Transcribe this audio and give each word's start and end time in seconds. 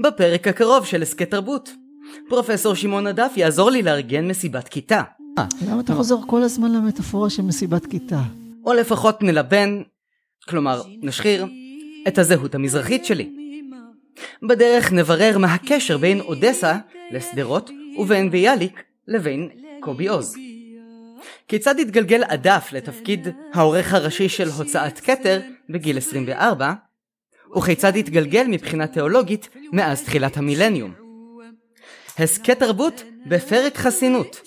בפרק 0.00 0.48
הקרוב 0.48 0.86
של 0.86 1.02
הסכת 1.02 1.30
תרבות. 1.30 1.70
פרופסור 2.28 2.74
שמעון 2.74 3.06
עדף 3.06 3.32
יעזור 3.36 3.70
לי 3.70 3.82
לארגן 3.82 4.28
מסיבת 4.28 4.68
כיתה. 4.68 5.02
למה 5.68 5.80
אתה 5.80 5.94
חוזר 5.94 6.16
כל 6.26 6.42
הזמן 6.42 6.72
למטאפורה 6.72 7.30
של 7.30 7.42
מסיבת 7.42 7.86
כיתה? 7.86 8.20
או 8.64 8.72
לפחות 8.72 9.22
נלבן, 9.22 9.82
כלומר 10.48 10.82
נשחיר, 11.02 11.46
את 12.08 12.18
הזהות 12.18 12.54
המזרחית 12.54 13.04
שלי. 13.04 13.30
בדרך 14.42 14.92
נברר 14.92 15.38
מה 15.38 15.54
הקשר 15.54 15.98
בין 15.98 16.20
אודסה 16.20 16.78
לשדרות 17.10 17.70
ובין 17.98 18.30
ביאליק 18.30 18.82
לבין 19.08 19.48
קובי 19.80 20.08
עוז. 20.08 20.36
כיצד 21.48 21.78
התגלגל 21.80 22.24
עדף 22.24 22.68
לתפקיד 22.72 23.28
העורך 23.54 23.94
הראשי 23.94 24.28
של 24.28 24.48
הוצאת 24.48 25.00
כתר 25.00 25.40
בגיל 25.70 25.98
24, 25.98 26.72
וכיצד 27.56 27.96
התגלגל 27.96 28.46
מבחינה 28.48 28.86
תיאולוגית 28.86 29.48
מאז 29.72 30.02
תחילת 30.02 30.36
המילניום. 30.36 30.92
הסכת 32.18 32.58
תרבות 32.58 33.02
בפרק 33.26 33.76
חסינות. 33.76 34.40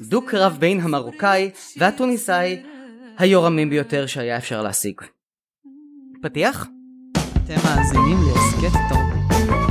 דו-קרב 0.00 0.56
בין 0.58 0.80
המרוקאי 0.80 1.50
והטוניסאי 1.76 2.62
היורמים 3.18 3.70
ביותר 3.70 4.06
שהיה 4.06 4.36
אפשר 4.36 4.62
להשיג. 4.62 5.00
פתיח? 6.22 6.66
אתם 7.16 7.54
מאזינים 7.64 8.18
להסכת 8.26 8.78
תרבות. 8.88 9.61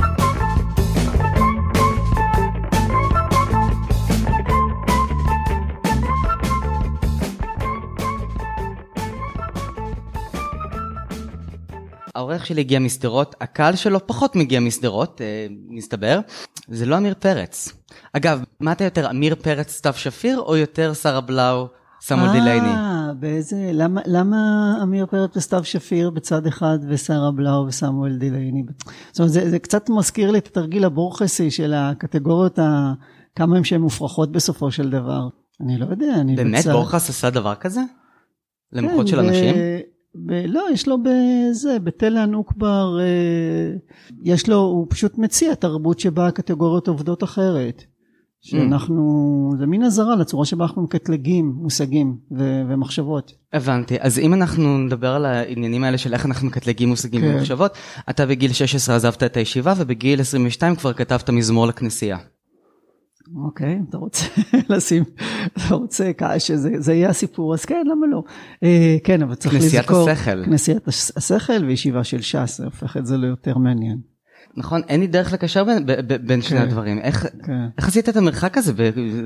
העורך 12.22 12.46
שלי 12.46 12.60
הגיע 12.60 12.78
משדרות, 12.78 13.34
הקהל 13.40 13.76
שלו 13.76 14.06
פחות 14.06 14.36
מגיע 14.36 14.60
משדרות, 14.60 15.20
אה, 15.20 15.46
מסתבר. 15.68 16.20
זה 16.68 16.86
לא 16.86 16.96
עמיר 16.96 17.14
פרץ. 17.18 17.72
אגב, 18.12 18.44
מה 18.60 18.72
אתה 18.72 18.84
יותר, 18.84 19.08
עמיר 19.08 19.34
פרץ, 19.34 19.70
סתיו 19.70 19.92
שפיר, 19.96 20.40
או 20.40 20.56
יותר 20.56 20.94
שרה 20.94 21.20
בלאו, 21.20 21.68
סמואל 22.00 22.32
דילייני? 22.32 22.68
אה, 22.68 23.10
באיזה, 23.18 23.70
למה, 23.72 24.00
למה 24.06 24.36
עמיר 24.82 25.06
פרץ 25.06 25.36
וסתיו 25.36 25.64
שפיר 25.64 26.10
בצד 26.10 26.46
אחד 26.46 26.78
ושרה 26.88 27.30
בלאו 27.30 27.66
וסמואל 27.66 28.16
דילייני? 28.16 28.62
זאת 29.10 29.18
אומרת, 29.18 29.32
זה, 29.32 29.50
זה 29.50 29.58
קצת 29.58 29.90
מזכיר 29.90 30.30
לי 30.30 30.38
את 30.38 30.46
התרגיל 30.46 30.84
הבורחסי 30.84 31.50
של 31.50 31.74
הקטגוריות, 31.74 32.58
ה, 32.58 32.92
כמה 33.36 33.56
הם 33.56 33.64
שהן 33.64 33.80
מופרכות 33.80 34.32
בסופו 34.32 34.70
של 34.70 34.90
דבר. 34.90 35.28
אני 35.60 35.78
לא 35.78 35.86
יודע, 35.90 36.14
אני 36.14 36.36
באמת 36.36 36.58
בצד... 36.58 36.72
בורחס 36.72 37.10
עשה 37.10 37.30
דבר 37.30 37.54
כזה? 37.54 37.80
כן, 38.74 38.84
למחות 38.84 39.08
של 39.08 39.16
ב- 39.16 39.24
אנשים? 39.24 39.54
ב- 40.14 40.44
לא, 40.48 40.66
יש 40.72 40.88
לו 40.88 40.98
בזה, 41.02 41.78
בתל 41.78 42.16
הנוקבר, 42.16 42.98
אה, 43.00 43.76
יש 44.24 44.48
לו, 44.48 44.56
הוא 44.56 44.86
פשוט 44.90 45.18
מציע 45.18 45.54
תרבות 45.54 46.00
שבה 46.00 46.26
הקטגוריות 46.26 46.88
עובדות 46.88 47.24
אחרת. 47.24 47.84
שאנחנו, 48.44 49.52
זה 49.58 49.66
מין 49.66 49.82
אזהרה 49.82 50.16
לצורה 50.16 50.44
שבה 50.44 50.64
אנחנו 50.64 50.82
מקטלגים 50.82 51.52
מושגים 51.56 52.16
ו- 52.38 52.62
ומחשבות. 52.68 53.32
הבנתי. 53.52 53.96
אז 54.00 54.18
אם 54.18 54.34
אנחנו 54.34 54.78
נדבר 54.78 55.08
על 55.08 55.24
העניינים 55.26 55.84
האלה 55.84 55.98
של 55.98 56.14
איך 56.14 56.26
אנחנו 56.26 56.46
מקטלגים 56.46 56.88
מושגים 56.88 57.20
כן. 57.20 57.26
ומחשבות, 57.26 57.72
אתה 58.10 58.26
בגיל 58.26 58.52
16 58.52 58.96
עזבת 58.96 59.22
את 59.22 59.36
הישיבה 59.36 59.74
ובגיל 59.76 60.20
22 60.20 60.76
כבר 60.76 60.92
כתבת 60.92 61.30
מזמור 61.30 61.66
לכנסייה. 61.66 62.18
אוקיי, 63.36 63.80
אתה 63.88 63.96
רוצה 63.98 64.24
לשים, 64.70 65.04
אתה 65.52 65.74
רוצה 65.74 66.10
שזה 66.38 66.70
זה 66.78 66.94
יהיה 66.94 67.08
הסיפור, 67.08 67.54
אז 67.54 67.64
כן, 67.64 67.86
למה 67.90 68.06
לא? 68.06 68.22
אה, 68.62 68.96
כן, 69.04 69.22
אבל 69.22 69.34
צריך 69.34 69.54
כנסיית 69.54 69.82
לזכור. 69.82 70.10
השכל. 70.10 70.44
כנסיית 70.44 70.88
הש- 70.88 71.10
השכל 71.16 71.64
וישיבה 71.66 72.04
של 72.04 72.20
ש"ס, 72.20 72.58
זה 72.58 72.64
הופך 72.64 72.96
את 72.96 73.06
זה 73.06 73.16
ליותר 73.16 73.58
מעניין. 73.58 73.98
נכון? 74.56 74.80
אין 74.88 75.00
לי 75.00 75.06
דרך 75.06 75.32
לקשר 75.32 75.64
בין, 75.64 75.86
בין 76.26 76.42
שני 76.42 76.58
כן. 76.58 76.64
הדברים. 76.64 76.98
איך, 76.98 77.26
כן. 77.46 77.66
איך 77.78 77.88
עשית 77.88 78.08
את 78.08 78.16
המרחק 78.16 78.58
הזה 78.58 78.72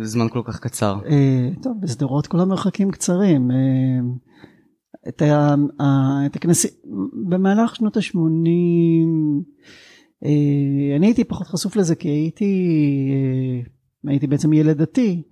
בזמן 0.00 0.26
כל 0.28 0.42
כך 0.44 0.60
קצר? 0.60 0.98
אה, 1.08 1.48
טוב, 1.62 1.72
בשדרות 1.80 2.26
כל 2.26 2.40
המרחקים 2.40 2.90
קצרים. 2.90 3.50
אה, 3.50 3.56
את, 5.08 5.22
ה, 5.22 5.54
ה, 5.80 5.86
את 6.26 6.36
הכנסי... 6.36 6.68
במהלך 7.28 7.76
שנות 7.76 7.96
ה-80, 7.96 8.18
אה, 10.24 10.96
אני 10.96 11.06
הייתי 11.06 11.24
פחות 11.24 11.46
חשוף 11.46 11.76
לזה 11.76 11.94
כי 11.94 12.08
הייתי, 12.08 12.44
אה, 13.10 13.70
הייתי 14.08 14.26
בעצם 14.26 14.52
ילד 14.52 14.82
דתי. 14.82 15.22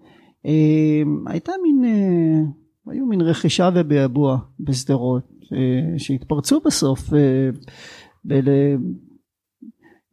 אה, 0.47 1.03
הייתה 1.27 1.53
מין, 1.63 1.85
אה, 1.85 2.93
היו 2.93 3.07
מין 3.07 3.21
רכישה 3.21 3.71
ובעבוע 3.75 4.39
בשדרות, 4.61 5.23
אה, 5.53 5.99
שהתפרצו 5.99 6.61
בסוף. 6.65 7.11
בל- 8.25 8.77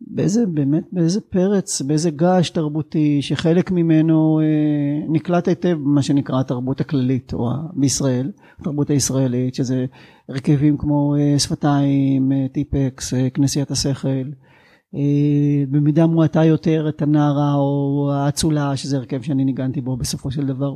באיזה 0.08 0.46
באמת 0.46 0.84
באיזה 0.92 1.22
פרץ 1.22 1.82
באיזה 1.82 2.12
געש 2.12 2.50
תרבותי 2.50 3.22
שחלק 3.22 3.72
ממנו 3.72 4.40
נקלט 5.10 5.48
היטב 5.48 5.78
במה 5.84 6.02
שנקרא 6.02 6.40
התרבות 6.40 6.82
הכללית 6.82 7.34
או 7.34 7.50
בישראל 7.74 8.32
התרבות 8.60 8.90
הישראלית 8.90 9.56
שזה 9.56 9.86
הרכבים 10.30 10.78
כמו 10.78 11.16
שפתיים 11.38 12.32
טיפקס 12.52 13.14
כנסיית 13.34 13.72
השכל 13.72 14.24
במידה 15.70 16.08
מועטה 16.08 16.46
יותר 16.46 16.90
את 16.90 17.02
הנערה 17.02 17.54
או 17.54 18.10
האצולה 18.14 18.78
שזה 18.78 18.98
הרכב 18.98 19.22
שאני 19.22 19.46
ניגנתי 19.46 19.82
בו 19.82 19.98
בסופו 19.98 20.32
של 20.32 20.46
דבר. 20.46 20.76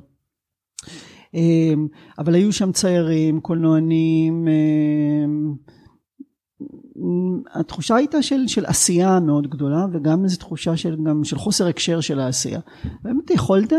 אה, 1.36 1.74
אבל 2.20 2.36
היו 2.36 2.54
שם 2.54 2.72
ציירים 2.72 3.42
קולנוענים 3.42 4.48
אה, 4.48 4.54
התחושה 7.54 7.96
הייתה 7.96 8.22
של, 8.22 8.48
של 8.48 8.66
עשייה 8.66 9.20
מאוד 9.20 9.48
גדולה 9.48 9.86
וגם 9.92 10.24
איזו 10.24 10.38
תחושה 10.38 10.78
של, 10.78 10.98
גם 11.04 11.24
של 11.24 11.38
חוסר 11.38 11.68
הקשר 11.68 12.02
של 12.02 12.20
העשייה. 12.20 12.60
באמת 13.04 13.30
יכולת, 13.30 13.74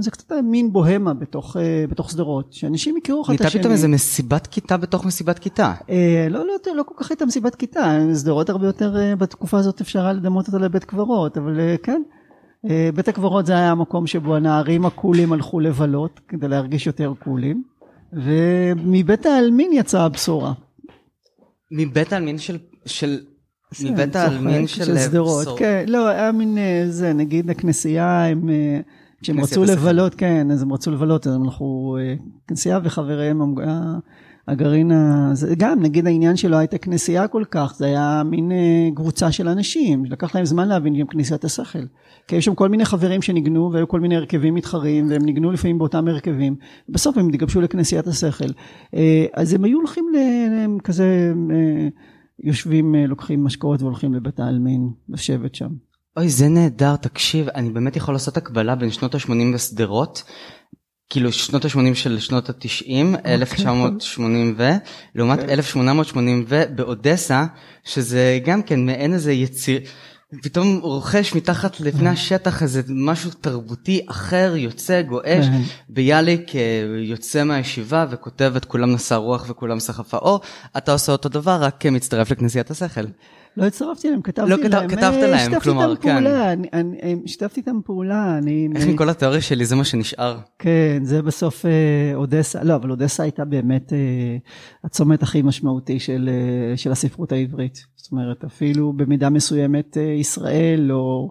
זה 0.00 0.10
קצת 0.10 0.32
מין 0.44 0.72
בוהמה 0.72 1.14
בתוך, 1.14 1.56
אה, 1.56 1.84
בתוך 1.90 2.10
שדרות, 2.10 2.52
שאנשים 2.52 2.96
הכירו 2.96 3.22
אחד 3.22 3.32
את 3.32 3.40
נהייתה 3.40 3.48
השני. 3.48 3.60
פתאום 3.60 3.72
איזה 3.72 3.88
מסיבת 3.88 4.46
כיתה 4.46 4.76
בתוך 4.76 5.06
מסיבת 5.06 5.38
כיתה. 5.38 5.74
אה, 5.90 6.26
לא, 6.30 6.46
לא, 6.46 6.74
לא 6.74 6.82
כל 6.82 6.94
כך 6.96 7.10
הייתה 7.10 7.26
מסיבת 7.26 7.54
כיתה, 7.54 7.98
שדרות 8.20 8.50
הרבה 8.50 8.66
יותר, 8.66 8.96
אה, 8.96 9.16
בתקופה 9.16 9.58
הזאת 9.58 9.80
אפשר 9.80 10.12
לדמות 10.12 10.46
אותה 10.46 10.58
לבית 10.58 10.84
קברות, 10.84 11.38
אבל 11.38 11.60
אה, 11.60 11.76
כן. 11.82 12.02
בית 12.94 13.08
הקברות 13.08 13.46
זה 13.46 13.52
היה 13.52 13.70
המקום 13.70 14.06
שבו 14.06 14.36
הנערים 14.36 14.86
הקולים 14.86 15.32
הלכו 15.32 15.60
לבלות 15.60 16.20
כדי 16.28 16.48
להרגיש 16.48 16.86
יותר 16.86 17.12
קולים, 17.24 17.62
ומבית 18.12 19.26
העלמין 19.26 19.70
יצאה 19.72 20.04
הבשורה. 20.04 20.52
מבית 21.70 22.12
העלמין 22.12 22.38
של... 22.38 22.58
של... 22.86 23.18
כן, 23.74 23.92
מבית 23.92 24.16
העלמין 24.16 24.66
של... 24.66 24.84
של 24.84 24.98
שדרות. 24.98 25.58
כן, 25.58 25.84
לא, 25.88 26.08
היה 26.08 26.32
מין 26.32 26.58
אה, 26.58 26.84
זה, 26.88 27.12
נגיד 27.12 27.50
הכנסייה, 27.50 28.24
הם, 28.24 28.50
אה, 28.50 28.80
כשהם 29.22 29.40
רצו. 29.40 29.64
לבלות, 29.64 30.14
כן, 30.14 30.50
אז 30.50 30.62
הם 30.62 30.72
רצו 30.72 30.90
לבלות, 30.90 31.26
אז 31.26 31.34
הם 31.34 31.42
הלכו, 31.42 31.96
אה, 32.00 32.14
כנסייה 32.48 32.78
וחבריהם, 32.84 33.40
הגרעין, 34.48 34.92
ה- 34.92 35.30
זה 35.34 35.54
גם, 35.58 35.82
נגיד 35.82 36.06
העניין 36.06 36.36
שלא 36.36 36.56
הייתה 36.56 36.78
כנסייה 36.78 37.28
כל 37.28 37.44
כך, 37.50 37.74
זה 37.76 37.86
היה 37.86 38.22
מין 38.30 38.52
אה, 38.52 38.88
קבוצה 38.96 39.32
של 39.32 39.48
אנשים, 39.48 40.04
לקח 40.04 40.34
להם 40.34 40.44
זמן 40.44 40.68
להבין 40.68 40.96
שהם 40.96 41.06
כנסיית 41.06 41.44
השכל. 41.44 41.78
כי 42.28 42.36
היו 42.36 42.42
שם 42.42 42.54
כל 42.54 42.68
מיני 42.68 42.84
חברים 42.84 43.22
שניגנו, 43.22 43.70
והיו 43.72 43.88
כל 43.88 44.00
מיני 44.00 44.16
הרכבים 44.16 44.54
מתחרים, 44.54 45.10
והם 45.10 45.24
ניגנו 45.24 45.50
לפעמים 45.50 45.78
באותם 45.78 46.08
הרכבים. 46.08 46.56
בסוף 46.88 47.18
הם 47.18 47.28
התגבשו 47.28 47.60
לכנסיית 47.60 48.06
השכל. 48.06 48.48
אה, 48.94 49.26
אז 49.34 49.52
הם 49.54 49.64
היו 49.64 49.78
הולכים 49.78 50.04
כזה, 50.84 51.32
אה, 51.50 51.88
יושבים, 52.44 52.94
לוקחים 52.94 53.44
משקאות 53.44 53.82
והולכים 53.82 54.14
לבית 54.14 54.40
העלמין, 54.40 54.88
לשבת 55.08 55.54
שם. 55.54 55.68
אוי, 56.16 56.28
זה 56.28 56.48
נהדר, 56.48 56.96
תקשיב, 56.96 57.48
אני 57.48 57.70
באמת 57.70 57.96
יכול 57.96 58.14
לעשות 58.14 58.36
הקבלה 58.36 58.74
בין 58.74 58.90
שנות 58.90 59.14
ה-80 59.14 59.54
בשדרות, 59.54 60.22
כאילו 61.10 61.32
שנות 61.32 61.64
ה-80 61.64 61.94
של 61.94 62.18
שנות 62.18 62.50
ה-90, 62.50 63.18
1980 63.26 64.54
ו, 64.58 64.70
לעומת 65.14 65.40
כן. 65.40 65.50
1880 65.50 66.44
ו 66.48 66.62
באודסה, 66.74 67.44
שזה 67.84 68.38
גם 68.44 68.62
כן 68.62 68.86
מעין 68.86 69.14
איזה 69.14 69.32
יציר, 69.32 69.80
פתאום 70.42 70.80
רוכש 70.82 71.34
מתחת 71.34 71.80
לפני 71.80 72.08
השטח 72.08 72.62
איזה 72.62 72.82
משהו 72.88 73.30
תרבותי 73.40 74.00
אחר, 74.06 74.54
יוצא, 74.56 75.02
גועש. 75.02 75.46
כן. 75.46 75.62
ביאליק 75.88 76.56
אה, 76.56 76.60
יוצא 76.98 77.44
מהישיבה 77.44 78.06
וכותב 78.10 78.52
את 78.56 78.64
כולם 78.64 78.92
נשא 78.92 79.14
רוח 79.14 79.44
וכולם 79.48 79.80
סחפה 79.80 80.16
אור, 80.16 80.40
אתה 80.76 80.92
עושה 80.92 81.12
אותו 81.12 81.28
דבר, 81.28 81.58
רק 81.62 81.86
אה, 81.86 81.90
מצטרף 81.90 82.30
לכנסיית 82.30 82.70
השכל. 82.70 83.04
לא 83.56 83.64
הצטרפתי 83.64 84.10
להם, 84.10 84.22
כתבתי 84.22 84.50
לא 84.50 84.56
להם. 84.56 84.88
כתב- 84.88 84.96
כתבת 84.96 85.02
אה, 85.14 85.30
להם, 85.30 85.60
כלומר, 85.60 85.96
כן. 85.96 86.12
פעולה, 86.14 86.52
אני- 86.52 86.68
אני- 86.72 86.96
שיתפתי 87.26 87.60
איתם 87.60 87.80
פעולה, 87.84 88.38
אני... 88.38 88.68
איך 88.76 88.84
אני- 88.84 88.92
מכל 88.94 89.08
התיאוריה 89.10 89.40
שלי 89.40 89.64
זה 89.66 89.76
מה 89.76 89.84
שנשאר. 89.84 90.38
כן, 90.58 91.00
זה 91.02 91.22
בסוף 91.22 91.66
אה, 91.66 91.70
אודסה, 92.14 92.64
לא, 92.64 92.74
אבל 92.74 92.90
אודסה 92.90 93.22
הייתה 93.22 93.44
באמת 93.44 93.92
אה, 93.92 93.98
הצומת 94.84 95.22
הכי 95.22 95.42
משמעותי 95.42 95.98
של, 96.00 96.28
אה, 96.32 96.76
של 96.76 96.92
הספרות 96.92 97.32
העברית. 97.32 97.78
זאת 97.96 98.12
אומרת, 98.12 98.44
אפילו 98.44 98.92
במידה 98.92 99.30
מסוימת 99.30 99.96
אה, 99.96 100.02
ישראל 100.02 100.80
לא, 100.80 101.30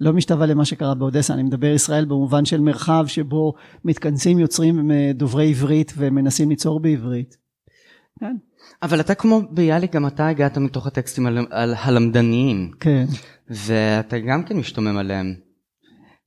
לא 0.00 0.12
משתווה 0.12 0.46
למה 0.46 0.64
שקרה 0.64 0.94
באודסה. 0.94 1.34
אני 1.34 1.42
מדבר 1.42 1.66
ישראל 1.74 2.04
במובן 2.04 2.44
של 2.44 2.60
מרחב 2.60 3.04
שבו 3.06 3.54
מתכנסים 3.84 4.38
יוצרים 4.38 4.90
אה, 4.90 5.10
דוברי 5.14 5.48
עברית 5.48 5.92
ומנסים 5.96 6.50
ליצור 6.50 6.80
בעברית. 6.80 7.36
כן. 8.20 8.36
אבל 8.82 9.00
אתה 9.00 9.14
כמו 9.14 9.42
ביאליק, 9.50 9.92
גם 9.94 10.06
אתה 10.06 10.28
הגעת 10.28 10.58
מתוך 10.58 10.86
הטקסטים 10.86 11.26
על, 11.26 11.46
על 11.50 11.74
הלמדניים. 11.78 12.70
כן. 12.80 13.04
ואתה 13.50 14.18
גם 14.18 14.42
כן 14.42 14.56
משתומם 14.56 14.96
עליהם. 14.96 15.34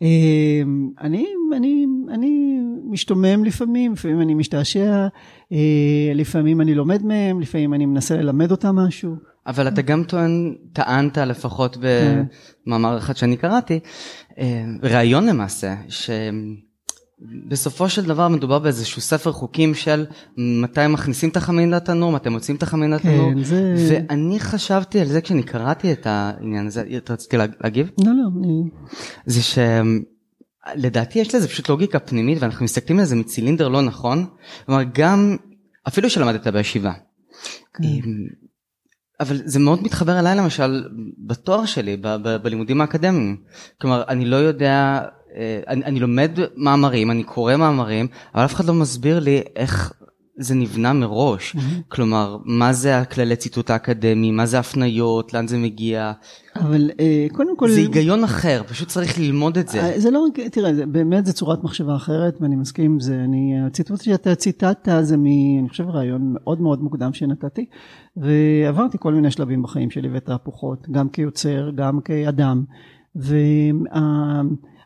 אמ, 0.01 0.89
אני, 1.01 1.25
אני, 1.55 1.85
אני 2.09 2.59
משתומם 2.89 3.43
לפעמים, 3.43 3.93
לפעמים 3.93 4.21
אני 4.21 4.33
משתעשע, 4.33 5.07
אה, 5.51 6.11
לפעמים 6.15 6.61
אני 6.61 6.75
לומד 6.75 7.03
מהם, 7.03 7.41
לפעמים 7.41 7.73
אני 7.73 7.85
מנסה 7.85 8.17
ללמד 8.17 8.51
אותם 8.51 8.75
משהו. 8.75 9.15
אבל 9.47 9.67
אתה 9.67 9.81
גם 9.81 10.03
טוען, 10.03 10.55
טענת 10.73 11.17
לפחות 11.17 11.77
כן. 11.81 12.23
במאמר 12.65 12.97
אחד 12.97 13.17
שאני 13.17 13.37
קראתי, 13.37 13.79
אה, 14.39 14.65
ראיון 14.83 15.25
למעשה, 15.25 15.75
שבסופו 17.19 17.89
של 17.89 18.06
דבר 18.06 18.27
מדובר 18.27 18.60
באיזשהו 18.60 19.01
ספר 19.01 19.31
חוקים 19.31 19.75
של 19.75 20.06
מתי 20.38 20.88
מכניסים 20.88 21.30
את 21.30 21.38
החמין 21.38 21.71
לתנור, 21.71 22.12
מתי 22.12 22.30
מוצאים 22.30 22.57
את 22.57 22.63
החמין 22.63 22.92
לתנור, 22.92 23.31
כן, 23.33 23.44
זה... 23.44 23.74
ואני 24.10 24.39
חשבתי 24.39 25.00
על 25.00 25.07
זה 25.07 25.21
כשאני 25.21 25.44
קראתי 25.44 25.92
את 25.92 26.06
העניין 26.06 26.68
הזה, 26.68 26.83
רציתי 27.10 27.38
לה- 27.38 27.45
להגיב? 27.63 27.89
לא, 28.06 28.12
לא. 28.12 28.50
זה 29.25 29.39
שלדעתי 30.75 31.19
יש 31.19 31.36
לזה 31.36 31.48
פשוט 31.48 31.69
לוגיקה 31.69 32.00
פנימית 32.00 32.38
ואנחנו 32.42 32.66
מסתכלים 32.66 33.00
על 33.00 33.06
זה 33.06 33.16
מצילינדר 33.16 33.68
לא 33.68 33.81
נכון. 33.81 34.25
כלומר 34.66 34.81
גם 34.94 35.38
אפילו 35.88 36.10
שלמדת 36.10 36.48
בישיבה. 36.48 36.92
כן. 37.74 37.83
אבל 39.19 39.38
זה 39.45 39.60
מאוד 39.60 39.83
מתחבר 39.83 40.19
אליי 40.19 40.36
למשל 40.38 40.83
בתואר 41.27 41.66
שלי 41.66 41.98
ב- 41.98 42.07
ב- 42.07 42.36
בלימודים 42.44 42.81
האקדמיים. 42.81 43.38
כלומר 43.81 44.04
אני 44.07 44.25
לא 44.25 44.36
יודע, 44.36 45.01
אני, 45.67 45.85
אני 45.85 45.99
לומד 45.99 46.31
מאמרים, 46.55 47.11
אני 47.11 47.23
קורא 47.23 47.55
מאמרים, 47.55 48.07
אבל 48.35 48.45
אף 48.45 48.53
אחד 48.53 48.65
לא 48.65 48.73
מסביר 48.73 49.19
לי 49.19 49.41
איך 49.55 49.93
זה 50.39 50.55
נבנה 50.55 50.93
מראש. 50.93 51.55
כלומר 51.87 52.37
מה 52.45 52.73
זה 52.73 52.97
הכללי 52.97 53.35
ציטוט 53.35 53.69
האקדמי, 53.69 54.31
מה 54.31 54.45
זה 54.45 54.59
הפניות, 54.59 55.33
לאן 55.33 55.47
זה 55.47 55.57
מגיע. 55.57 56.11
אבל 56.55 56.91
אה, 56.99 57.27
קודם 57.31 57.57
כל... 57.57 57.69
זה 57.69 57.79
היגיון 57.79 58.23
אחר, 58.23 58.61
פשוט 58.67 58.87
צריך 58.87 59.19
ללמוד 59.19 59.57
את 59.57 59.67
זה. 59.67 59.81
אה, 59.81 59.99
זה 59.99 60.11
לא 60.11 60.19
רק, 60.19 60.39
תראה, 60.39 60.73
זה, 60.73 60.85
באמת 60.85 61.25
זה 61.25 61.33
צורת 61.33 61.63
מחשבה 61.63 61.95
אחרת 61.95 62.37
ואני 62.41 62.55
מסכים 62.55 62.85
עם 62.91 62.99
זה. 62.99 63.15
אני, 63.23 63.53
הציטוט 63.67 64.01
שאתה 64.01 64.35
ציטטת 64.35 64.89
זה 65.01 65.17
מ... 65.17 65.25
אני 65.59 65.69
חושב 65.69 65.89
רעיון 65.89 66.33
מאוד 66.33 66.61
מאוד 66.61 66.83
מוקדם 66.83 67.13
שנתתי 67.13 67.65
ועברתי 68.17 68.97
כל 68.99 69.13
מיני 69.13 69.31
שלבים 69.31 69.63
בחיים 69.63 69.91
שלי 69.91 70.09
ותהפוכות, 70.13 70.87
גם 70.91 71.09
כיוצר, 71.09 71.69
גם 71.75 71.99
כאדם. 72.01 72.63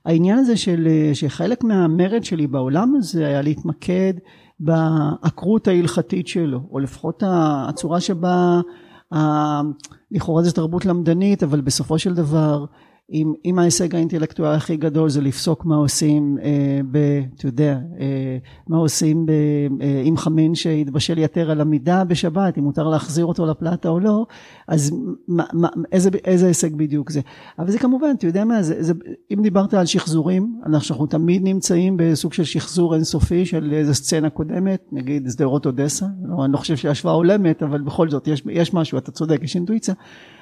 והעניין 0.05 0.37
הזה 0.37 0.57
של, 0.57 0.87
שחלק 1.13 1.63
מהמרד 1.63 2.23
שלי 2.23 2.47
בעולם 2.47 2.95
הזה 2.95 3.27
היה 3.27 3.41
להתמקד 3.41 4.13
בעקרות 4.59 5.67
ההלכתית 5.67 6.27
שלו, 6.27 6.59
או 6.71 6.79
לפחות 6.79 7.23
הצורה 7.25 7.99
שבה 7.99 8.61
ה- 9.13 9.61
לכאורה 10.11 10.43
זו 10.43 10.51
תרבות 10.51 10.85
למדנית, 10.85 11.43
אבל 11.43 11.61
בסופו 11.61 11.99
של 11.99 12.13
דבר, 12.13 12.65
אם, 13.11 13.33
אם 13.45 13.59
ההישג 13.59 13.95
האינטלקטואלי 13.95 14.55
הכי 14.55 14.77
גדול 14.77 15.09
זה 15.09 15.21
לפסוק 15.21 15.65
מה 15.65 15.75
עושים, 15.75 16.37
אה, 16.43 16.79
ב, 16.91 16.97
אתה 17.35 17.47
יודע, 17.47 17.79
אה, 17.99 18.37
מה 18.67 18.77
עושים 18.77 19.25
ב, 19.25 19.31
אה, 19.81 20.01
עם 20.05 20.17
חמין 20.17 20.55
שהתבשל 20.55 21.17
יתר 21.17 21.51
על 21.51 21.61
המידה 21.61 22.03
בשבת, 22.03 22.57
אם 22.57 22.63
מותר 22.63 22.87
להחזיר 22.87 23.25
אותו 23.25 23.45
לפלטה 23.45 23.89
או 23.89 23.99
לא, 23.99 24.25
אז 24.67 24.91
מה, 25.27 25.43
מה, 25.53 25.67
איזה, 25.91 26.09
איזה 26.25 26.47
הישג 26.47 26.75
בדיוק 26.75 27.11
זה. 27.11 27.21
אבל 27.59 27.71
זה 27.71 27.79
כמובן, 27.79 28.07
אתה 28.17 28.27
יודע 28.27 28.45
מה, 28.45 28.63
זה, 28.63 28.83
זה, 28.83 28.93
אם 29.33 29.41
דיברת 29.41 29.73
על 29.73 29.85
שחזורים, 29.85 30.61
אנחנו 30.65 31.05
תמיד 31.05 31.43
נמצאים 31.43 31.97
בסוג 31.97 32.33
של 32.33 32.43
שחזור 32.43 32.95
אינסופי 32.95 33.45
של 33.45 33.73
איזה 33.73 33.93
סצנה 33.93 34.29
קודמת, 34.29 34.81
נגיד 34.91 35.29
שדרות 35.29 35.65
אודסה, 35.65 36.05
לא, 36.23 36.45
אני 36.45 36.53
לא 36.53 36.57
חושב 36.57 36.75
שההשוואה 36.75 37.13
הולמת, 37.13 37.63
אבל 37.63 37.81
בכל 37.81 38.09
זאת 38.09 38.27
יש, 38.27 38.43
יש 38.51 38.73
משהו, 38.73 38.97
אתה 38.97 39.11
צודק, 39.11 39.39
יש 39.43 39.55
אינטואיציה. 39.55 39.93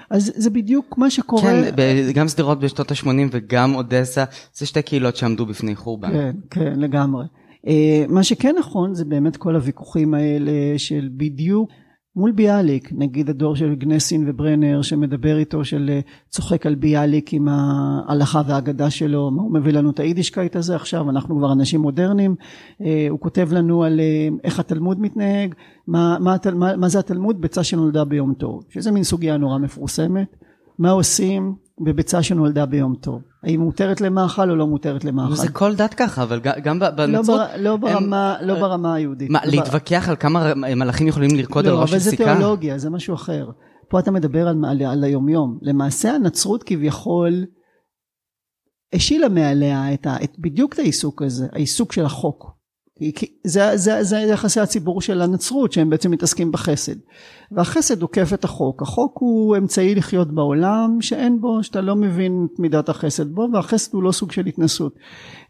אז 0.10 0.32
זה 0.36 0.50
בדיוק 0.50 0.98
מה 0.98 1.10
שקורה. 1.10 1.42
כן, 1.42 2.12
גם 2.14 2.28
שדרות 2.28 2.60
בשנות 2.60 2.92
ה-80 2.92 3.08
וגם 3.32 3.76
אודסה, 3.76 4.24
זה 4.54 4.66
שתי 4.66 4.82
קהילות 4.82 5.16
שעמדו 5.16 5.46
בפני 5.46 5.76
חורבן. 5.76 6.12
כן, 6.12 6.36
כן, 6.50 6.80
לגמרי. 6.80 7.26
אה, 7.68 8.06
מה 8.10 8.24
שכן 8.24 8.56
נכון 8.60 8.94
זה 8.94 9.06
באמת 9.06 9.38
כל 9.38 9.56
הוויכוחים 9.56 10.14
האלה 10.14 10.52
של 10.78 11.10
בדיוק 11.18 11.70
מול 12.16 12.32
ביאליק, 12.32 12.90
נגיד 12.92 13.30
הדור 13.30 13.56
של 13.56 13.76
גנסין 13.76 14.30
וברנר 14.30 14.82
שמדבר 14.82 15.38
איתו 15.38 15.66
של 15.66 15.90
אה, 15.90 16.00
צוחק 16.30 16.66
על 16.66 16.76
ביאליק 16.76 17.34
עם 17.34 17.48
ההלכה 17.48 18.42
והאגדה 18.48 18.90
שלו, 18.90 19.32
מה 19.32 19.42
הוא 19.42 19.54
מביא 19.54 19.74
לנו 19.74 19.92
את 19.92 20.00
היידישקייט 20.00 20.56
הזה 20.56 20.76
עכשיו, 20.76 21.10
אנחנו 21.10 21.38
כבר 21.38 21.52
אנשים 21.52 21.82
מודרניים, 21.82 22.36
אה, 22.82 23.08
הוא 23.10 23.20
כותב 23.20 23.50
לנו 23.52 23.84
על 23.84 24.00
אה, 24.00 24.28
איך 24.44 24.60
התלמוד 24.60 25.02
מתנהג, 25.02 25.56
מה, 25.88 26.18
מה, 26.20 26.36
מה, 26.56 26.76
מה 26.76 26.88
זה 26.90 27.00
התלמוד? 27.00 27.42
ביצה 27.42 27.64
שנולדה 27.64 28.06
ביום 28.06 28.34
טוב, 28.34 28.64
שזה 28.70 28.92
מין 28.92 29.04
סוגיה 29.04 29.38
נורא 29.38 29.58
מפורסמת, 29.58 30.36
מה 30.80 30.92
עושים 30.92 31.56
בביצה 31.84 32.24
שנולדה 32.24 32.66
ביום 32.66 32.96
טוב, 32.96 33.22
האם 33.44 33.60
מותרת 33.60 34.02
למאכל 34.02 34.50
או 34.50 34.56
לא 34.56 34.68
מותרת 34.68 35.06
למאכל. 35.06 35.36
זה 35.36 35.50
כל 35.50 35.76
דת 35.76 35.94
ככה, 35.94 36.24
אבל 36.24 36.40
גם 36.40 36.80
לא, 36.80 36.90
בנצרות, 36.90 37.40
בר, 37.40 37.58
לא, 37.58 37.78
ברמה, 37.78 38.36
לא 38.42 38.54
אה, 38.54 38.60
ברמה 38.60 38.94
היהודית. 38.94 39.30
מה, 39.30 39.40
לא 39.46 39.52
להתווכח 39.52 40.10
על 40.10 40.16
כמה 40.16 40.54
מלאכים 40.56 41.08
יכולים 41.08 41.30
לרקוד 41.36 41.68
על 41.68 41.74
לא, 41.74 41.82
ראש 41.82 41.90
של 41.90 41.96
אבל 41.96 42.04
זה? 42.04 42.18
תיאולוגיה, 42.18 42.78
זה 42.78 42.90
משהו 42.90 43.16
אחר. 43.16 43.50
פה 43.90 44.00
אתה 44.00 44.12
מדבר 44.12 44.48
על, 44.48 44.66
על, 44.66 44.82
על 44.84 45.04
היומיום. 45.04 45.58
למעשה 45.62 46.12
הנצרות 46.12 46.64
כביכול 46.64 47.46
השילה 48.94 49.30
מעליה 49.30 49.94
את, 49.94 50.06
ה, 50.06 50.16
את 50.24 50.40
בדיוק 50.40 50.74
את 50.74 50.80
העיסוק 50.80 51.22
הזה, 51.22 51.48
העיסוק 51.52 51.92
של 51.92 52.06
החוק. 52.06 52.61
זה, 53.44 53.78
זה, 53.78 54.04
זה 54.04 54.18
יחסי 54.18 54.60
הציבור 54.60 55.02
של 55.02 55.22
הנצרות 55.22 55.72
שהם 55.72 55.90
בעצם 55.90 56.12
מתעסקים 56.12 56.52
בחסד. 56.52 56.96
והחסד 57.52 58.02
עוקף 58.02 58.34
את 58.34 58.44
החוק. 58.44 58.82
החוק 58.82 59.18
הוא 59.20 59.58
אמצעי 59.58 59.96
לחיות 59.96 60.32
בעולם 60.32 60.98
שאין 61.02 61.42
בו, 61.42 61.64
שאתה 61.64 61.82
לא 61.82 61.96
מבין 61.96 62.48
את 62.54 62.60
מידת 62.60 62.90
החסד 62.90 63.32
בו, 63.32 63.48
והחסד 63.54 63.94
הוא 63.94 64.04
לא 64.04 64.12
סוג 64.12 64.32
של 64.32 64.46
התנסות. 64.46 64.96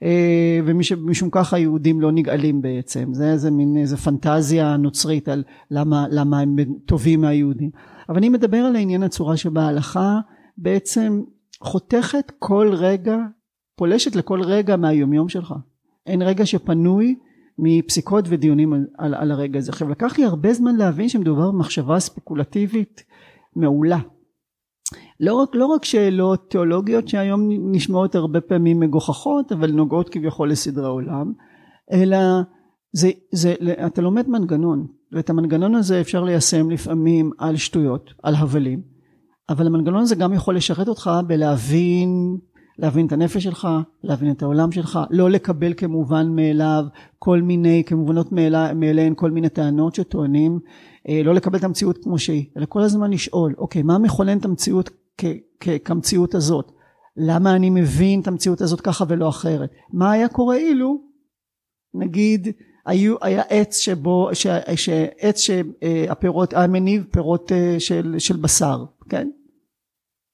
אה, 0.04 0.60
ומשום 0.66 1.30
כך 1.32 1.54
היהודים 1.54 2.02
לא 2.02 2.12
נגאלים 2.12 2.62
בעצם. 2.62 3.14
זה 3.14 3.32
איזה 3.32 3.52
מין 3.52 3.78
איזה 3.78 3.98
פנטזיה 3.98 4.78
נוצרית 4.78 5.30
על 5.30 5.44
למה, 5.72 6.06
למה 6.10 6.40
הם 6.40 6.56
טובים 6.86 7.22
מהיהודים. 7.22 7.70
אבל 8.10 8.18
אני 8.18 8.30
מדבר 8.30 8.58
על 8.58 8.76
העניין 8.76 9.04
הצורה 9.04 9.38
שבה 9.38 9.62
ההלכה 9.62 10.20
בעצם 10.58 11.22
חותכת 11.64 12.32
כל 12.40 12.72
רגע, 12.74 13.18
פולשת 13.76 14.16
לכל 14.16 14.42
רגע 14.42 14.76
מהיומיום 14.76 15.30
שלך. 15.30 15.54
אין 16.08 16.22
רגע 16.22 16.46
שפנוי 16.46 17.16
מפסיקות 17.62 18.26
ודיונים 18.30 18.74
על, 18.74 18.86
על, 18.98 19.14
על 19.14 19.32
הרגע 19.32 19.60
הזה. 19.60 19.72
עכשיו 19.72 19.90
לקח 19.90 20.18
לי 20.18 20.26
הרבה 20.26 20.54
זמן 20.54 20.76
להבין 20.76 21.10
שמדובר 21.10 21.52
במחשבה 21.52 22.00
ספקולטיבית 22.00 23.04
מעולה. 23.56 24.00
לא 25.20 25.34
רק, 25.34 25.50
לא 25.54 25.66
רק 25.66 25.86
שאלות 25.86 26.50
תיאולוגיות 26.50 27.08
שהיום 27.08 27.50
נשמעות 27.72 28.16
הרבה 28.16 28.42
פעמים 28.42 28.80
מגוחכות 28.80 29.52
אבל 29.52 29.72
נוגעות 29.72 30.10
כביכול 30.10 30.52
לסדרי 30.52 30.88
עולם 30.88 31.34
אלא 31.92 32.18
זה, 32.94 33.12
זה, 33.32 33.56
אתה 33.86 34.02
לומד 34.02 34.30
מנגנון 34.30 34.88
ואת 35.12 35.30
המנגנון 35.30 35.76
הזה 35.76 36.02
אפשר 36.02 36.24
ליישם 36.24 36.70
לפעמים 36.70 37.32
על 37.38 37.56
שטויות, 37.56 38.14
על 38.24 38.36
הבלים 38.36 38.82
אבל 39.50 39.68
המנגנון 39.68 40.02
הזה 40.02 40.16
גם 40.16 40.34
יכול 40.34 40.56
לשרת 40.56 40.88
אותך 40.88 41.12
בלהבין 41.28 42.38
להבין 42.78 43.08
את 43.08 43.12
הנפש 43.12 43.44
שלך, 43.44 43.68
להבין 44.04 44.32
את 44.32 44.44
העולם 44.44 44.72
שלך, 44.72 45.00
לא 45.10 45.30
לקבל 45.30 45.74
כמובן 45.78 46.28
מאליו 46.36 46.84
כל 47.20 47.42
מיני, 47.42 47.84
כמובנות 47.86 48.32
מאליהן 48.76 49.14
כל 49.16 49.32
מיני 49.32 49.50
טענות 49.50 49.96
שטוענים, 49.96 50.60
אה, 51.10 51.22
לא 51.24 51.34
לקבל 51.34 51.58
את 51.60 51.64
המציאות 51.64 51.98
כמו 52.04 52.20
שהיא, 52.20 52.46
אלא 52.58 52.66
כל 52.70 52.82
הזמן 52.82 53.12
לשאול, 53.12 53.56
אוקיי, 53.58 53.82
מה 53.82 53.98
מכונן 53.98 54.38
את 54.38 54.46
המציאות 54.46 54.90
כמציאות 55.84 56.36
הזאת? 56.36 56.72
למה 57.18 57.56
אני 57.56 57.70
מבין 57.70 58.22
את 58.22 58.28
המציאות 58.28 58.62
הזאת 58.62 58.82
ככה 58.82 59.06
ולא 59.08 59.30
אחרת? 59.30 59.72
מה 59.94 60.12
היה 60.12 60.28
קורה 60.28 60.56
אילו, 60.56 61.02
נגיד, 61.94 62.48
היו, 62.86 63.16
היה 63.22 63.42
עץ 63.50 63.78
שבו, 63.78 64.30
ש- 64.34 64.48
שעץ 64.76 65.40
שהפירות, 65.40 66.54
היה 66.54 66.68
מניב 66.68 67.06
פירות 67.12 67.52
אה, 67.52 67.76
של, 67.80 68.16
של 68.18 68.38
בשר, 68.38 68.86
כן? 69.10 69.30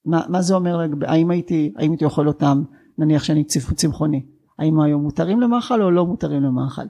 מה, 0.08 0.22
מה 0.30 0.42
זה 0.42 0.56
אומר, 0.56 0.80
האם 1.02 1.32
הייתי, 1.32 1.74
האם 1.78 1.92
הייתי 1.92 2.06
אוכל 2.06 2.28
אותם, 2.28 2.64
נניח 2.98 3.24
שאני 3.24 3.44
צמח- 3.44 3.74
צמחוני, 3.74 4.26
האם 4.60 4.80
היו 4.80 5.00
מותרים 5.00 5.42
למאכל 5.42 5.82
או 5.82 5.92
לא 5.92 6.06
מותרים 6.06 6.44
למאכל. 6.44 6.82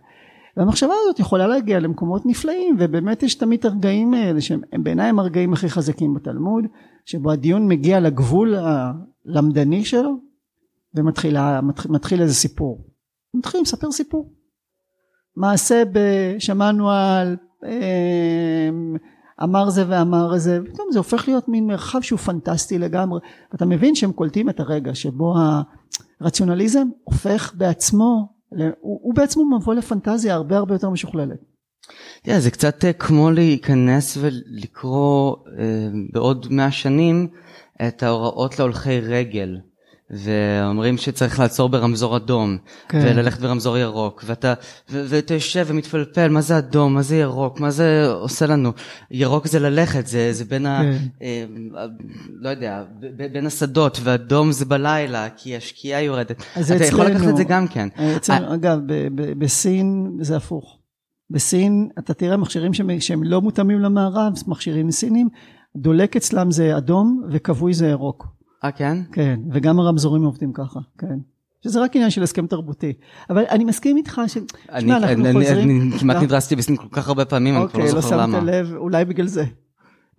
והמחשבה 0.57 0.93
הזאת 1.03 1.19
יכולה 1.19 1.47
להגיע 1.47 1.79
למקומות 1.79 2.25
נפלאים 2.25 2.75
ובאמת 2.79 3.23
יש 3.23 3.35
תמיד 3.35 3.65
הרגעים 3.65 4.13
האלה 4.13 4.41
שהם 4.41 4.61
הם 4.73 4.83
בעיניי 4.83 5.09
הם 5.09 5.19
הרגעים 5.19 5.53
הכי 5.53 5.69
חזקים 5.69 6.13
בתלמוד 6.13 6.63
שבו 7.05 7.31
הדיון 7.31 7.67
מגיע 7.67 7.99
לגבול 7.99 8.55
הלמדני 8.55 9.85
שלו 9.85 10.17
ומתחיל 10.95 11.37
מתחיל, 11.61 11.91
מתחיל 11.91 12.21
איזה 12.21 12.33
סיפור. 12.33 12.85
מתחילים 13.33 13.63
לספר 13.63 13.91
סיפור. 13.91 14.33
מעשה 15.35 15.83
ב- 15.93 16.35
שמענו 16.39 16.91
על 16.91 17.35
אה, 17.65 18.69
אמר 19.43 19.69
זה 19.69 19.83
ואמר 19.87 20.37
זה, 20.37 20.59
פתאום 20.73 20.87
זה 20.91 20.99
הופך 20.99 21.27
להיות 21.27 21.47
מין 21.47 21.67
מרחב 21.67 22.01
שהוא 22.01 22.19
פנטסטי 22.19 22.77
לגמרי. 22.77 23.19
ואתה 23.51 23.65
מבין 23.65 23.95
שהם 23.95 24.11
קולטים 24.11 24.49
את 24.49 24.59
הרגע 24.59 24.95
שבו 24.95 25.35
הרציונליזם 26.21 26.87
הופך 27.03 27.53
בעצמו, 27.57 28.33
הוא, 28.49 28.99
הוא 29.03 29.15
בעצמו 29.15 29.57
מבוא 29.57 29.73
לפנטזיה 29.73 30.35
הרבה 30.35 30.57
הרבה 30.57 30.75
יותר 30.75 30.89
משוכללת. 30.89 31.39
תראה, 32.21 32.39
זה 32.39 32.51
קצת 32.51 32.85
אה, 32.85 32.93
כמו 32.93 33.31
להיכנס 33.31 34.17
ולקרוא 34.21 35.35
אה, 35.59 35.87
בעוד 36.13 36.47
מאה 36.49 36.71
שנים 36.71 37.27
את 37.87 38.03
ההוראות 38.03 38.59
להולכי 38.59 38.99
רגל. 38.99 39.57
ואומרים 40.09 40.97
שצריך 40.97 41.39
לעצור 41.39 41.69
ברמזור 41.69 42.17
אדום, 42.17 42.57
כן. 42.89 43.01
וללכת 43.03 43.39
ברמזור 43.39 43.77
ירוק, 43.77 44.23
ואתה, 44.27 44.53
ו- 44.89 45.05
ואתה 45.07 45.33
יושב 45.33 45.65
ומתפלפל, 45.67 46.27
מה 46.29 46.41
זה 46.41 46.57
אדום, 46.57 46.93
מה 46.93 47.01
זה 47.01 47.17
ירוק, 47.17 47.59
מה 47.59 47.71
זה 47.71 48.07
עושה 48.11 48.45
לנו? 48.45 48.71
ירוק 49.11 49.47
זה 49.47 49.59
ללכת, 49.59 50.07
זה, 50.07 50.33
זה 50.33 50.45
בין 50.45 50.61
כן. 50.61 50.67
ה... 50.67 50.81
אה, 51.21 51.45
לא 52.41 52.49
יודע, 52.49 52.83
ב- 52.99 53.33
בין 53.33 53.45
השדות, 53.45 53.99
ואדום 54.03 54.51
זה 54.51 54.65
בלילה, 54.65 55.27
כי 55.37 55.55
השקיעה 55.57 56.01
יורדת. 56.01 56.31
אתה 56.51 56.59
אצלנו, 56.61 56.83
יכול 56.85 57.05
לקחת 57.05 57.27
את 57.29 57.37
זה 57.37 57.43
גם 57.43 57.67
כן. 57.67 57.87
אצלנו, 58.17 58.53
אגב, 58.53 58.79
ב- 58.85 59.07
ב- 59.21 59.39
בסין 59.39 60.17
זה 60.21 60.37
הפוך. 60.37 60.77
בסין 61.29 61.89
אתה 61.99 62.13
תראה 62.13 62.37
מכשירים 62.37 62.73
שהם, 62.73 62.99
שהם 62.99 63.23
לא 63.23 63.41
מותאמים 63.41 63.79
למערב, 63.79 64.33
מכשירים 64.47 64.91
סינים, 64.91 65.29
דולק 65.75 66.15
אצלם 66.15 66.51
זה 66.51 66.77
אדום 66.77 67.23
וכבוי 67.31 67.73
זה 67.73 67.87
ירוק. 67.87 68.36
אה 68.63 68.71
כן? 68.71 68.97
כן, 69.11 69.39
וגם 69.51 69.79
הרמזורים 69.79 70.23
עובדים 70.23 70.53
ככה, 70.53 70.79
כן. 70.97 71.19
שזה 71.63 71.81
רק 71.81 71.95
עניין 71.95 72.09
של 72.09 72.23
הסכם 72.23 72.47
תרבותי. 72.47 72.93
אבל 73.29 73.43
אני 73.49 73.63
מסכים 73.65 73.97
איתך 73.97 74.21
ש... 74.27 74.37
אני, 74.69 74.81
שמה, 74.81 74.97
אנחנו 74.97 75.25
אני, 75.25 75.33
חוזרים... 75.33 75.81
אני 75.91 75.99
כמעט 75.99 76.23
נדרסתי 76.23 76.55
בסין 76.55 76.75
כל 76.75 76.87
כך 76.91 77.07
הרבה 77.07 77.25
פעמים, 77.25 77.57
אני 77.57 77.67
כבר 77.67 77.79
לא, 77.79 77.85
לא 77.85 78.01
זוכר 78.01 78.17
למה. 78.17 78.37
אוקיי, 78.37 78.55
לא 78.55 78.63
שמת 78.63 78.69
לב, 78.71 78.75
אולי 78.75 79.05
בגלל 79.05 79.27
זה. 79.27 79.45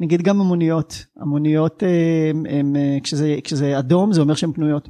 נגיד 0.01 0.23
גם 0.23 0.41
המוניות, 0.41 1.07
המוניות 1.17 1.83
הם, 2.31 2.47
הם, 2.49 2.77
כשזה, 3.03 3.37
כשזה 3.45 3.79
אדום 3.79 4.13
זה 4.13 4.21
אומר 4.21 4.35
שהן 4.35 4.53
פנויות. 4.53 4.89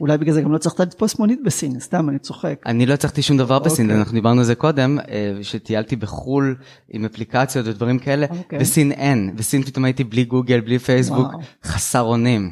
אולי 0.00 0.18
בגלל 0.18 0.34
זה 0.34 0.42
גם 0.42 0.52
לא 0.52 0.58
צריך 0.58 0.80
לתפוס 0.80 1.18
מונית 1.18 1.40
בסין, 1.44 1.80
סתם 1.80 2.08
אני 2.08 2.18
צוחק. 2.18 2.62
אני 2.66 2.86
לא 2.86 2.94
הצלחתי 2.94 3.22
שום 3.22 3.36
דבר 3.36 3.58
בסין, 3.58 3.86
אוקיי. 3.86 3.98
אנחנו 3.98 4.14
דיברנו 4.14 4.40
על 4.40 4.44
זה 4.46 4.54
קודם, 4.54 4.98
שטיילתי 5.42 5.96
בחו"ל 5.96 6.56
עם 6.88 7.04
אפליקציות 7.04 7.66
ודברים 7.66 7.98
כאלה, 7.98 8.26
אוקיי. 8.30 8.58
בסין 8.58 8.92
אין, 8.92 9.36
בסין 9.36 9.62
פתאום 9.62 9.84
הייתי 9.84 10.04
בלי 10.04 10.24
גוגל, 10.24 10.60
בלי 10.60 10.78
פייסבוק, 10.78 11.28
חסר 11.64 12.02
אונים. 12.02 12.50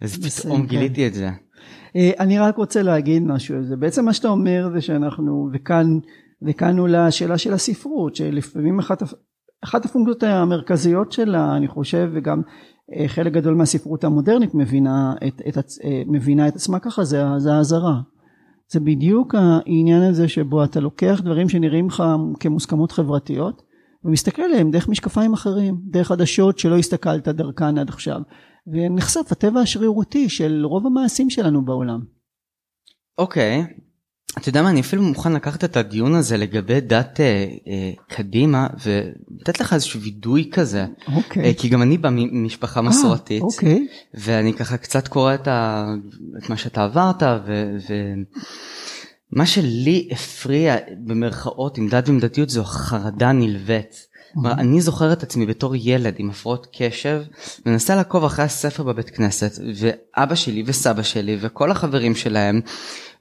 אז 0.00 0.16
פתאום 0.16 0.60
כן. 0.62 0.66
גיליתי 0.66 1.06
את 1.06 1.14
זה. 1.14 1.30
אני 1.96 2.38
רק 2.38 2.56
רוצה 2.56 2.82
להגיד 2.82 3.22
משהו, 3.22 3.64
זה 3.64 3.76
בעצם 3.76 4.04
מה 4.04 4.12
שאתה 4.12 4.28
אומר 4.28 4.70
זה 4.74 4.80
שאנחנו, 4.80 5.48
וכאן, 5.52 5.98
וכאן 6.42 6.78
אולי 6.78 6.98
השאלה 6.98 7.38
של 7.38 7.52
הספרות, 7.52 8.16
שלפעמים 8.16 8.78
אחת 8.78 9.02
אחת 9.64 9.84
הפונקציות 9.84 10.22
המרכזיות 10.22 11.12
שלה 11.12 11.56
אני 11.56 11.68
חושב 11.68 12.10
וגם 12.14 12.42
אה, 12.96 13.08
חלק 13.08 13.32
גדול 13.32 13.54
מהספרות 13.54 14.04
המודרנית 14.04 14.54
מבינה 14.54 15.14
את, 15.26 15.42
את, 15.48 15.56
אה, 15.84 16.02
מבינה 16.06 16.48
את 16.48 16.56
עצמה 16.56 16.78
ככה 16.78 17.04
זה, 17.04 17.22
זה 17.38 17.52
האזהרה 17.52 18.00
זה 18.72 18.80
בדיוק 18.80 19.34
העניין 19.34 20.02
הזה 20.02 20.28
שבו 20.28 20.64
אתה 20.64 20.80
לוקח 20.80 21.20
דברים 21.24 21.48
שנראים 21.48 21.86
לך 21.86 22.02
כמוסכמות 22.40 22.92
חברתיות 22.92 23.62
ומסתכל 24.04 24.42
עליהם 24.42 24.70
דרך 24.70 24.88
משקפיים 24.88 25.32
אחרים 25.32 25.80
דרך 25.90 26.10
עדשות 26.10 26.58
שלא 26.58 26.76
הסתכלת 26.76 27.28
דרכן 27.28 27.78
עד 27.78 27.88
עכשיו 27.88 28.20
ונחשף 28.66 29.32
הטבע 29.32 29.60
השרירותי 29.60 30.28
של 30.28 30.62
רוב 30.64 30.86
המעשים 30.86 31.30
שלנו 31.30 31.64
בעולם. 31.64 32.00
אוקיי 33.18 33.62
okay. 33.62 33.91
אתה 34.38 34.48
יודע 34.48 34.62
מה, 34.62 34.70
אני 34.70 34.80
אפילו 34.80 35.02
מוכן 35.02 35.32
לקחת 35.32 35.64
את 35.64 35.76
הדיון 35.76 36.14
הזה 36.14 36.36
לגבי 36.36 36.80
דת 36.80 37.20
אה, 37.20 37.46
אה, 37.68 37.92
קדימה 38.08 38.66
ולתת 38.84 39.60
לך 39.60 39.72
איזשהו 39.72 40.00
וידוי 40.00 40.48
כזה. 40.52 40.86
אוקיי. 41.14 41.44
אה, 41.44 41.54
כי 41.54 41.68
גם 41.68 41.82
אני 41.82 41.98
בא 41.98 42.08
ממשפחה 42.12 42.80
אה, 42.80 42.84
מסורתית. 42.84 43.42
אוקיי. 43.42 43.86
ואני 44.14 44.54
ככה 44.54 44.76
קצת 44.76 45.08
קורא 45.08 45.34
את, 45.34 45.48
ה, 45.48 45.86
את 46.38 46.50
מה 46.50 46.56
שאתה 46.56 46.84
עברת 46.84 47.22
ומה 49.32 49.46
שלי 49.46 50.08
הפריע 50.12 50.76
במרכאות 51.04 51.78
עם 51.78 51.88
דת 51.88 52.08
ועם 52.08 52.20
דתיות 52.20 52.50
זו 52.50 52.64
חרדה 52.64 53.32
נלווית. 53.32 54.11
כלומר, 54.32 54.52
אני 54.52 54.80
זוכר 54.80 55.12
את 55.12 55.22
עצמי 55.22 55.46
בתור 55.46 55.76
ילד 55.76 56.14
עם 56.18 56.30
הפרעות 56.30 56.66
קשב, 56.78 57.22
מנסה 57.66 57.94
לעקוב 57.94 58.24
אחרי 58.24 58.44
הספר 58.44 58.82
בבית 58.82 59.10
כנסת, 59.10 59.58
ואבא 59.74 60.34
שלי 60.34 60.62
וסבא 60.66 61.02
שלי 61.02 61.38
וכל 61.40 61.70
החברים 61.70 62.14
שלהם, 62.14 62.60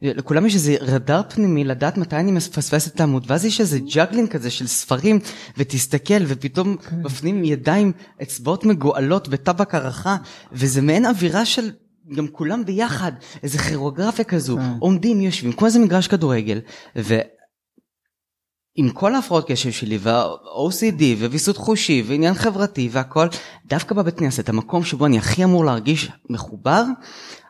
לכולם 0.02 0.46
יש 0.46 0.56
איזה 0.56 0.76
רדאר 0.82 1.22
פנימי 1.30 1.64
לדעת 1.64 1.98
מתי 1.98 2.16
אני 2.16 2.32
מפספס 2.32 2.88
את 2.88 3.00
העמוד, 3.00 3.24
ואז 3.28 3.46
יש 3.46 3.62
איזה 3.62 3.80
juggling 3.80 4.30
כזה 4.30 4.50
של 4.50 4.68
ספרים, 4.68 5.20
ותסתכל, 5.58 6.24
ופתאום 6.28 6.76
בפנים 7.02 7.44
ידיים, 7.44 7.92
אצבעות 8.22 8.66
מגואלות 8.66 9.28
בטבק 9.28 9.76
הערכה, 9.76 10.16
וזה 10.52 10.82
מעין 10.82 11.06
אווירה 11.06 11.46
של 11.46 11.72
גם 12.16 12.28
כולם 12.28 12.66
ביחד, 12.66 13.12
איזה 13.44 13.58
כירוגרפיה 13.58 14.26
כזו, 14.26 14.58
כן. 14.58 14.74
עומדים, 14.80 15.22
יושבים, 15.22 15.54
כמו 15.54 15.68
איזה 15.68 15.80
מגרש 15.80 16.08
כדורגל, 16.08 16.60
ו... 16.96 17.20
עם 18.76 18.90
כל 18.90 19.16
ההפרעות 19.16 19.48
קשב 19.48 19.72
שלי 19.72 19.98
וה-OCD 20.02 21.04
וויסות 21.20 21.58
חושי 21.58 22.04
ועניין 22.08 22.34
חברתי 22.34 22.90
והכל, 22.92 23.28
דווקא 23.66 23.96
בבית 23.96 24.20
כנסת, 24.20 24.50
המקום 24.50 24.84
שבו 24.84 25.06
אני 25.06 25.18
הכי 25.18 25.44
אמור 25.44 25.66
להרגיש 25.66 26.12
מחובר, 26.30 26.84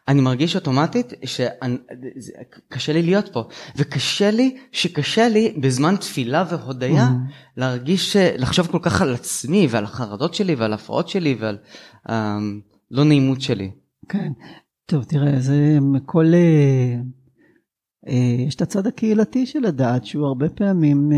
אני 0.08 0.22
מרגיש 0.22 0.56
אוטומטית 0.56 1.14
שקשה 1.26 2.94
לי 2.94 3.02
להיות 3.02 3.30
פה, 3.34 3.44
וקשה 3.76 4.32
לי 4.32 4.58
שקשה 4.72 5.30
לי 5.30 5.58
בזמן 5.62 5.96
תפילה 5.96 6.46
והודיה 6.50 7.08
mm-hmm. 7.08 7.58
להרגיש, 7.58 8.16
לחשוב 8.38 8.68
כל 8.68 8.80
כך 8.82 9.02
על 9.02 9.14
עצמי 9.14 9.68
ועל 9.70 9.84
החרדות 9.84 10.34
שלי 10.34 10.56
ועל 10.56 10.72
ההפרעות 10.72 11.10
שלי 11.10 11.36
ועל 11.40 11.58
הלא 12.06 13.04
נעימות 13.04 13.42
שלי. 13.42 13.72
כן, 14.10 14.32
טוב 14.86 15.04
תראה, 15.04 15.40
זה 15.40 15.78
כל... 16.06 16.34
אה, 18.08 18.14
אה, 18.14 18.36
יש 18.48 18.56
את 18.56 18.62
הצד 18.62 18.88
הקהילתי 18.88 19.46
של 19.46 19.66
הדעת 19.66 20.06
שהוא 20.06 20.26
הרבה 20.26 20.50
פעמים 20.50 21.12
אה, 21.12 21.18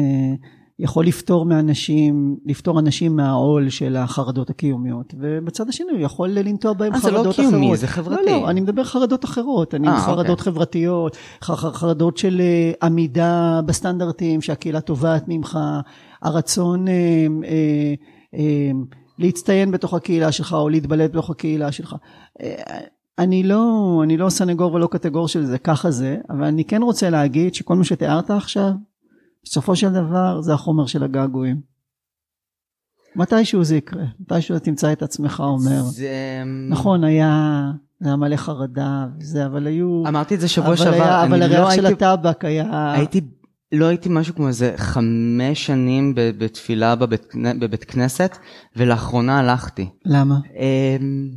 יכול 0.80 1.06
לפתור 1.06 1.46
מאנשים, 1.46 2.38
לפתור 2.46 2.80
אנשים 2.80 3.16
מהעול 3.16 3.70
של 3.70 3.96
החרדות 3.96 4.50
הקיומיות 4.50 5.14
ובצד 5.20 5.70
השני 5.70 5.92
הוא 5.92 6.00
יכול 6.00 6.30
לנטוע 6.30 6.74
בהם 6.74 6.94
חרדות 6.94 7.20
אחרות. 7.22 7.36
זה 7.36 7.42
לא 7.42 7.50
קיומי, 7.50 7.78
זה 7.78 7.88
חברתי. 7.88 8.26
לא, 8.26 8.32
לא, 8.32 8.50
אני 8.50 8.62
מדבר 8.62 8.84
חרדות 8.84 9.26
אחרות, 9.26 9.76
אני 9.76 9.88
아, 9.88 9.92
חרדות 9.92 10.30
אוקיי. 10.30 10.44
חברתיות, 10.44 11.18
חרדות 11.42 12.18
של 12.18 12.42
עמידה 12.84 13.62
בסטנדרטים 13.66 14.42
שהקהילה 14.42 14.82
תובעת 14.82 15.24
ממך, 15.28 15.60
הרצון 16.22 16.88
אה, 16.88 16.94
אה, 16.94 17.94
אה, 18.34 18.72
להצטיין 19.20 19.72
בתוך 19.72 19.94
הקהילה 19.94 20.32
שלך 20.32 20.54
או 20.54 20.70
להתבלט 20.70 21.12
בתוך 21.12 21.30
הקהילה 21.30 21.72
שלך. 21.72 21.96
אני 23.20 23.44
לא, 23.44 24.02
אני 24.04 24.18
לא 24.18 24.30
סנגור 24.30 24.74
ולא 24.74 24.88
קטגור 24.92 25.28
של 25.28 25.46
זה, 25.46 25.58
ככה 25.58 25.92
זה, 25.92 26.18
אבל 26.30 26.44
אני 26.44 26.66
כן 26.66 26.82
רוצה 26.82 27.10
להגיד 27.10 27.56
שכל 27.56 27.76
מה 27.76 27.84
שתיארת 27.84 28.32
עכשיו, 28.32 28.72
בסופו 29.44 29.76
של 29.76 29.90
דבר 29.90 30.42
זה 30.42 30.54
החומר 30.54 30.86
של 30.86 31.04
הגעגועים. 31.04 31.62
מתישהו 33.16 33.64
זה 33.64 33.76
יקרה, 33.76 34.04
מתישהו 34.20 34.60
תמצא 34.60 34.92
את 34.92 35.04
עצמך 35.04 35.44
אומר, 35.46 35.82
זה... 35.82 36.44
נכון 36.70 37.04
היה, 37.04 37.72
זה 38.00 38.08
היה 38.08 38.16
מלא 38.16 38.36
חרדה 38.36 39.08
וזה, 39.20 39.46
אבל 39.46 39.68
היו, 39.68 40.04
אמרתי 40.08 40.36
את 40.36 40.40
זה 40.40 40.48
שבוע 40.48 40.78
שעבר, 40.78 40.94
היה, 40.94 41.24
אבל 41.24 41.42
הריח 41.42 41.60
לא 41.60 41.76
של 41.76 41.86
הייתי... 41.86 42.06
הטבק 42.06 42.46
היה, 42.46 42.94
הייתי, 42.94 43.22
לא 43.72 43.86
הייתי 43.86 44.10
משהו 44.12 44.36
כמו 44.36 44.48
איזה 44.48 44.74
חמש 44.78 45.66
שנים 45.66 46.14
בתפילה 46.16 46.96
בבית, 46.96 47.34
בבית 47.60 47.84
כנסת, 47.84 48.38
ולאחרונה 48.76 49.40
הלכתי. 49.40 49.90
למה? 50.06 50.36
אמ, 50.56 51.30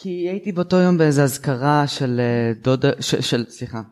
כי 0.00 0.10
הייתי 0.10 0.52
באותו 0.52 0.76
יום 0.76 0.98
באיזה 0.98 1.22
אזכרה 1.24 1.86
של 1.86 2.20
אה, 2.20 2.52
דודה, 2.62 2.90
ש, 3.00 3.14
של, 3.14 3.44
סליחה, 3.48 3.82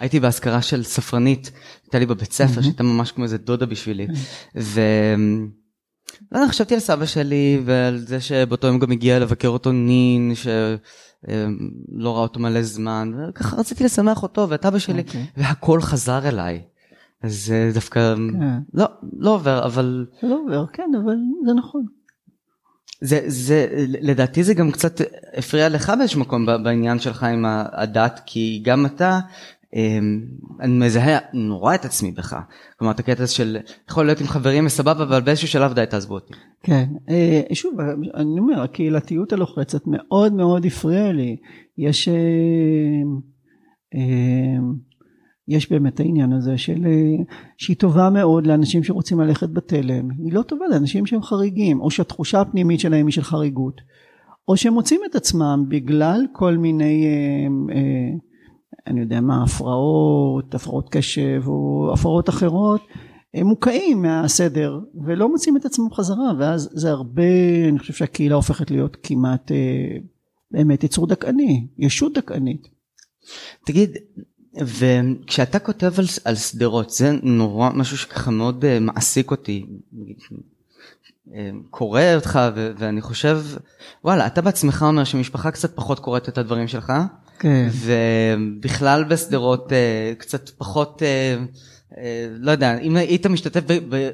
הייתי 0.00 0.20
באזכרה 0.20 0.62
של 0.62 0.82
ספרנית, 0.82 1.50
הייתה 1.84 1.98
לי 1.98 2.06
בבית 2.06 2.32
ספר 2.32 2.60
mm-hmm. 2.60 2.62
שהייתה 2.62 2.82
ממש 2.82 3.12
כמו 3.12 3.24
איזה 3.24 3.38
דודה 3.38 3.66
בשבילי. 3.66 4.06
ו... 4.56 4.80
לא 6.32 6.38
יודע, 6.38 6.48
חשבתי 6.48 6.74
על 6.74 6.80
סבא 6.80 7.06
שלי 7.06 7.62
ועל 7.64 7.98
זה 7.98 8.20
שבאותו 8.20 8.66
יום 8.66 8.78
גם 8.78 8.92
הגיע 8.92 9.18
לבקר 9.18 9.48
אותו 9.48 9.72
נין, 9.72 10.32
שלא 10.34 12.12
ראה 12.14 12.22
אותו 12.22 12.40
מלא 12.40 12.62
זמן, 12.62 13.12
וככה 13.28 13.56
רציתי 13.56 13.84
לשמח 13.84 14.22
אותו 14.22 14.48
ואת 14.48 14.66
אבא 14.66 14.78
שלי, 14.78 15.00
okay. 15.00 15.06
אוקיי. 15.06 15.26
והכל 15.36 15.80
חזר 15.80 16.28
אליי. 16.28 16.62
אז 17.22 17.44
זה 17.44 17.70
דווקא. 17.74 18.14
כן. 18.14 18.58
לא, 18.74 18.86
לא 19.18 19.30
עובר, 19.30 19.66
אבל... 19.66 20.06
לא 20.22 20.38
עובר, 20.38 20.66
כן, 20.72 20.90
אבל 21.04 21.16
זה 21.46 21.52
נכון. 21.54 21.86
זה, 23.02 23.20
זה, 23.26 23.66
לדעתי 24.00 24.44
זה 24.44 24.54
גם 24.54 24.70
קצת 24.70 25.00
הפריע 25.34 25.68
לך 25.68 25.92
באיזשהו 25.98 26.20
מקום 26.20 26.46
בעניין 26.46 26.98
שלך 26.98 27.22
עם 27.22 27.44
הדת, 27.72 28.20
כי 28.26 28.60
גם 28.64 28.86
אתה, 28.86 29.20
אמ, 29.74 30.20
אני 30.60 30.72
מזהה 30.72 31.18
נורא 31.32 31.74
את 31.74 31.84
עצמי 31.84 32.12
בך. 32.12 32.36
כלומר, 32.78 32.92
את 32.94 33.00
הקטע 33.00 33.26
של 33.26 33.58
יכול 33.90 34.06
להיות 34.06 34.20
עם 34.20 34.26
חברים 34.26 34.66
וסבבה, 34.66 35.02
אבל 35.04 35.20
באיזשהו 35.20 35.48
שלב 35.48 35.72
די 35.72 35.84
תעזבו 35.90 36.14
אותי. 36.14 36.32
כן, 36.62 36.84
אה, 37.08 37.42
שוב, 37.52 37.80
אני 38.14 38.38
אומר, 38.38 38.62
הקהילתיות 38.62 39.32
הלוחצת 39.32 39.82
מאוד 39.86 40.32
מאוד 40.32 40.66
הפריעה 40.66 41.12
לי. 41.12 41.36
יש... 41.78 42.08
אה, 45.48 45.52
אה, 45.52 45.56
יש 45.56 45.72
באמת 45.72 46.00
העניין 46.00 46.32
הזה 46.32 46.58
של 46.58 46.86
שהיא 47.58 47.76
טובה 47.76 48.10
מאוד 48.10 48.46
לאנשים 48.46 48.84
שרוצים 48.84 49.20
ללכת 49.20 49.48
בתלם, 49.48 50.10
היא 50.10 50.32
לא 50.32 50.42
טובה 50.42 50.64
לאנשים 50.70 51.06
שהם 51.06 51.22
חריגים, 51.22 51.80
או 51.80 51.90
שהתחושה 51.90 52.40
הפנימית 52.40 52.80
שלהם 52.80 53.06
היא 53.06 53.12
של 53.12 53.22
חריגות, 53.22 53.80
או 54.48 54.56
שהם 54.56 54.72
מוצאים 54.74 55.00
את 55.10 55.14
עצמם 55.14 55.64
בגלל 55.68 56.26
כל 56.32 56.56
מיני, 56.56 57.06
אה, 57.06 57.74
אה, 57.76 58.10
אני 58.86 59.00
יודע 59.00 59.20
מה, 59.20 59.42
הפרעות, 59.42 60.54
הפרעות 60.54 60.88
קשב 60.88 61.42
או 61.46 61.90
הפרעות 61.94 62.28
אחרות, 62.28 62.80
הם 63.34 63.46
מוקעים 63.46 64.02
מהסדר 64.02 64.80
ולא 65.06 65.28
מוצאים 65.28 65.56
את 65.56 65.64
עצמם 65.64 65.90
חזרה 65.92 66.32
ואז 66.38 66.70
זה 66.72 66.90
הרבה 66.90 67.22
אני 67.68 67.78
חושב 67.78 67.92
שהקהילה 67.92 68.34
הופכת 68.34 68.70
להיות 68.70 68.96
כמעט 69.02 69.52
אה, 69.52 69.96
באמת 70.50 70.84
יצור 70.84 71.06
דכאני 71.06 71.66
ישות 71.78 72.18
דכאנית. 72.18 72.68
תגיד 73.66 73.90
וכשאתה 74.60 75.58
כותב 75.58 75.92
על, 75.98 76.04
על 76.24 76.34
שדרות 76.34 76.90
זה 76.90 77.12
נורא 77.22 77.70
משהו 77.70 77.98
שככה 77.98 78.30
מאוד 78.30 78.64
uh, 78.64 78.80
מעסיק 78.80 79.30
אותי. 79.30 79.66
uh, 81.28 81.30
קורא 81.70 82.02
אותך 82.14 82.40
ו- 82.54 82.72
ואני 82.78 83.00
חושב 83.00 83.42
וואלה 84.04 84.26
אתה 84.26 84.40
בעצמך 84.40 84.84
אומר 84.88 85.04
שמשפחה 85.04 85.50
קצת 85.50 85.76
פחות 85.76 85.98
קוראת 85.98 86.28
את 86.28 86.38
הדברים 86.38 86.68
שלך 86.68 86.92
כן. 87.38 87.68
ובכלל 87.72 89.04
בשדרות 89.04 89.72
uh, 89.72 90.18
קצת 90.18 90.48
פחות 90.48 91.02
לא 92.38 92.50
יודע 92.50 92.78
אם 92.78 92.96
היית 92.96 93.26
משתתף 93.26 93.60
ב- 93.66 93.94
ב- 93.94 94.10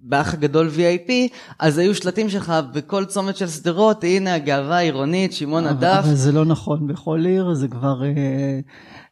באח 0.00 0.34
הגדול 0.34 0.70
VIP 0.76 1.10
אז 1.58 1.78
היו 1.78 1.94
שלטים 1.94 2.28
שלך 2.28 2.52
בכל 2.72 3.04
צומת 3.04 3.36
של 3.36 3.48
שדרות 3.48 4.04
הנה 4.04 4.34
הגאווה 4.34 4.76
העירונית 4.76 5.32
שמעון 5.32 5.66
הדף. 5.66 6.02
אבל 6.04 6.14
זה 6.14 6.32
לא 6.32 6.44
נכון 6.44 6.86
בכל 6.86 7.24
עיר 7.26 7.54
זה 7.54 7.68
כבר 7.68 8.02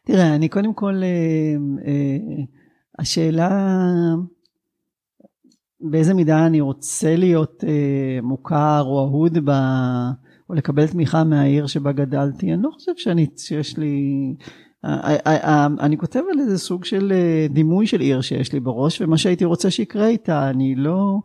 תראה, 0.05 0.35
אני 0.35 0.49
קודם 0.49 0.73
כל, 0.73 1.01
אה, 1.03 1.55
אה, 1.87 2.43
השאלה 2.99 3.49
באיזה 5.91 6.13
מידה 6.13 6.45
אני 6.45 6.61
רוצה 6.61 7.15
להיות 7.15 7.63
אה, 7.67 8.19
מוכר 8.23 8.83
או 8.85 8.99
אהוד 8.99 9.37
ב... 9.45 9.51
או 10.49 10.55
לקבל 10.55 10.87
תמיכה 10.87 11.23
מהעיר 11.23 11.67
שבה 11.67 11.91
גדלתי, 11.91 12.53
אני 12.53 12.63
לא 12.63 12.69
חושב 12.73 12.91
שאני, 12.95 13.27
שיש 13.37 13.77
לי... 13.77 14.35
אני 15.79 15.97
כותב 15.97 16.19
על 16.33 16.39
איזה 16.39 16.57
סוג 16.57 16.85
של 16.85 17.13
דימוי 17.49 17.87
של 17.87 17.99
עיר 17.99 18.21
שיש 18.21 18.53
לי 18.53 18.59
בראש 18.59 19.01
ומה 19.01 19.17
שהייתי 19.17 19.45
רוצה 19.45 19.71
שיקרה 19.71 20.07
איתה 20.07 20.49
אני 20.49 20.75
לא 20.75 21.19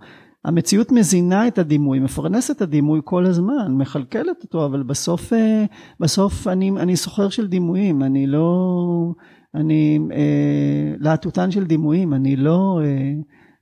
המציאות 0.46 0.92
מזינה 0.92 1.48
את 1.48 1.58
הדימוי, 1.58 1.98
מפרנסת 1.98 2.56
את 2.56 2.62
הדימוי 2.62 3.00
כל 3.04 3.26
הזמן, 3.26 3.72
מכלכלת 3.72 4.42
אותו, 4.42 4.64
אבל 4.64 4.82
בסוף, 4.82 5.32
אה, 5.32 5.64
בסוף 6.00 6.46
אני, 6.46 6.70
אני 6.70 6.96
סוחר 6.96 7.28
של 7.28 7.46
דימויים, 7.46 8.02
אני 8.02 8.26
לא, 8.26 9.12
אני 9.54 9.98
אה, 10.12 10.94
להטוטן 10.98 11.50
של 11.50 11.64
דימויים, 11.64 12.14
אני 12.14 12.36
לא, 12.36 12.80
אה, 12.84 13.12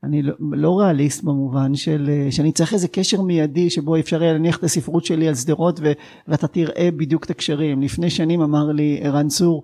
אני 0.05 0.23
לא, 0.23 0.33
לא 0.53 0.81
ריאליסט 0.81 1.25
במובן 1.25 1.75
של 1.75 2.11
שאני 2.31 2.53
צריך 2.53 2.73
איזה 2.73 2.89
קשר 2.89 3.23
מיידי 3.23 3.71
שבו 3.71 3.97
אפשר 3.97 4.23
יהיה 4.23 4.33
להניח 4.33 4.59
את 4.59 4.65
הספרות 4.65 5.05
שלי 5.05 5.29
על 5.29 5.35
שדרות 5.35 5.81
ואתה 6.29 6.47
תראה 6.47 6.89
בדיוק 6.97 7.25
את 7.25 7.31
הקשרים. 7.31 7.83
לפני 7.83 8.11
שנים 8.11 8.41
אמר 8.41 8.73
לי 8.73 9.01
ערן 9.03 9.29
צור, 9.29 9.63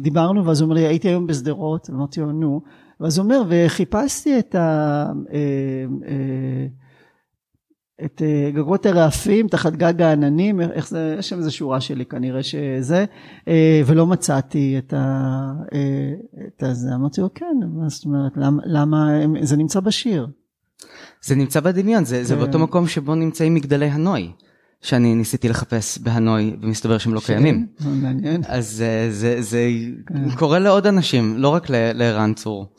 דיברנו 0.00 0.44
ואז 0.44 0.60
הוא 0.60 0.66
אומר 0.66 0.74
לי 0.74 0.86
הייתי 0.86 1.08
היום 1.08 1.26
בשדרות, 1.26 1.90
אמרתי 1.90 2.20
לו 2.20 2.32
נו 2.32 2.60
ואז 3.00 3.18
הוא 3.18 3.24
אומר, 3.24 3.42
וחיפשתי 3.48 4.38
את 4.38 4.54
ה... 4.54 5.06
אה, 5.32 5.38
אה, 6.08 6.66
את 8.04 8.22
אה, 8.22 8.50
גגות 8.54 8.86
הרעפים 8.86 9.48
תחת 9.48 9.72
גג 9.72 10.02
העננים, 10.02 10.60
איך 10.60 10.88
זה, 10.88 11.16
יש 11.18 11.28
שם 11.28 11.38
איזה 11.38 11.50
שורה 11.50 11.80
שלי 11.80 12.04
כנראה 12.04 12.42
שזה, 12.42 13.04
ולא 13.86 14.06
מצאתי 14.06 14.78
את, 14.78 14.92
ה, 14.92 15.52
את 16.46 16.62
הזה. 16.62 16.94
אמרתי 16.94 17.20
לו, 17.20 17.34
כן, 17.34 17.56
מה 17.74 17.88
זאת 17.88 18.04
אומרת, 18.04 18.32
למה, 18.36 18.62
למה 18.66 19.08
זה 19.42 19.56
נמצא 19.56 19.80
בשיר. 19.80 20.26
זה 21.22 21.34
נמצא 21.34 21.60
בדמיון, 21.60 22.04
זה, 22.04 22.16
כן. 22.16 22.22
זה 22.22 22.36
באותו 22.36 22.58
מקום 22.58 22.86
שבו 22.86 23.14
נמצאים 23.14 23.54
מגדלי 23.54 23.86
הנוי. 23.86 24.32
שאני 24.82 25.14
ניסיתי 25.14 25.48
לחפש 25.48 25.98
בהנוי 25.98 26.56
ומסתבר 26.62 26.98
שהם 26.98 27.14
לא 27.14 27.20
ש... 27.20 27.26
קיימים. 27.26 27.66
מעניין. 27.80 28.42
אז 28.46 28.68
זה, 28.68 29.08
זה, 29.10 29.42
זה 29.42 29.68
כן. 30.06 30.36
קורה 30.36 30.58
לעוד 30.58 30.86
אנשים, 30.86 31.38
לא 31.38 31.48
רק 31.48 31.70
לערן 31.70 32.34
צור. 32.34 32.74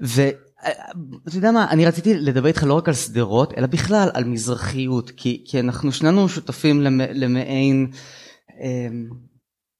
ואתה 0.00 1.36
יודע 1.36 1.50
מה, 1.50 1.70
אני 1.70 1.86
רציתי 1.86 2.14
לדבר 2.14 2.48
איתך 2.48 2.64
לא 2.64 2.74
רק 2.74 2.88
על 2.88 2.94
שדרות, 2.94 3.54
אלא 3.58 3.66
בכלל 3.66 4.08
על 4.14 4.24
מזרחיות, 4.24 5.10
כי, 5.10 5.44
כי 5.46 5.60
אנחנו 5.60 5.92
שנינו 5.92 6.28
שותפים 6.28 6.80
למעין, 7.14 7.90
אה, 8.62 8.88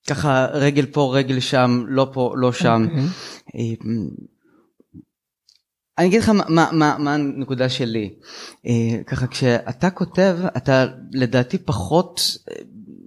ככה 0.09 0.47
רגל 0.53 0.87
פה, 0.87 1.11
רגל 1.15 1.41
שם, 1.41 1.85
לא 1.89 2.11
פה, 2.13 2.35
לא 2.37 2.53
שם. 2.53 2.87
Okay. 2.91 3.57
אה, 5.99 6.05
אני 6.05 6.09
אגיד 6.09 6.21
לך 6.21 6.29
מה, 6.29 6.45
מה, 6.49 6.69
מה, 6.73 6.97
מה 6.99 7.15
הנקודה 7.15 7.69
שלי. 7.69 8.15
אה, 8.67 9.03
ככה 9.07 9.27
כשאתה 9.27 9.91
כותב, 9.91 10.39
אתה 10.57 10.87
לדעתי 11.13 11.59
פחות, 11.59 12.37
אה, 12.51 12.57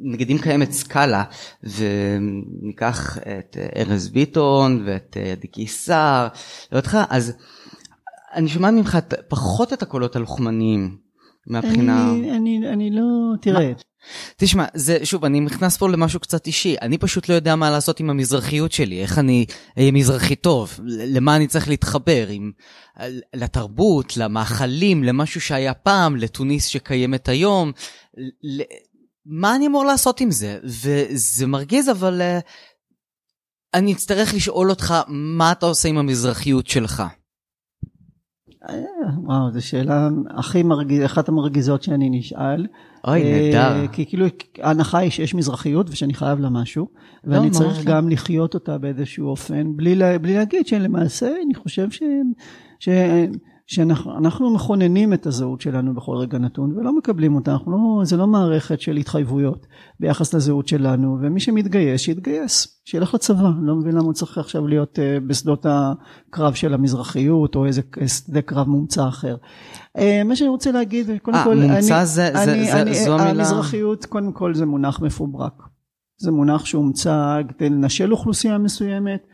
נגיד 0.02 0.30
אם 0.30 0.38
קיימת 0.38 0.72
סקאלה, 0.72 1.24
וניקח 1.64 3.18
את 3.18 3.58
ארז 3.76 4.10
ביטון 4.10 4.84
ואת 4.86 5.18
עדי 5.32 5.48
קיסר, 5.48 6.28
לא 6.72 6.78
אותך, 6.78 6.98
אז 7.10 7.34
אני 8.34 8.48
שומע 8.48 8.72
ממך 8.72 8.98
פחות 9.28 9.74
את 9.74 9.82
הקולות 9.82 10.16
הלוחמניים 10.16 10.98
מהבחינה... 11.48 12.12
אני, 12.12 12.32
אני, 12.32 12.70
אני 12.74 12.92
לא, 12.92 13.02
תראה. 13.42 13.72
תשמע, 14.38 14.66
זה, 14.74 14.98
שוב, 15.04 15.26
אני 15.26 15.40
נכנס 15.40 15.78
פה 15.78 15.90
למשהו 15.90 16.20
קצת 16.20 16.48
אישי. 16.48 16.76
אני 16.82 16.98
פשוט 16.98 17.30
לא 17.30 17.34
יודע 17.34 17.56
מה 17.56 17.70
לעשות 17.70 18.00
עם 18.00 18.10
המזרחיות 18.10 18.72
שלי, 18.72 19.02
איך 19.02 19.20
אני 19.20 19.46
אהיה 19.78 19.92
מזרחי 19.92 20.36
טוב, 20.36 20.80
למה 20.86 21.36
אני 21.36 21.48
צריך 21.48 21.70
להתחבר, 21.70 22.28
עם, 22.30 22.52
לתרבות, 23.34 24.18
למאכלים, 24.18 25.04
למשהו 25.04 25.42
שהיה 25.42 25.74
פעם, 25.74 26.16
לתוניס 26.16 26.66
שקיימת 26.66 27.30
היום. 27.30 27.72
ל, 28.44 28.62
מה 29.26 29.56
אני 29.56 29.68
אמור 29.68 29.86
לעשות 29.86 30.22
עם 30.22 30.32
זה? 30.32 30.60
וזה 30.64 31.48
מרגיז, 31.48 31.90
אבל 31.90 32.22
uh, 32.22 32.42
אני 33.74 33.94
אצטרך 33.94 34.34
לשאול 34.34 34.70
אותך, 34.70 34.94
מה 35.08 35.52
אתה 35.52 35.66
עושה 35.66 35.90
עם 35.90 35.98
המזרחיות 35.98 36.68
שלך? 36.68 37.04
אה, 38.70 38.76
וואו, 39.24 39.52
זו 39.52 39.68
שאלה 39.68 40.10
הכי 40.38 40.64
מרגיז, 40.64 41.06
אחת 41.06 41.30
המרגיזות 41.30 41.84
שאני 41.84 42.10
נשאל. 42.10 42.68
אוי, 43.08 43.24
נהדר. 43.24 43.82
אה, 43.82 43.88
כי 43.88 44.06
כאילו 44.06 44.26
ההנחה 44.62 44.98
היא 44.98 45.12
שיש 45.12 45.36
מזרחיות 45.36 45.90
ושאני 45.90 46.14
חייב 46.14 46.40
לה 46.40 46.50
משהו, 46.50 46.88
ואני 47.24 47.48
לא, 47.48 47.52
צריך 47.52 47.78
לא. 47.78 47.94
גם 47.94 48.10
לחיות 48.10 48.54
אותה 48.54 48.78
באיזשהו 48.78 49.28
אופן, 49.28 49.78
בלי, 49.78 49.96
בלי 50.22 50.34
להגיד 50.34 50.68
שלמעשה 50.68 51.34
אני 51.46 51.56
חושב 51.56 51.92
ש... 51.92 52.04
שאנחנו 53.68 54.50
מכוננים 54.50 55.14
את 55.14 55.26
הזהות 55.26 55.62
שלנו 55.62 55.96
בכל 55.96 56.16
רגע 56.16 56.38
נתון 56.38 56.78
ולא 56.78 56.98
מקבלים 56.98 57.36
אותה, 57.36 57.52
אנחנו 57.52 57.72
לא, 57.72 58.06
זה 58.06 58.18
לא 58.18 58.28
מערכת 58.28 58.82
של 58.82 58.98
התחייבויות 58.98 59.68
ביחס 60.00 60.34
לזהות 60.34 60.68
שלנו 60.68 61.18
ומי 61.22 61.40
שמתגייס 61.40 62.02
שיתגייס, 62.02 62.82
שילך 62.86 63.14
לצבא, 63.14 63.48
אני 63.58 63.68
לא 63.68 63.76
מבין 63.76 63.96
למה 63.96 64.04
הוא 64.04 64.14
צריך 64.14 64.38
עכשיו 64.38 64.68
להיות 64.68 65.00
uh, 65.00 65.28
בשדות 65.28 65.66
הקרב 65.70 66.54
של 66.54 66.74
המזרחיות 66.74 67.56
או 67.56 67.66
איזה 67.66 67.82
שדה 68.08 68.42
קרב 68.42 68.68
מומצא 68.68 69.08
אחר. 69.08 69.36
Uh, 69.98 70.02
מה 70.26 70.36
שאני 70.36 70.50
רוצה 70.50 70.72
להגיד, 70.72 71.10
קודם 71.22 71.38
아, 71.38 71.44
כל, 71.44 71.56
מומצא 71.56 71.98
אני, 71.98 72.06
זה, 72.06 72.28
אני, 72.28 72.66
זה, 72.66 72.82
אני, 72.82 72.94
זו 72.94 73.14
המילה? 73.14 73.30
המזרחיות 73.30 74.06
קודם 74.06 74.32
כל 74.32 74.56
זה 74.56 74.66
מונח 74.66 75.02
מפוברק, 75.02 75.64
זה 76.18 76.32
מונח 76.32 76.66
שהומצא 76.66 77.42
כדי 77.50 77.70
לנשל 77.70 78.12
אוכלוסייה 78.12 78.58
מסוימת 78.58 79.28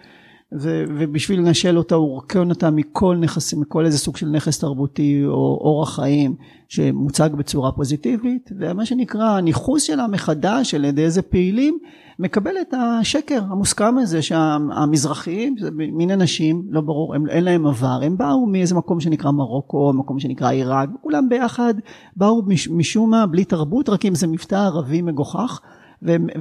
ו, 0.59 0.83
ובשביל 0.97 1.39
לנשל 1.39 1.77
אותה 1.77 1.95
הוא 1.95 2.09
רוקן 2.09 2.49
אותה 2.49 2.71
מכל 2.71 3.17
נכס, 3.19 3.53
מכל 3.53 3.85
איזה 3.85 3.97
סוג 3.97 4.17
של 4.17 4.27
נכס 4.27 4.59
תרבותי 4.59 5.23
או 5.25 5.59
אורח 5.61 5.95
חיים 5.95 6.35
שמוצג 6.67 7.29
בצורה 7.33 7.71
פוזיטיבית 7.71 8.49
ומה 8.59 8.85
שנקרא 8.85 9.37
הניכוס 9.37 9.83
שלה 9.83 10.07
מחדש 10.07 10.73
על 10.73 10.85
ידי 10.85 11.03
איזה 11.03 11.21
פעילים 11.21 11.77
מקבל 12.19 12.51
את 12.61 12.73
השקר 12.73 13.41
המוסכם 13.49 13.97
הזה 13.97 14.21
שהמזרחיים 14.21 15.55
זה 15.59 15.69
מין 15.71 16.11
אנשים 16.11 16.63
לא 16.69 16.81
ברור 16.81 17.15
הם, 17.15 17.29
אין 17.29 17.43
להם 17.43 17.67
עבר 17.67 17.99
הם 18.03 18.17
באו 18.17 18.45
מאיזה 18.45 18.75
מקום 18.75 18.99
שנקרא 18.99 19.31
מרוקו 19.31 19.93
מקום 19.93 20.19
שנקרא 20.19 20.51
עיראק 20.51 20.89
כולם 21.01 21.29
ביחד 21.29 21.73
באו 22.15 22.43
מש, 22.47 22.67
משום 22.67 23.09
מה 23.09 23.25
בלי 23.25 23.45
תרבות 23.45 23.89
רק 23.89 24.05
עם 24.05 24.13
איזה 24.13 24.27
מבטא 24.27 24.55
ערבי 24.55 25.01
מגוחך 25.01 25.61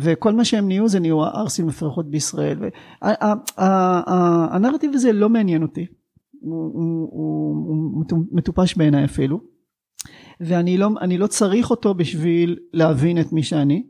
וכל 0.01 0.33
מה 0.33 0.45
שהם 0.45 0.69
נהיו 0.69 0.89
זה 0.89 1.01
נהיו 1.01 1.25
הערסים 1.25 1.67
מפרחות 1.67 2.11
בישראל. 2.11 2.59
הנרטיב 4.51 4.91
הזה 4.95 5.13
לא 5.13 5.29
מעניין 5.29 5.63
אותי, 5.63 5.87
הוא, 6.41 7.65
מטופש 8.33 8.77
בעיניי 8.77 9.05
אפילו, 9.05 9.41
ואני 10.41 10.79
לא, 10.79 10.91
לא 11.19 11.27
צריך 11.27 11.71
אותו 11.71 11.95
בשביל 11.95 12.59
להבין 12.73 13.21
את 13.21 13.33
מי 13.33 13.43
שאני. 13.43 13.90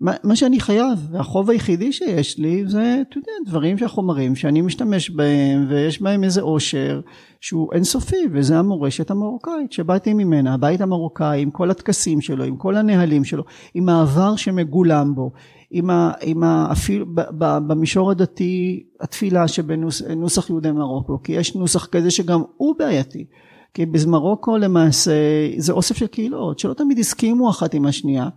מה, 0.00 0.12
מה 0.24 0.36
שאני 0.36 0.60
חייב 0.60 0.98
והחוב 1.12 1.50
היחידי 1.50 1.92
שיש 1.92 2.38
לי 2.38 2.64
זה 2.66 3.02
אתה 3.08 3.18
יודע 3.18 3.32
דברים 3.46 3.78
שהחומרים 3.78 4.36
שאני 4.36 4.60
משתמש 4.60 5.10
בהם 5.10 5.66
ויש 5.68 6.02
בהם 6.02 6.24
איזה 6.24 6.42
עושר 6.42 7.00
שהוא 7.40 7.72
אינסופי 7.72 8.16
וזה 8.32 8.58
המורשת 8.58 9.10
המרוקאית 9.10 9.72
שבאתי 9.72 10.14
ממנה 10.14 10.54
הבית 10.54 10.80
המרוקאי 10.80 11.42
עם 11.42 11.50
כל 11.50 11.70
הטקסים 11.70 12.20
שלו 12.20 12.44
עם 12.44 12.56
כל 12.56 12.76
הנהלים 12.76 13.24
שלו 13.24 13.44
עם 13.74 13.88
העבר 13.88 14.36
שמגולם 14.36 15.14
בו 15.14 15.30
עם, 15.70 15.90
ה, 15.90 16.12
עם 16.22 16.44
ה, 16.44 16.68
אפילו 16.72 17.06
ב, 17.14 17.20
ב, 17.38 17.58
במישור 17.66 18.10
הדתי 18.10 18.86
התפילה 19.00 19.48
שבנוסח 19.48 20.50
יהודי 20.50 20.70
מרוקו 20.70 21.22
כי 21.22 21.32
יש 21.32 21.54
נוסח 21.54 21.86
כזה 21.86 22.10
שגם 22.10 22.42
הוא 22.56 22.74
בעייתי. 22.78 23.26
כי 23.74 23.86
במרוקו 23.86 24.56
למעשה 24.56 25.12
זה 25.56 25.72
אוסף 25.72 25.96
של 25.96 26.06
קהילות 26.06 26.58
שלא 26.58 26.74
תמיד 26.74 26.98
הסכימו 26.98 27.50
אחת 27.50 27.74
עם 27.74 27.86
השנייה 27.86 28.28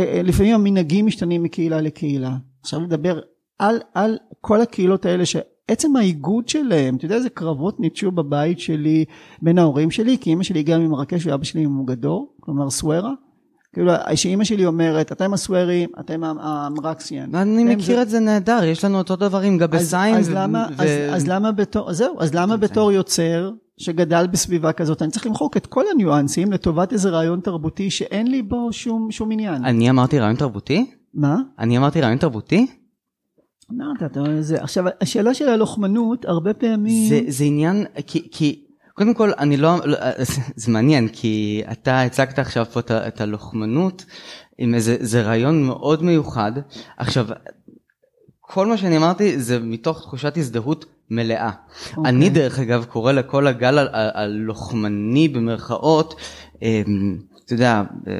לפעמים 0.00 0.54
המנהגים 0.54 1.06
משתנים 1.06 1.42
מקהילה 1.42 1.80
לקהילה. 1.80 2.36
עכשיו 2.60 2.80
לדבר 2.80 3.20
על, 3.58 3.80
על 3.94 4.18
כל 4.40 4.60
הקהילות 4.60 5.06
האלה 5.06 5.26
ש, 5.26 5.36
עצם 5.68 5.96
האיגוד 5.96 6.48
שלהם, 6.48 6.96
אתה 6.96 7.04
יודע 7.04 7.16
איזה 7.16 7.30
קרבות 7.30 7.80
ניטשו 7.80 8.10
בבית 8.10 8.60
שלי 8.60 9.04
בין 9.42 9.58
ההורים 9.58 9.90
שלי, 9.90 10.18
כי 10.20 10.32
אמא 10.32 10.42
שלי 10.42 10.58
הגיעה 10.58 10.78
ממרקש 10.78 11.26
ואבא 11.26 11.44
שלי 11.44 11.66
ממוגדור, 11.66 12.34
כלומר 12.40 12.70
סווארה. 12.70 13.12
כאילו 13.72 13.92
שאימא 14.14 14.44
שלי 14.44 14.66
אומרת 14.66 15.12
אתם 15.12 15.34
הסווארים 15.34 15.90
אתם 16.00 16.24
המרקסיאן. 16.24 17.34
אני 17.34 17.64
מכיר 17.64 17.96
זה... 17.96 18.02
את 18.02 18.08
זה 18.08 18.20
נהדר 18.20 18.64
יש 18.64 18.84
לנו 18.84 18.98
אותו 18.98 19.16
דבר 19.16 19.40
עם 19.40 19.58
גבסיים. 19.58 20.14
אז, 20.14 20.20
אז, 20.20 20.28
ו... 20.28 20.34
למה, 20.34 20.66
ו... 20.78 20.82
אז, 20.82 20.88
אז 21.10 21.28
למה 21.28 21.52
בתור 21.52 21.92
זהו 21.92 22.20
אז 22.20 22.34
למה 22.34 22.56
בתור 22.56 22.92
יוצר 22.92 23.50
שגדל 23.82 24.26
בסביבה 24.26 24.72
כזאת 24.72 25.02
אני 25.02 25.10
צריך 25.10 25.26
למחוק 25.26 25.56
את 25.56 25.66
כל 25.66 25.84
הניואנסים 25.94 26.52
לטובת 26.52 26.92
איזה 26.92 27.10
רעיון 27.10 27.40
תרבותי 27.40 27.90
שאין 27.90 28.26
לי 28.26 28.42
בו 28.42 28.72
שום 28.72 29.10
שום 29.10 29.32
עניין. 29.32 29.64
אני 29.64 29.90
אמרתי 29.90 30.18
רעיון 30.18 30.36
תרבותי? 30.36 30.90
מה? 31.14 31.36
אני 31.58 31.78
אמרתי 31.78 32.00
רעיון 32.00 32.18
תרבותי? 32.18 32.66
אמרת, 33.70 34.12
אתה 34.12 34.20
אומר, 34.20 34.42
זה, 34.42 34.62
עכשיו 34.62 34.84
השאלה 35.00 35.34
של 35.34 35.48
הלוחמנות 35.48 36.24
הרבה 36.24 36.54
פעמים 36.54 37.08
זה, 37.08 37.20
זה 37.28 37.44
עניין 37.44 37.84
כי, 38.06 38.28
כי 38.30 38.64
קודם 38.94 39.14
כל 39.14 39.30
אני 39.38 39.56
לא, 39.56 39.76
לא 39.84 39.98
זה 40.56 40.72
מעניין 40.72 41.08
כי 41.08 41.62
אתה 41.72 42.02
הצגת 42.02 42.38
עכשיו 42.38 42.64
פה 42.64 42.80
את 42.80 43.20
הלוחמנות 43.20 44.04
עם 44.58 44.74
איזה 44.74 44.96
זה 45.00 45.22
רעיון 45.22 45.62
מאוד 45.62 46.02
מיוחד 46.02 46.52
עכשיו 46.96 47.26
כל 48.40 48.66
מה 48.66 48.76
שאני 48.76 48.96
אמרתי 48.96 49.40
זה 49.40 49.58
מתוך 49.58 50.00
תחושת 50.00 50.36
הזדהות 50.36 50.84
מלאה. 51.12 51.50
Okay. 51.50 51.96
אוקיי. 51.96 52.10
אני 52.10 52.30
דרך 52.30 52.58
אגב 52.58 52.84
קורא 52.84 53.12
לכל 53.12 53.46
הגל 53.46 53.86
הלוחמני 53.92 55.28
במרכאות, 55.28 56.14
אמ, 56.62 57.16
אתה 57.44 57.54
יודע, 57.54 57.82
אמ, 58.06 58.12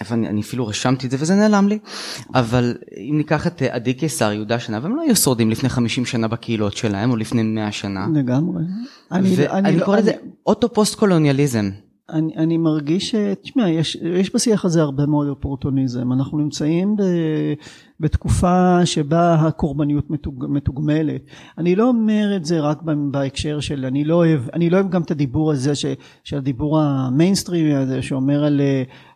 איפה 0.00 0.14
אני, 0.14 0.28
אני 0.28 0.40
אפילו 0.40 0.66
רשמתי 0.66 1.06
את 1.06 1.10
זה 1.10 1.16
וזה 1.20 1.34
נעלם 1.34 1.68
לי, 1.68 1.78
אבל 2.34 2.74
אם 3.10 3.14
ניקח 3.18 3.46
את 3.46 3.62
אה, 3.62 3.74
עדי 3.74 3.94
קיסר 3.94 4.32
יהודה 4.32 4.58
שנה, 4.58 4.78
והם 4.82 4.96
לא 4.96 5.02
היו 5.02 5.16
שורדים 5.16 5.50
לפני 5.50 5.68
50 5.68 6.04
שנה 6.04 6.28
בקהילות 6.28 6.76
שלהם 6.76 7.10
או 7.10 7.16
לפני 7.16 7.42
100 7.42 7.72
שנה. 7.72 8.06
לגמרי. 8.14 8.62
אני, 9.12 9.34
ואני 9.36 9.68
אני, 9.68 9.80
קורא 9.84 9.98
לזה 9.98 10.12
אוטו 10.46 10.72
פוסט 10.72 10.94
קולוניאליזם. 10.94 11.70
אני, 12.10 12.36
אני 12.36 12.56
מרגיש, 12.56 13.14
תשמע, 13.42 13.68
יש, 13.68 13.96
יש 13.96 14.34
בשיח 14.34 14.64
הזה 14.64 14.82
הרבה 14.82 15.06
מאוד 15.06 15.28
אופורטוניזם. 15.28 16.12
אנחנו 16.12 16.38
נמצאים 16.38 16.96
ב, 16.96 17.02
בתקופה 18.00 18.86
שבה 18.86 19.34
הקורבניות 19.34 20.10
מתוג, 20.10 20.44
מתוגמלת. 20.48 21.20
אני 21.58 21.76
לא 21.76 21.88
אומר 21.88 22.36
את 22.36 22.44
זה 22.44 22.60
רק 22.60 22.82
בהקשר 23.10 23.60
של, 23.60 23.84
אני 23.84 24.04
לא 24.04 24.14
אוהב, 24.14 24.40
אני 24.52 24.70
לא 24.70 24.76
אוהב 24.76 24.90
גם 24.90 25.02
את 25.02 25.10
הדיבור 25.10 25.52
הזה, 25.52 25.74
ש, 25.74 25.86
של 26.24 26.36
הדיבור 26.36 26.80
המיינסטרימי 26.80 27.74
הזה, 27.74 28.02
שאומר 28.02 28.44
על 28.44 28.60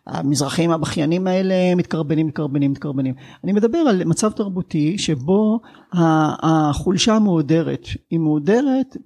המזרחים 0.07 0.71
הבכיינים 0.71 1.27
האלה 1.27 1.75
מתקרבנים, 1.75 2.27
מתקרבנים, 2.27 2.71
מתקרבנים. 2.71 3.13
אני 3.43 3.53
מדבר 3.53 3.77
על 3.77 4.03
מצב 4.03 4.31
תרבותי 4.31 4.97
שבו 4.97 5.59
החולשה 5.93 7.19
מואדרת. 7.19 7.87
היא 8.09 8.19
מואדרת 8.19 8.97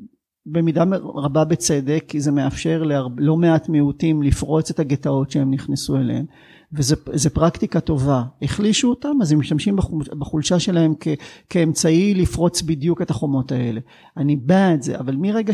במידה 0.51 0.83
רבה 1.03 1.45
בצדק, 1.45 2.03
כי 2.07 2.21
זה 2.21 2.31
מאפשר 2.31 2.83
ללא 2.83 3.37
מעט 3.37 3.69
מיעוטים 3.69 4.23
לפרוץ 4.23 4.69
את 4.69 4.79
הגטאות 4.79 5.31
שהם 5.31 5.51
נכנסו 5.51 5.97
אליהם, 5.97 6.25
וזו 6.73 7.29
פרקטיקה 7.33 7.79
טובה. 7.79 8.23
החלישו 8.41 8.89
אותם, 8.89 9.17
אז 9.21 9.31
הם 9.31 9.39
משתמשים 9.39 9.75
בחולשה 10.19 10.59
שלהם 10.59 10.93
כ, 10.99 11.07
כאמצעי 11.49 12.13
לפרוץ 12.13 12.61
בדיוק 12.61 13.01
את 13.01 13.09
החומות 13.09 13.51
האלה. 13.51 13.79
אני 14.17 14.35
בעד 14.35 14.81
זה, 14.81 14.99
אבל 14.99 15.15
מרגע 15.15 15.53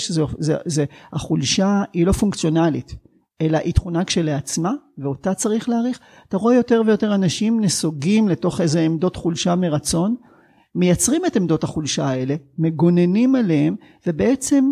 שהחולשה 0.69 1.84
היא 1.93 2.06
לא 2.06 2.12
פונקציונלית. 2.12 2.95
אלא 3.41 3.58
היא 3.58 3.73
תכונה 3.73 4.03
כשלעצמה 4.03 4.71
ואותה 4.97 5.34
צריך 5.34 5.69
להעריך. 5.69 5.99
אתה 6.29 6.38
רואה 6.38 6.56
יותר 6.56 6.82
ויותר 6.86 7.15
אנשים 7.15 7.60
נסוגים 7.60 8.29
לתוך 8.29 8.62
איזה 8.62 8.82
עמדות 8.82 9.15
חולשה 9.15 9.56
מרצון, 9.56 10.15
מייצרים 10.75 11.25
את 11.25 11.36
עמדות 11.36 11.63
החולשה 11.63 12.06
האלה, 12.06 12.36
מגוננים 12.58 13.36
עליהם 13.36 13.75
ובעצם 14.08 14.71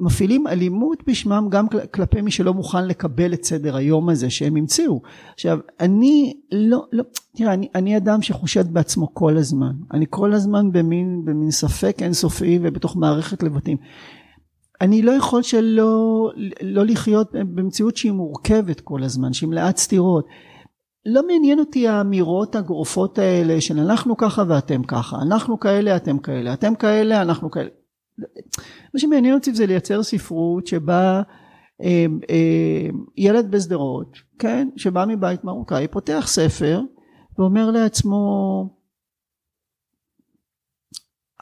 מפעילים 0.00 0.46
אלימות 0.46 1.02
בשמם 1.06 1.46
גם 1.50 1.66
כלפי 1.94 2.20
מי 2.20 2.30
שלא 2.30 2.54
מוכן 2.54 2.86
לקבל 2.86 3.34
את 3.34 3.44
סדר 3.44 3.76
היום 3.76 4.08
הזה 4.08 4.30
שהם 4.30 4.56
המציאו. 4.56 5.00
עכשיו 5.34 5.58
אני 5.80 6.34
לא, 6.52 6.84
לא 6.92 7.04
תראה 7.36 7.54
אני, 7.54 7.68
אני 7.74 7.96
אדם 7.96 8.22
שחושד 8.22 8.72
בעצמו 8.72 9.14
כל 9.14 9.36
הזמן, 9.36 9.72
אני 9.92 10.06
כל 10.10 10.32
הזמן 10.32 10.72
במין, 10.72 11.22
במין 11.24 11.50
ספק 11.50 11.96
אינסופי 12.02 12.58
ובתוך 12.62 12.96
מערכת 12.96 13.42
לבטים. 13.42 13.76
אני 14.80 15.02
לא 15.02 15.12
יכול 15.12 15.42
שלא 15.42 16.30
לא 16.62 16.84
לחיות 16.84 17.32
במציאות 17.32 17.96
שהיא 17.96 18.12
מורכבת 18.12 18.80
כל 18.80 19.02
הזמן, 19.02 19.32
שהיא 19.32 19.48
מלאת 19.48 19.76
סתירות. 19.76 20.26
לא 21.06 21.26
מעניין 21.26 21.58
אותי 21.58 21.88
האמירות 21.88 22.56
הגורפות 22.56 23.18
האלה 23.18 23.60
של 23.60 23.78
אנחנו 23.78 24.16
ככה 24.16 24.42
ואתם 24.48 24.82
ככה, 24.82 25.16
אנחנו 25.22 25.60
כאלה 25.60 25.96
אתם 25.96 26.18
כאלה, 26.18 26.52
אתם 26.52 26.74
כאלה 26.74 27.22
אנחנו 27.22 27.50
כאלה. 27.50 27.68
מה 28.94 29.00
שמעניין 29.00 29.34
אותי 29.34 29.54
זה 29.54 29.66
לייצר 29.66 30.02
ספרות 30.02 30.66
שבה 30.66 31.22
אה, 31.82 32.06
אה, 32.30 32.88
ילד 33.16 33.50
בשדרות, 33.50 34.16
כן, 34.38 34.68
שבא 34.76 35.04
מבית 35.08 35.44
מרוקאי, 35.44 35.88
פותח 35.88 36.24
ספר 36.26 36.80
ואומר 37.38 37.70
לעצמו 37.70 38.16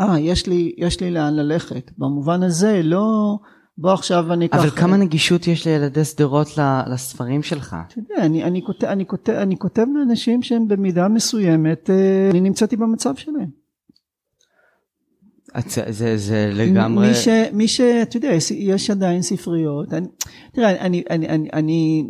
אה, 0.00 0.20
יש 0.20 0.46
לי, 0.46 0.74
יש 0.78 1.00
לי 1.00 1.10
לאן 1.10 1.34
ללכת. 1.34 1.90
במובן 1.98 2.42
הזה, 2.42 2.80
לא, 2.82 3.38
בוא 3.78 3.92
עכשיו 3.92 4.32
אני 4.32 4.46
אקח... 4.46 4.58
אבל 4.58 4.70
כמה 4.70 4.96
נגישות 4.96 5.46
יש 5.46 5.66
לילדי 5.66 6.04
שדרות 6.04 6.48
לספרים 6.86 7.42
שלך? 7.42 7.76
אתה 7.88 7.98
יודע, 7.98 8.26
אני, 8.26 8.44
אני, 8.44 8.62
כותב, 8.66 8.86
אני, 8.86 9.06
כותב, 9.06 9.32
אני 9.32 9.58
כותב 9.58 9.86
לאנשים 9.94 10.42
שהם 10.42 10.68
במידה 10.68 11.08
מסוימת, 11.08 11.90
אה, 11.90 12.28
אני 12.30 12.40
נמצאתי 12.40 12.76
במצב 12.76 13.14
שלהם. 13.16 13.63
זה, 15.66 15.82
זה, 15.88 16.16
זה 16.16 16.50
לגמרי... 16.54 17.08
מי 17.08 17.14
ש... 17.14 17.28
מי 17.52 17.68
ש... 17.68 17.80
אתה 17.80 18.16
יודע, 18.16 18.30
יש 18.50 18.90
עדיין 18.90 19.22
ספריות. 19.22 19.92
אני, 19.92 20.06
תראה, 20.52 20.70
אני, 20.70 21.02
אני, 21.10 21.28
אני, 21.28 21.48
אני... 21.52 22.06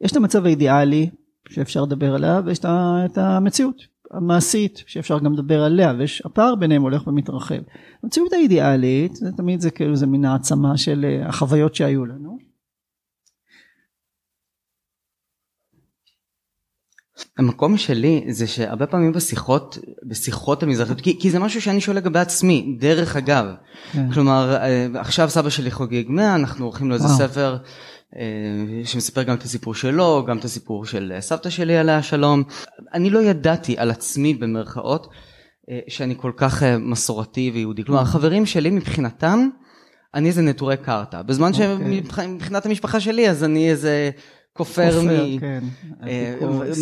יש 0.00 0.12
את 0.12 0.16
המצב 0.16 0.46
האידיאלי 0.46 1.10
שאפשר 1.48 1.82
לדבר 1.82 2.14
עליו, 2.14 2.42
ויש 2.46 2.58
את 2.58 3.18
המציאות. 3.18 3.96
המעשית 4.10 4.82
שאפשר 4.86 5.18
גם 5.18 5.32
לדבר 5.32 5.62
עליה 5.62 5.94
ויש 5.98 6.22
הפער 6.24 6.54
ביניהם 6.54 6.82
הולך 6.82 7.06
ומתרחב. 7.06 7.58
המציאות 8.02 8.32
האידיאלית 8.32 9.16
זה 9.16 9.32
תמיד 9.32 9.60
זה 9.60 9.70
כאילו 9.70 9.96
זה 9.96 10.06
מין 10.06 10.24
העצמה 10.24 10.76
של 10.76 11.04
אה, 11.08 11.28
החוויות 11.28 11.74
שהיו 11.74 12.06
לנו. 12.06 12.38
המקום 17.38 17.76
שלי 17.76 18.24
זה 18.28 18.46
שהרבה 18.46 18.86
פעמים 18.86 19.12
בשיחות 19.12 19.78
בשיחות 20.08 20.62
המזרחיות 20.62 21.00
כי, 21.00 21.18
כי 21.20 21.30
זה 21.30 21.38
משהו 21.38 21.62
שאני 21.62 21.80
שואל 21.80 21.96
לגבי 21.96 22.18
עצמי 22.18 22.76
דרך 22.80 23.16
אגב 23.16 23.46
כן. 23.92 24.12
כלומר 24.12 24.56
אה, 24.56 24.86
עכשיו 24.94 25.30
סבא 25.30 25.50
שלי 25.50 25.70
חוגג 25.70 26.04
100 26.08 26.34
אנחנו 26.34 26.64
הולכים 26.64 26.90
לאיזה 26.90 27.08
ספר 27.08 27.56
אה, 28.16 28.84
שמספר 28.84 29.22
גם 29.22 29.36
את 29.36 29.42
הסיפור 29.42 29.74
שלו, 29.74 30.24
גם 30.28 30.38
את 30.38 30.44
הסיפור 30.44 30.86
של 30.86 31.12
סבתא 31.20 31.50
שלי 31.50 31.76
עליה 31.76 32.02
שלום. 32.02 32.42
אני 32.94 33.10
לא 33.10 33.22
ידעתי 33.22 33.74
על 33.78 33.90
עצמי 33.90 34.34
במרכאות 34.34 35.08
אה, 35.70 35.78
שאני 35.88 36.14
כל 36.16 36.32
כך 36.36 36.62
אה, 36.62 36.78
מסורתי 36.78 37.50
ויהודי. 37.54 37.84
כלומר 37.84 38.00
החברים 38.00 38.46
שלי 38.46 38.70
מבחינתם 38.70 39.48
אני 40.14 40.28
איזה 40.28 40.42
נטורי 40.42 40.76
קרתא. 40.76 41.22
בזמן 41.22 41.50
okay. 41.52 41.62
אוקיי. 41.62 42.02
שמבחינת 42.16 42.66
המשפחה 42.66 43.00
שלי 43.00 43.30
אז 43.30 43.44
אני 43.44 43.70
איזה 43.70 44.10
כופר 44.56 45.00
מ... 45.02 45.38
כן, 45.40 45.64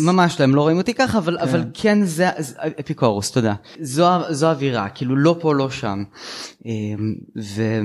ממש 0.05 0.39
לא, 0.39 0.43
הם 0.43 0.55
לא 0.55 0.61
רואים 0.61 0.77
אותי 0.77 0.93
ככה, 0.93 1.17
אבל, 1.17 1.37
כן. 1.37 1.43
אבל 1.43 1.63
כן 1.73 2.03
זה, 2.03 2.29
אפיקורוס, 2.79 3.31
תודה. 3.31 3.53
זו, 3.81 4.07
זו 4.29 4.49
אווירה, 4.49 4.89
כאילו 4.89 5.15
לא 5.15 5.37
פה, 5.39 5.55
לא 5.55 5.69
שם. 5.69 6.03
ו... 7.37 7.81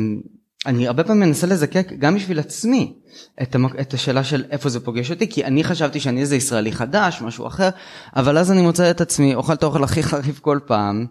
אני 0.66 0.86
הרבה 0.86 1.04
פעמים 1.04 1.20
מנסה 1.20 1.46
לזקק 1.46 1.92
גם 1.98 2.14
בשביל 2.14 2.38
עצמי 2.38 2.94
את, 3.42 3.54
המק... 3.54 3.80
את 3.80 3.94
השאלה 3.94 4.24
של 4.24 4.44
איפה 4.50 4.68
זה 4.68 4.80
פוגש 4.80 5.10
אותי 5.10 5.28
כי 5.28 5.44
אני 5.44 5.64
חשבתי 5.64 6.00
שאני 6.00 6.20
איזה 6.20 6.36
ישראלי 6.36 6.72
חדש 6.72 7.22
משהו 7.22 7.46
אחר 7.46 7.68
אבל 8.16 8.38
אז 8.38 8.52
אני 8.52 8.62
מוצא 8.62 8.90
את 8.90 9.00
עצמי 9.00 9.34
אוכל 9.34 9.52
את 9.52 9.62
האוכל 9.62 9.84
הכי 9.84 10.02
חריף 10.02 10.38
כל 10.38 10.58
פעם 10.66 11.06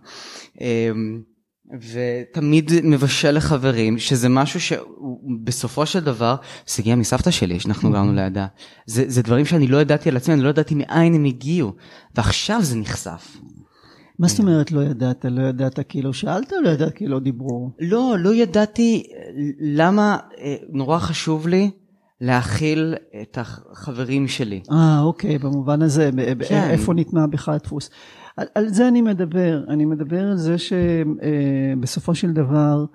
אמ, 0.61 1.21
ותמיד 1.71 2.71
מבשל 2.83 3.31
לחברים 3.31 3.97
שזה 3.97 4.29
משהו 4.29 4.59
שבסופו 4.59 5.85
של 5.85 5.99
דבר 5.99 6.35
זה 6.67 6.81
הגיע 6.81 6.95
מסבתא 6.95 7.31
שלי 7.31 7.59
שאנחנו 7.59 7.91
גרנו 7.91 8.13
לידה 8.13 8.47
זה, 8.85 9.03
זה 9.07 9.21
דברים 9.21 9.45
שאני 9.45 9.67
לא 9.67 9.81
ידעתי 9.81 10.09
על 10.09 10.17
עצמי 10.17 10.33
אני 10.33 10.43
לא 10.43 10.49
ידעתי 10.49 10.75
מאין 10.75 11.13
הם 11.13 11.25
הגיעו 11.25 11.73
ועכשיו 12.15 12.61
זה 12.61 12.77
נחשף. 12.77 13.37
מה 14.19 14.27
זאת 14.27 14.39
אומרת 14.39 14.71
לא 14.71 14.81
ידעת? 14.81 15.25
לא 15.29 15.49
ידעת 15.49 15.79
כי 15.89 16.01
לא 16.01 16.13
שאלת 16.13 16.53
או 16.53 16.61
לא 16.61 16.69
ידעת 16.69 16.93
כי 16.93 17.07
לא 17.07 17.19
דיברו? 17.19 17.71
לא, 17.79 18.15
לא 18.19 18.35
ידעתי 18.35 19.03
למה 19.59 20.17
אה, 20.39 20.55
נורא 20.69 20.99
חשוב 20.99 21.47
לי 21.47 21.71
להכיל 22.21 22.95
את 23.21 23.37
החברים 23.41 24.27
שלי. 24.27 24.61
אה, 24.71 25.01
אוקיי, 25.01 25.37
במובן 25.37 25.81
הזה, 25.81 26.09
כן. 26.47 26.69
איפה 26.69 26.93
ניתנה 26.93 27.27
בך 27.27 27.49
הדפוס. 27.49 27.89
על, 28.39 28.47
על 28.55 28.69
זה 28.69 28.87
אני 28.87 29.01
מדבר, 29.01 29.63
אני 29.67 29.85
מדבר 29.85 30.27
על 30.27 30.37
זה 30.37 30.55
שבסופו 30.57 32.11
אה, 32.11 32.15
של 32.15 32.31
דבר, 32.31 32.85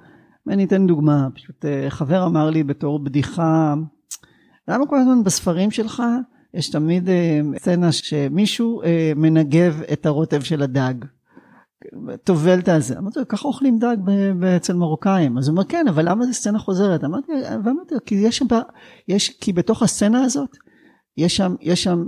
אני 0.49 0.65
אתן 0.65 0.87
דוגמה, 0.87 1.29
פשוט 1.35 1.65
אה, 1.65 1.87
חבר 1.91 2.27
אמר 2.27 2.51
לי 2.51 2.65
בתור 2.65 2.99
בדיחה, 2.99 3.75
למה 4.69 4.87
כל 4.87 4.99
הזמן 4.99 5.25
בספרים 5.25 5.71
שלך 5.71 6.03
יש 6.55 6.71
תמיד 6.71 7.09
סצנה 7.59 7.93
שמישהו 7.93 8.83
מנגב 9.17 9.83
את 9.93 10.07
הרוטב 10.07 10.41
של 10.41 10.63
הדג. 10.63 10.95
טובל 12.25 12.59
את 12.59 12.69
הזה. 12.69 12.99
אמרתי 12.99 13.19
לו, 13.19 13.29
ככה 13.29 13.49
אוכלים 13.49 13.79
דג 13.79 13.97
אצל 14.57 14.73
מרוקאים. 14.73 15.39
אז 15.39 15.49
הוא 15.49 15.53
אומר, 15.53 15.65
כן, 15.65 15.89
אבל 15.89 16.11
למה 16.11 16.27
זו 16.27 16.35
סצנה 16.35 16.59
חוזרת? 16.59 17.05
אמרתי, 17.05 17.33
לו, 17.95 17.99
כי 18.07 18.15
יש 18.15 18.43
יש, 19.09 19.31
כי 19.41 19.53
בתוך 19.53 19.83
הסצנה 19.83 20.25
הזאת, 20.25 20.57
יש 21.17 21.37
שם, 21.37 21.55
יש 21.61 21.85
שם 21.85 22.05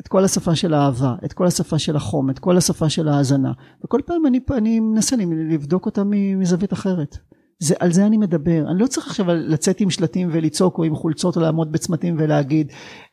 את 0.00 0.08
כל 0.08 0.24
השפה 0.24 0.54
של 0.54 0.74
האהבה, 0.74 1.14
את 1.24 1.32
כל 1.32 1.46
השפה 1.46 1.78
של 1.78 1.96
החום, 1.96 2.30
את 2.30 2.38
כל 2.38 2.56
השפה 2.56 2.88
של 2.88 3.08
ההאזנה. 3.08 3.52
וכל 3.84 4.00
פעם 4.06 4.26
אני, 4.26 4.40
אני 4.50 4.80
מנסה 4.80 5.16
לבדוק 5.50 5.86
אותה 5.86 6.02
מזווית 6.36 6.72
אחרת. 6.72 7.18
זה, 7.58 7.74
על 7.78 7.92
זה 7.92 8.06
אני 8.06 8.16
מדבר. 8.16 8.64
אני 8.70 8.78
לא 8.78 8.86
צריך 8.86 9.06
עכשיו 9.06 9.26
לצאת 9.28 9.80
עם 9.80 9.90
שלטים 9.90 10.28
ולצעוק 10.32 10.78
או 10.78 10.84
עם 10.84 10.94
חולצות 10.94 11.36
או 11.36 11.40
לעמוד 11.42 11.72
בצמתים 11.72 12.16
ולהגיד, 12.18 12.72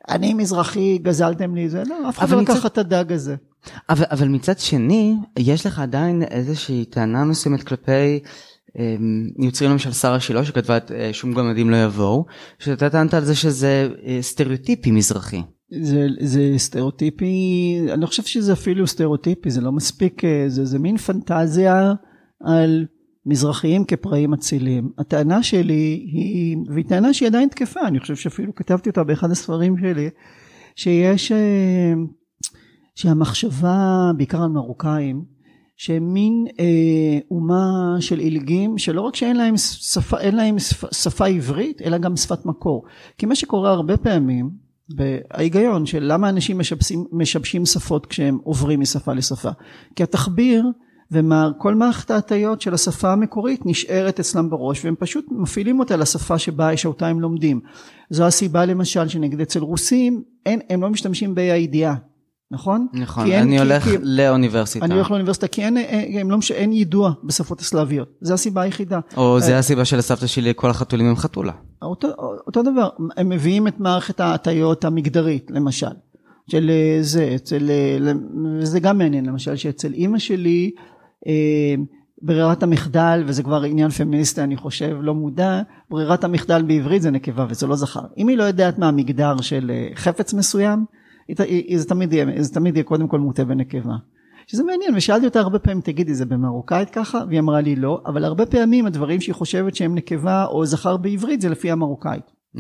אני 0.10 0.34
מזרחי, 0.34 0.98
גזלתם 0.98 1.56
לי 1.56 1.70
זה. 1.70 1.84
לא, 1.90 2.10
אף 2.10 2.20
אחד 2.20 2.30
לא 2.30 2.42
לקח 2.42 2.66
את 2.66 2.78
הדג 2.78 3.12
הזה. 3.12 3.36
אבל, 3.90 4.06
אבל 4.12 4.28
מצד 4.28 4.60
שני, 4.60 5.16
יש 5.40 5.66
לך 5.66 5.80
עדיין 5.80 6.24
איזושהי 6.24 6.86
טענה 6.86 7.26
מסוימת 7.26 7.64
כלפי 7.64 8.20
אמ, 8.80 9.30
יוצרים 9.40 9.72
למשל 9.72 9.92
שרה 9.92 10.20
שילה 10.20 10.46
שכתבה 10.46 10.78
את 10.78 10.92
אה, 10.92 11.10
שום 11.14 11.34
גמדים 11.34 11.70
לא 11.70 11.78
יבואו, 11.78 12.26
שאתה 12.60 12.90
טענת 12.90 13.14
על 13.14 13.26
זה 13.26 13.36
שזה 13.36 13.90
אה, 14.06 14.18
סטריאוטיפי 14.22 14.92
מזרחי. 14.92 15.42
זה, 15.70 16.08
זה 16.20 16.54
סטריאוטיפי, 16.58 17.80
אני 17.94 18.06
חושב 18.06 18.24
שזה 18.24 18.54
אפילו 18.54 18.88
סטריאוטיפי, 18.88 19.50
זה 19.50 19.62
לא 19.62 19.72
מספיק, 19.72 20.26
אה, 20.26 20.46
זה, 20.48 20.66
זה 20.66 20.80
מין 20.80 20.98
פנטזיה 20.98 21.94
על 22.44 22.86
מזרחיים 23.26 23.86
כפראים 23.86 24.34
אצילים. 24.34 24.92
הטענה 24.98 25.44
שלי 25.44 26.08
היא, 26.14 26.58
והיא 26.70 26.86
טענה 26.86 27.14
שהיא 27.14 27.28
עדיין 27.28 27.50
תקפה, 27.50 27.80
אני 27.88 28.00
חושב 28.00 28.16
שאפילו 28.16 28.56
כתבתי 28.56 28.90
אותה 28.90 29.04
באחד 29.04 29.32
הספרים 29.32 29.78
שלי, 29.78 30.10
שיש, 30.76 31.32
שהמחשבה, 32.96 34.12
בעיקר 34.18 34.44
על 34.44 34.50
מרוקאים, 34.50 35.38
שהם 35.78 36.14
מין 36.14 36.46
אה, 36.60 37.20
אומה 37.32 37.96
של 38.00 38.20
עילגים 38.20 38.78
שלא 38.78 39.02
רק 39.02 39.16
שאין 39.16 39.36
להם 39.36 39.58
שפה, 39.58 40.18
להם 40.32 40.60
שפה, 40.60 40.88
שפה 40.92 41.28
עברית 41.28 41.82
אלא 41.82 41.98
גם 41.98 42.16
שפת 42.16 42.46
מקור 42.46 42.86
כי 43.18 43.26
מה 43.26 43.36
שקורה 43.36 43.72
הרבה 43.72 43.98
פעמים 43.98 44.67
ההיגיון 45.32 45.86
של 45.86 46.04
למה 46.04 46.30
אנשים 46.30 46.60
משבשים, 46.60 47.06
משבשים 47.12 47.66
שפות 47.66 48.06
כשהם 48.06 48.38
עוברים 48.44 48.80
משפה 48.80 49.14
לשפה. 49.14 49.50
כי 49.96 50.04
התחביר 50.04 50.66
וכל 51.12 51.76
מערכת 51.76 52.12
ההטיות 52.12 52.62
של 52.62 52.74
השפה 52.74 53.14
המקורית 53.14 53.66
נשארת 53.66 54.20
אצלם 54.20 54.50
בראש 54.50 54.86
והם 54.86 54.96
פשוט 55.00 55.26
מפעילים 55.32 55.80
אותה 55.80 55.98
לשפה 55.98 56.38
שבה 56.38 56.78
שאותה 56.78 57.08
הם 57.08 57.20
לומדים. 57.20 57.60
זו 58.10 58.26
הסיבה 58.26 58.66
למשל 58.66 59.08
שנגד 59.08 59.42
אצל 59.42 59.60
רוסים 59.60 60.24
אין, 60.46 60.60
הם 60.70 60.82
לא 60.82 60.90
משתמשים 60.90 61.36
באי 61.36 61.52
הידיעה 61.52 61.96
נכון? 62.52 62.88
נכון, 62.94 63.32
אני 63.32 63.58
כי, 63.58 63.60
הולך 63.60 63.84
כי, 63.84 63.98
לאוניברסיטה. 64.02 64.86
אני 64.86 64.94
הולך 64.94 65.12
לאוניברסיטה 65.12 65.48
כי 65.48 65.64
אין, 65.64 65.78
אין, 65.78 66.28
לא, 66.28 66.38
אין 66.54 66.74
יידוע 66.74 67.12
בשפות 67.24 67.60
הסלאביות, 67.60 68.10
זה 68.22 68.34
הסיבה 68.34 68.62
היחידה. 68.62 69.00
או 69.18 69.38
אה, 69.40 69.58
הסיבה 69.58 69.86
של 69.86 70.00
הסבתא 70.00 70.28
שלי, 70.28 70.54
כל 70.56 70.70
החתולים 70.70 71.06
הם 71.06 71.16
חתולה. 71.16 71.52
אותו, 71.82 72.08
אותו 72.48 72.64
דבר, 72.64 72.90
הם 73.18 73.30
מביאים 73.30 73.68
את 73.68 73.80
מערכת 73.80 74.20
ההטיות 74.20 74.86
המגדרית 74.86 75.52
למשל, 75.52 75.88
של 76.52 76.70
אה, 76.70 76.98
זה, 77.02 77.32
אצל, 77.36 77.70
אה, 77.70 78.14
זה 78.62 78.80
גם 78.80 78.98
מעניין 78.98 79.26
למשל, 79.26 79.56
שאצל 79.56 79.94
אימא 79.94 80.20
שלי, 80.20 80.72
ברירת 82.22 82.64
המחדל, 82.64 83.24
וזה 83.26 83.44
כבר 83.44 83.64
עניין 83.64 83.90
פמיניסטי 83.90 84.42
אני 84.42 84.58
חושב, 84.58 84.98
לא 85.02 85.14
מודע, 85.14 85.62
ברירת 85.90 86.24
המחדל 86.24 86.62
בעברית 86.62 87.02
זה 87.02 87.12
נקבה 87.12 87.46
וזה 87.50 87.68
לא 87.68 87.76
זכר. 87.76 88.02
אם 88.18 88.28
היא 88.28 88.38
לא 88.38 88.44
יודעת 88.44 88.78
מה 88.78 88.88
המגדר 88.88 89.42
של 89.42 89.72
חפץ 89.96 90.34
מסוים, 90.34 90.86
זה 91.76 91.88
תמיד 91.88 92.14
יהיה, 92.14 92.26
זה 92.44 92.54
תמיד 92.54 92.76
יהיה 92.76 92.84
קודם 92.84 93.08
כל 93.08 93.20
מוטה 93.20 93.46
בנקבה. 93.46 93.96
שזה 94.48 94.64
מעניין 94.64 94.96
ושאלתי 94.96 95.26
אותה 95.26 95.40
הרבה 95.40 95.60
פעמים 95.60 95.82
תגידי 95.82 96.14
זה 96.14 96.26
במרוקאית 96.26 96.90
ככה 96.90 97.20
והיא 97.28 97.40
אמרה 97.40 97.62
לי 97.62 97.76
לא 97.76 98.02
אבל 98.06 98.26
הרבה 98.26 98.46
פעמים 98.46 98.86
הדברים 98.86 99.22
שהיא 99.22 99.36
חושבת 99.36 99.76
שהם 99.76 99.96
נקבה 99.96 100.46
או 100.46 100.66
זכר 100.66 100.98
בעברית 100.98 101.42
זה 101.42 101.50
לפי 101.50 101.72
המרוקאית. 101.72 102.24
Mm-hmm. 102.56 102.60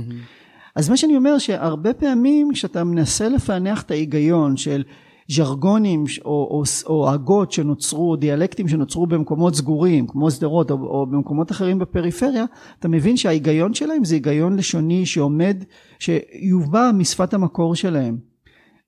אז 0.76 0.90
מה 0.90 0.98
שאני 0.98 1.18
אומר 1.18 1.38
שהרבה 1.38 1.94
פעמים 1.94 2.50
כשאתה 2.54 2.84
מנסה 2.84 3.30
לפענח 3.30 3.82
את 3.82 3.92
ההיגיון 3.92 4.58
של 4.58 4.84
ז'רגונים 5.28 6.04
או, 6.26 6.64
או, 6.86 7.10
הגות 7.10 7.52
שנוצרו, 7.52 8.16
דיאלקטים 8.16 8.68
שנוצרו 8.68 9.08
במקומות 9.08 9.56
סגורים 9.56 10.08
כמו 10.08 10.32
שדרות 10.32 10.72
או, 10.72 10.76
או 10.76 11.06
במקומות 11.06 11.52
אחרים 11.52 11.80
בפריפריה, 11.80 12.46
אתה 12.80 12.88
מבין 12.88 13.18
שההיגיון 13.18 13.74
שלהם 13.74 14.06
זה 14.06 14.16
היגיון 14.16 14.56
לשוני 14.56 15.06
שעומד, 15.06 15.64
שיובא 16.00 16.92
משפת 16.94 17.34
המקור 17.34 17.76
שלהם. 17.76 18.18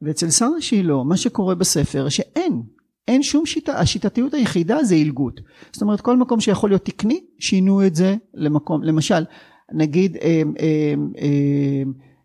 ואצל 0.01 0.29
שרה 0.29 0.62
שילה 0.62 1.03
מה 1.03 1.17
שקורה 1.17 1.55
בספר 1.55 2.09
שאין 2.09 2.62
אין 3.07 3.23
שום 3.23 3.45
שיטה 3.45 3.79
השיטתיות 3.79 4.33
היחידה 4.33 4.83
זה 4.83 4.95
עילגות 4.95 5.41
זאת 5.71 5.81
אומרת 5.81 6.01
כל 6.01 6.17
מקום 6.17 6.39
שיכול 6.39 6.69
להיות 6.69 6.85
תקני 6.85 7.23
שינו 7.39 7.85
את 7.85 7.95
זה 7.95 8.15
למקום 8.33 8.83
למשל 8.83 9.23
נגיד 9.71 10.17
אה, 10.17 10.41
אה, 10.59 10.93
אה, 11.21 11.83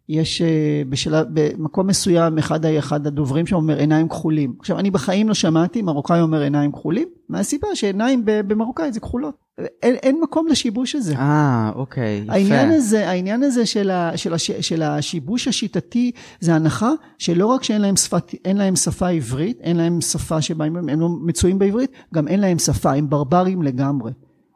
יש 0.09 0.43
בשלב, 0.88 1.27
במקום 1.33 1.87
מסוים 1.87 2.38
אחד, 2.38 2.67
אחד 2.67 3.07
הדוברים 3.07 3.47
שם 3.47 3.57
אומר 3.57 3.79
עיניים 3.79 4.09
כחולים. 4.09 4.55
עכשיו 4.59 4.79
אני 4.79 4.90
בחיים 4.90 5.29
לא 5.29 5.35
שמעתי 5.35 5.83
מרוקאי 5.83 6.21
אומר 6.21 6.40
עיניים 6.40 6.73
כחולים, 6.73 7.09
מהסיבה 7.29 7.69
שעיניים 7.75 8.23
במרוקאית 8.25 8.95
זה 8.95 9.01
כחולות. 9.01 9.45
אין, 9.59 9.95
אין 9.95 10.21
מקום 10.23 10.47
לשיבוש 10.47 10.95
הזה. 10.95 11.14
אה, 11.17 11.71
אוקיי, 11.75 12.21
יפה. 12.23 12.33
העניין 12.33 12.71
הזה, 12.71 13.09
העניין 13.09 13.43
הזה 13.43 13.67
של, 13.67 13.90
ה, 13.90 14.17
של, 14.17 14.35
הש, 14.35 14.51
של 14.51 14.83
השיבוש 14.83 15.49
השיטתי 15.49 16.11
זה 16.40 16.55
הנחה 16.55 16.90
שלא 17.19 17.47
רק 17.47 17.62
שאין 17.62 17.81
להם, 17.81 17.97
שפת, 17.97 18.35
להם 18.57 18.77
שפה 18.77 19.09
עברית, 19.09 19.61
אין 19.61 19.77
להם 19.77 20.01
שפה 20.01 20.43
שבה 20.43 20.64
הם, 20.64 20.77
הם 20.88 21.01
לא 21.01 21.09
מצויים 21.09 21.59
בעברית, 21.59 21.90
גם 22.14 22.29
אין 22.29 22.40
להם 22.40 22.59
שפה, 22.59 22.93
הם 22.93 23.11
ברברים 23.11 23.62
לגמרי. 23.62 24.12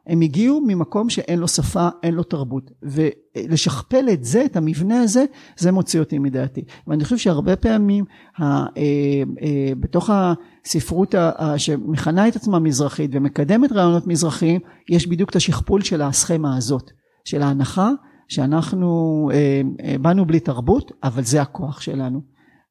הם 0.07 0.21
הגיעו 0.21 0.61
ממקום 0.67 1.09
שאין 1.09 1.39
לו 1.39 1.47
שפה, 1.47 1.87
אין 2.03 2.13
לו 2.13 2.23
תרבות. 2.23 2.71
ולשכפל 2.83 4.05
את 4.13 4.23
זה, 4.23 4.45
את 4.45 4.57
המבנה 4.57 5.01
הזה, 5.01 5.25
זה 5.57 5.71
מוציא 5.71 5.99
אותי 5.99 6.19
מדעתי. 6.19 6.63
ואני 6.87 7.03
חושב 7.03 7.17
שהרבה 7.17 7.55
פעמים, 7.55 8.05
ה, 8.37 8.43
אה, 8.43 8.63
אה, 9.41 9.71
בתוך 9.79 10.09
הספרות 10.13 11.15
ה, 11.15 11.53
שמכנה 11.57 12.27
את 12.27 12.35
עצמה 12.35 12.59
מזרחית 12.59 13.11
ומקדמת 13.13 13.71
רעיונות 13.71 14.07
מזרחיים, 14.07 14.61
יש 14.89 15.07
בדיוק 15.07 15.29
את 15.29 15.35
השכפול 15.35 15.81
של 15.81 16.01
הסכמה 16.01 16.57
הזאת, 16.57 16.91
של 17.25 17.41
ההנחה 17.41 17.91
שאנחנו 18.29 19.29
אה, 19.33 19.61
אה, 19.83 19.95
באנו 20.01 20.25
בלי 20.25 20.39
תרבות, 20.39 20.91
אבל 21.03 21.23
זה 21.23 21.41
הכוח 21.41 21.81
שלנו. 21.81 22.21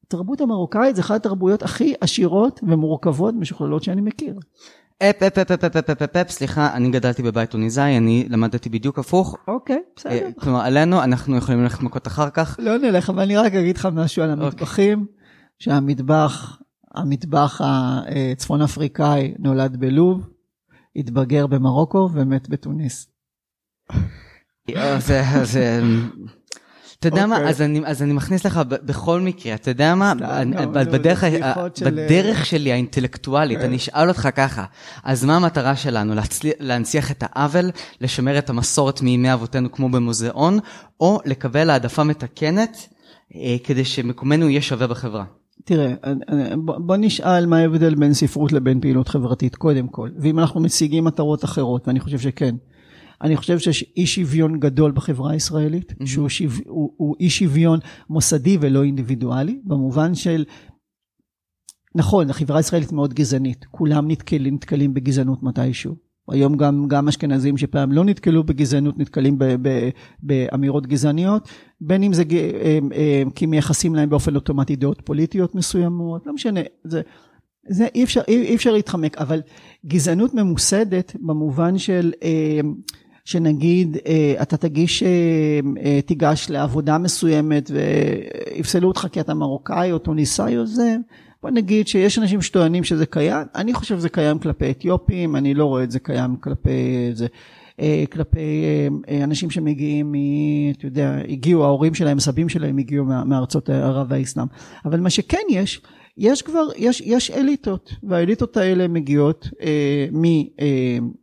התרבות 0.07 0.41
המרוקאית 0.41 0.95
זה 0.95 1.01
אחת 1.01 1.15
התרבויות 1.15 1.63
הכי 1.63 1.93
עשירות 2.01 2.59
ומורכבות 2.63 3.35
ומשוכללות 3.35 3.83
שאני 3.83 4.01
מכיר. 4.01 4.39
אפ, 5.03 5.23
אפ, 5.23 5.37
אפ, 5.37 5.51
אפ, 5.51 5.63
אפ, 5.65 5.89
אפ, 5.89 6.01
אפ, 6.01 6.15
אפ, 6.15 6.29
סליחה, 6.29 6.73
אני 6.73 6.89
גדלתי 6.89 7.23
בבית 7.23 7.49
טוניסאי, 7.49 7.97
אני 7.97 8.27
למדתי 8.29 8.69
בדיוק 8.69 8.99
הפוך. 8.99 9.37
אוקיי, 9.47 9.79
בסדר. 9.95 10.29
כלומר, 10.39 10.61
עלינו, 10.61 11.03
אנחנו 11.03 11.37
יכולים 11.37 11.63
ללכת 11.63 11.81
מכות 11.81 12.07
אחר 12.07 12.29
כך. 12.29 12.55
לא 12.59 12.77
נלך, 12.77 13.09
אבל 13.09 13.21
אני 13.21 13.37
רק 13.37 13.53
אגיד 13.53 13.77
לך 13.77 13.87
משהו 13.93 14.23
על 14.23 14.31
המטבחים, 14.31 15.05
שהמטבח, 15.59 16.59
המטבח 16.95 17.61
הצפון 17.63 18.61
אפריקאי 18.61 19.33
נולד 19.39 19.77
בלוב, 19.77 20.29
התבגר 20.95 21.47
במרוקו 21.47 22.09
ומת 22.13 22.49
בתוניס. 22.49 23.07
זה... 25.43 25.81
אתה 26.99 27.07
יודע 27.07 27.25
מה, 27.25 27.35
אוקיי. 27.35 27.49
אז 27.49 27.61
אני, 27.61 27.81
אז 27.85 28.03
אני 28.03 28.13
מכניס 28.13 28.45
לך 28.45 28.61
בכל 28.67 29.21
מקרה, 29.21 29.53
אתה 29.53 29.71
יודע 29.71 29.95
מה, 29.95 30.13
בדרך, 30.71 31.23
בדרך 31.85 32.45
שלי 32.45 32.71
האינטלקטואלית, 32.71 33.59
אני 33.59 33.75
אשאל 33.75 34.09
אותך 34.09 34.29
ככה, 34.35 34.65
אז 35.03 35.25
מה 35.25 35.35
המטרה 35.35 35.75
שלנו? 35.75 36.13
להנציח 36.59 37.11
את 37.11 37.23
העוול, 37.27 37.71
לשמר 38.01 38.37
את 38.37 38.49
המסורת 38.49 39.01
מימי 39.01 39.33
אבותינו 39.33 39.71
כמו 39.71 39.89
במוזיאון, 39.89 40.59
או 40.99 41.19
לקבל 41.25 41.69
העדפה 41.69 42.03
מתקנת 42.03 42.87
אה, 43.35 43.55
כדי 43.63 43.85
שמקומנו 43.85 44.49
יהיה 44.49 44.61
שווה 44.61 44.87
בחברה? 44.87 45.23
תראה, 45.63 45.93
בוא 46.57 46.95
נשאל 46.95 47.45
מה 47.45 47.57
ההבדל 47.57 47.95
בין 47.95 48.13
ספרות 48.13 48.51
לבין 48.51 48.81
פעילות 48.81 49.07
חברתית, 49.07 49.55
קודם 49.55 49.87
כל. 49.87 50.09
ואם 50.17 50.39
אנחנו 50.39 50.59
משיגים 50.59 51.03
מטרות 51.03 51.45
אחרות, 51.45 51.87
ואני 51.87 51.99
חושב 51.99 52.19
שכן. 52.19 52.55
אני 53.21 53.37
חושב 53.37 53.59
שיש 53.59 53.85
אי 53.97 54.05
שוויון 54.05 54.59
גדול 54.59 54.91
בחברה 54.91 55.31
הישראלית, 55.31 55.91
mm-hmm. 55.91 56.05
שהוא 56.05 56.29
שו, 56.29 56.43
הוא, 56.65 56.93
הוא 56.97 57.15
אי 57.19 57.29
שוויון 57.29 57.79
מוסדי 58.09 58.57
ולא 58.61 58.83
אינדיבידואלי, 58.83 59.59
במובן 59.63 60.15
של, 60.15 60.45
נכון, 61.95 62.29
החברה 62.29 62.57
הישראלית 62.57 62.91
מאוד 62.91 63.13
גזענית, 63.13 63.65
כולם 63.71 64.11
נתקלים, 64.11 64.53
נתקלים 64.53 64.93
בגזענות 64.93 65.43
מתישהו. 65.43 65.95
היום 66.31 66.57
גם, 66.57 66.87
גם 66.87 67.07
אשכנזים 67.07 67.57
שפעם 67.57 67.91
לא 67.91 68.05
נתקלו 68.05 68.43
בגזענות 68.43 68.99
נתקלים 68.99 69.37
ב, 69.37 69.45
ב, 69.61 69.89
באמירות 70.19 70.87
גזעניות, 70.87 71.49
בין 71.81 72.03
אם 72.03 72.13
זה 72.13 72.23
הם, 72.63 72.89
הם, 72.95 73.29
כי 73.29 73.45
מייחסים 73.45 73.95
להם 73.95 74.09
באופן 74.09 74.35
אוטומטי 74.35 74.75
דעות 74.75 75.01
פוליטיות 75.05 75.55
מסוימות, 75.55 76.27
לא 76.27 76.33
משנה, 76.33 76.59
זה, 76.83 77.01
זה 77.69 77.87
אי 77.95 78.03
אפשר, 78.03 78.21
אי, 78.27 78.41
אי 78.41 78.55
אפשר 78.55 78.71
להתחמק, 78.71 79.17
אבל 79.17 79.41
גזענות 79.85 80.33
ממוסדת 80.33 81.15
במובן 81.21 81.77
של 81.77 82.11
שנגיד 83.29 83.97
אה, 84.07 84.33
אתה 84.41 84.57
תגיש, 84.57 85.03
אה, 85.03 85.09
אה, 85.85 85.99
תיגש 86.05 86.49
לעבודה 86.49 86.97
מסוימת 86.97 87.71
ויפסלו 87.73 88.87
אותך 88.87 89.07
כי 89.11 89.19
אתה 89.19 89.33
מרוקאי 89.33 89.91
או 89.91 89.97
טוניסאי 89.97 90.57
או 90.57 90.65
זה, 90.65 90.95
בוא 91.43 91.49
נגיד 91.49 91.87
שיש 91.87 92.19
אנשים 92.19 92.41
שטוענים 92.41 92.83
שזה 92.83 93.05
קיים, 93.05 93.47
אני 93.55 93.73
חושב 93.73 93.97
שזה 93.97 94.09
קיים 94.09 94.39
כלפי 94.39 94.71
אתיופים, 94.71 95.35
אני 95.35 95.53
לא 95.53 95.65
רואה 95.65 95.83
את 95.83 95.91
זה 95.91 95.99
קיים 95.99 96.35
כלפי 96.35 97.09
זה. 97.13 97.27
כלפי 98.11 98.63
אנשים 99.23 99.49
שמגיעים, 99.49 100.15
אתה 100.77 100.85
יודע, 100.85 101.17
הגיעו, 101.29 101.63
ההורים 101.63 101.93
שלהם, 101.93 102.17
הסבים 102.17 102.49
שלהם 102.49 102.77
הגיעו 102.77 103.05
מארצות 103.05 103.69
ערב 103.69 104.07
והאסלאם. 104.09 104.45
אבל 104.85 104.99
מה 104.99 105.09
שכן 105.09 105.37
יש, 105.49 105.81
יש 106.17 106.41
כבר, 106.41 106.67
יש, 106.77 107.01
יש 107.01 107.31
אליטות, 107.31 107.93
והאליטות 108.03 108.57
האלה 108.57 108.87
מגיעות 108.87 109.49
אה, 109.61 110.07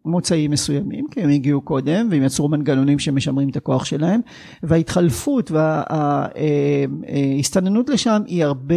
ממוצאים 0.05 0.51
מסוימים, 0.51 1.07
כי 1.11 1.20
הם 1.20 1.31
הגיעו 1.31 1.61
קודם, 1.61 2.09
והם 2.11 2.22
יצרו 2.22 2.49
מנגנונים 2.49 2.99
שמשמרים 2.99 3.49
את 3.49 3.57
הכוח 3.57 3.85
שלהם, 3.85 4.20
וההתחלפות 4.62 5.51
וההסתננות 7.07 7.88
לשם 7.88 8.22
היא 8.27 8.44
הרבה, 8.44 8.75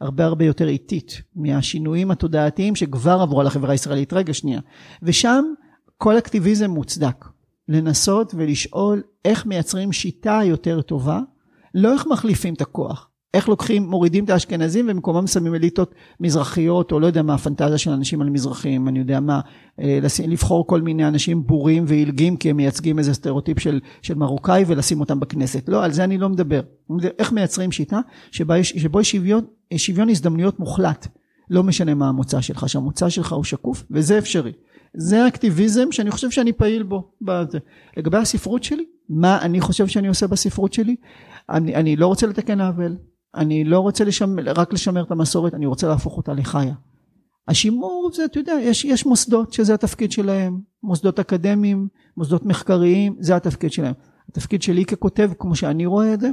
הרבה 0.00 0.24
הרבה 0.24 0.44
יותר 0.44 0.68
איטית 0.68 1.22
מהשינויים 1.36 2.10
התודעתיים 2.10 2.76
שכבר 2.76 3.18
עברו 3.22 3.40
על 3.40 3.46
החברה 3.46 3.72
הישראלית. 3.72 4.12
רגע, 4.12 4.34
שנייה. 4.34 4.60
ושם 5.02 5.44
כל 5.98 6.18
אקטיביזם 6.18 6.70
מוצדק. 6.70 7.24
לנסות 7.68 8.34
ולשאול 8.36 9.02
איך 9.24 9.46
מייצרים 9.46 9.92
שיטה 9.92 10.40
יותר 10.44 10.82
טובה, 10.82 11.20
לא 11.74 11.92
איך 11.92 12.06
מחליפים 12.06 12.54
את 12.54 12.60
הכוח. 12.60 13.10
איך 13.34 13.48
לוקחים, 13.48 13.82
מורידים 13.82 14.24
את 14.24 14.30
האשכנזים 14.30 14.84
ובמקומם 14.88 15.26
שמים 15.26 15.54
אליטות 15.54 15.94
מזרחיות, 16.20 16.92
או 16.92 17.00
לא 17.00 17.06
יודע 17.06 17.22
מה 17.22 17.34
הפנטזיה 17.34 17.78
של 17.78 17.90
אנשים 17.90 18.20
על 18.20 18.30
מזרחים, 18.30 18.88
אני 18.88 18.98
יודע 18.98 19.20
מה, 19.20 19.40
אה, 19.80 19.98
לבחור 20.28 20.66
כל 20.66 20.80
מיני 20.80 21.08
אנשים 21.08 21.46
בורים 21.46 21.84
ועילגים 21.86 22.36
כי 22.36 22.50
הם 22.50 22.56
מייצגים 22.56 22.98
איזה 22.98 23.14
סטריאוטיפ 23.14 23.58
של, 23.58 23.80
של 24.02 24.14
מרוקאי 24.14 24.64
ולשים 24.66 25.00
אותם 25.00 25.20
בכנסת. 25.20 25.68
לא, 25.68 25.84
על 25.84 25.92
זה 25.92 26.04
אני 26.04 26.18
לא 26.18 26.28
מדבר. 26.28 26.60
איך 27.18 27.32
מייצרים 27.32 27.72
שיטה 27.72 28.00
שבה 28.30 28.58
יש, 28.58 28.70
שבו 28.70 29.00
יש 29.00 29.10
שוויון, 29.10 29.44
שוויון 29.76 30.08
הזדמנויות 30.08 30.60
מוחלט. 30.60 31.06
לא 31.50 31.62
משנה 31.62 31.94
מה 31.94 32.08
המוצא 32.08 32.40
שלך, 32.40 32.68
שהמוצא 32.68 33.08
שלך 33.08 33.32
הוא 33.32 33.44
שקוף, 33.44 33.84
וזה 33.90 34.18
אפשרי. 34.18 34.52
זה 34.96 35.24
האקטיביזם 35.24 35.92
שאני 35.92 36.10
חושב 36.10 36.30
שאני 36.30 36.52
פעיל 36.52 36.82
בו. 36.82 37.12
לגבי 37.96 38.16
הספרות 38.16 38.64
שלי, 38.64 38.84
מה 39.08 39.42
אני 39.42 39.60
חושב 39.60 39.86
שאני 39.86 40.08
עושה 40.08 40.26
בספרות 40.26 40.72
שלי? 40.72 40.96
אני, 41.50 41.74
אני 41.74 41.96
לא 41.96 42.06
רוצה 42.06 42.26
לתקן 42.26 42.60
עוול, 42.60 42.96
אני 43.34 43.64
לא 43.64 43.78
רוצה 43.78 44.04
לשמר, 44.04 44.42
רק 44.56 44.72
לשמר 44.72 45.02
את 45.02 45.10
המסורת, 45.10 45.54
אני 45.54 45.66
רוצה 45.66 45.88
להפוך 45.88 46.16
אותה 46.16 46.32
לחיה. 46.32 46.74
השימור 47.48 48.10
זה, 48.14 48.24
אתה 48.24 48.38
יודע, 48.38 48.52
יש, 48.62 48.84
יש 48.84 49.06
מוסדות 49.06 49.52
שזה 49.52 49.74
התפקיד 49.74 50.12
שלהם, 50.12 50.60
מוסדות 50.82 51.18
אקדמיים, 51.18 51.88
מוסדות 52.16 52.46
מחקריים, 52.46 53.16
זה 53.20 53.36
התפקיד 53.36 53.72
שלהם. 53.72 53.94
התפקיד 54.28 54.62
שלי 54.62 54.84
ככותב, 54.84 55.30
כמו 55.38 55.56
שאני 55.56 55.86
רואה 55.86 56.14
את 56.14 56.20
זה, 56.20 56.30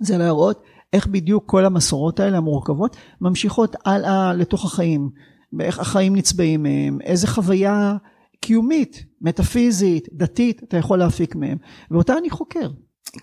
זה 0.00 0.18
להראות 0.18 0.62
איך 0.92 1.06
בדיוק 1.06 1.44
כל 1.46 1.64
המסורות 1.64 2.20
האלה 2.20 2.36
המורכבות 2.36 2.96
ממשיכות 3.20 3.76
הלאה 3.84 4.32
לתוך 4.32 4.64
החיים. 4.64 5.10
ואיך 5.58 5.78
החיים 5.78 6.16
נצבעים 6.16 6.62
מהם, 6.62 6.98
איזה 7.00 7.26
חוויה 7.26 7.96
קיומית, 8.40 9.04
מטאפיזית, 9.20 10.08
דתית, 10.12 10.62
אתה 10.62 10.76
יכול 10.76 10.98
להפיק 10.98 11.36
מהם, 11.36 11.58
ואותה 11.90 12.18
אני 12.18 12.30
חוקר. 12.30 12.68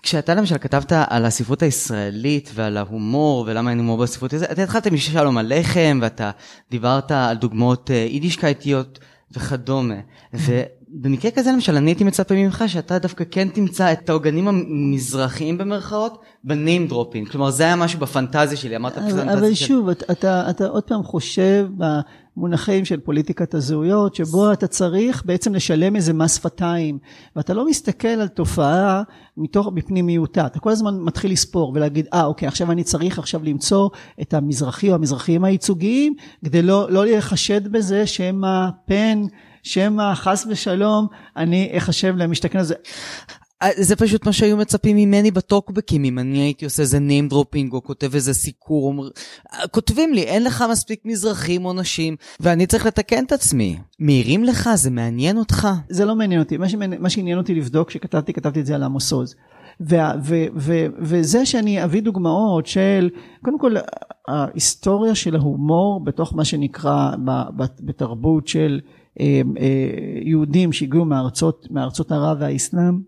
כשאתה 0.02 0.34
למשל 0.34 0.58
כתבת 0.58 0.92
על 0.92 1.24
הספרות 1.24 1.62
הישראלית 1.62 2.50
ועל 2.54 2.76
ההומור 2.76 3.44
ולמה 3.46 3.70
אין 3.70 3.78
הומור 3.78 3.98
בספרות 4.02 4.32
הזאת, 4.32 4.50
אתה 4.50 4.62
התחלת 4.62 4.86
משלום 4.86 5.38
עליכם 5.38 5.98
ואתה 6.02 6.30
דיברת 6.70 7.10
על 7.10 7.36
דוגמאות 7.36 7.90
אה, 7.90 7.96
יידישקייטיות 7.96 8.98
וכדומה. 9.32 9.94
ובמקרה 10.94 11.30
כזה 11.30 11.52
למשל 11.52 11.76
אני 11.76 11.90
הייתי 11.90 12.04
מצפה 12.04 12.34
ממך 12.34 12.64
שאתה 12.66 12.98
דווקא 12.98 13.24
כן 13.30 13.48
תמצא 13.48 13.92
את 13.92 14.08
העוגנים 14.08 14.48
המזרחיים 14.48 15.58
במרכאות 15.58 16.18
ב 16.44 16.52
name 16.52 16.86
dropping. 16.86 17.28
כלומר 17.28 17.50
זה 17.50 17.62
היה 17.62 17.76
משהו 17.76 18.00
בפנטזיה 18.00 18.56
שלי, 18.56 18.76
אמרת 18.76 18.94
פנטזיה 18.94 19.32
אבל 19.32 19.54
שוב, 19.54 19.88
אתה, 19.88 20.12
אתה, 20.12 20.50
אתה 20.50 20.66
עוד 20.66 20.82
פעם 20.82 21.02
חושב 21.02 21.68
במונחים 21.76 22.84
של 22.84 23.00
פוליטיקת 23.00 23.54
הזהויות, 23.54 24.14
שבו 24.14 24.52
אתה 24.52 24.66
צריך 24.66 25.22
בעצם 25.26 25.54
לשלם 25.54 25.96
איזה 25.96 26.12
מס 26.12 26.36
שפתיים, 26.36 26.98
ואתה 27.36 27.54
לא 27.54 27.66
מסתכל 27.66 28.08
על 28.08 28.28
תופעה 28.28 29.02
מתוך, 29.36 29.68
בפנימיותה, 29.74 30.46
אתה 30.46 30.60
כל 30.60 30.70
הזמן 30.70 31.00
מתחיל 31.00 31.32
לספור 31.32 31.72
ולהגיד, 31.74 32.06
אה 32.14 32.24
אוקיי, 32.24 32.48
עכשיו 32.48 32.72
אני 32.72 32.84
צריך 32.84 33.18
עכשיו 33.18 33.44
למצוא 33.44 33.88
את 34.20 34.34
המזרחי 34.34 34.90
או 34.90 34.94
המזרחיים 34.94 35.44
הייצוגיים, 35.44 36.14
כדי 36.44 36.62
לא, 36.62 36.90
לא 36.90 37.04
להיחשד 37.04 37.68
בזה 37.68 38.06
שהם 38.06 38.44
הפן 38.44 39.22
שמא 39.62 40.14
חס 40.14 40.46
ושלום 40.50 41.06
אני 41.36 41.72
אחשב 41.76 42.14
למשתכן 42.16 42.58
הזה. 42.58 42.74
אה, 43.62 43.68
זה 43.76 43.96
פשוט 43.96 44.26
מה 44.26 44.32
שהיו 44.32 44.56
מצפים 44.56 44.96
ממני 44.96 45.30
בטוקבקים, 45.30 46.04
אם 46.04 46.18
אני 46.18 46.38
הייתי 46.38 46.64
עושה 46.64 46.82
איזה 46.82 46.98
name 46.98 47.32
dropping 47.32 47.72
או 47.72 47.82
כותב 47.82 48.14
איזה 48.14 48.34
סיקור, 48.34 48.86
אומר... 48.86 49.08
אה, 49.54 49.68
כותבים 49.68 50.14
לי, 50.14 50.22
אין 50.22 50.44
לך 50.44 50.64
מספיק 50.70 51.00
מזרחים 51.04 51.64
או 51.64 51.72
נשים, 51.72 52.16
ואני 52.40 52.66
צריך 52.66 52.86
לתקן 52.86 53.24
את 53.24 53.32
עצמי. 53.32 53.78
מעירים 53.98 54.44
לך? 54.44 54.70
זה 54.74 54.90
מעניין 54.90 55.38
אותך? 55.38 55.68
זה 55.88 56.04
לא 56.04 56.16
מעניין 56.16 56.40
אותי. 56.40 56.56
מה, 56.56 56.68
שמעניין, 56.68 57.02
מה 57.02 57.10
שעניין 57.10 57.38
אותי 57.38 57.54
לבדוק, 57.54 57.88
כשכתבתי, 57.88 58.32
כתבתי 58.32 58.60
את 58.60 58.66
זה 58.66 58.74
על 58.74 58.82
עמוס 58.82 59.12
עוז. 59.12 59.34
וזה 60.98 61.46
שאני 61.46 61.84
אביא 61.84 62.02
דוגמאות 62.02 62.66
של, 62.66 63.10
קודם 63.44 63.58
כל 63.58 63.74
ההיסטוריה 64.28 65.14
של 65.14 65.36
ההומור 65.36 66.04
בתוך 66.04 66.34
מה 66.34 66.44
שנקרא 66.44 67.10
בתרבות 67.80 68.48
של 68.48 68.80
יהודים 70.22 70.72
שהגיעו 70.72 71.04
מארצות, 71.04 71.66
מארצות 71.70 72.12
ערב 72.12 72.36
והאסלאם, 72.40 73.00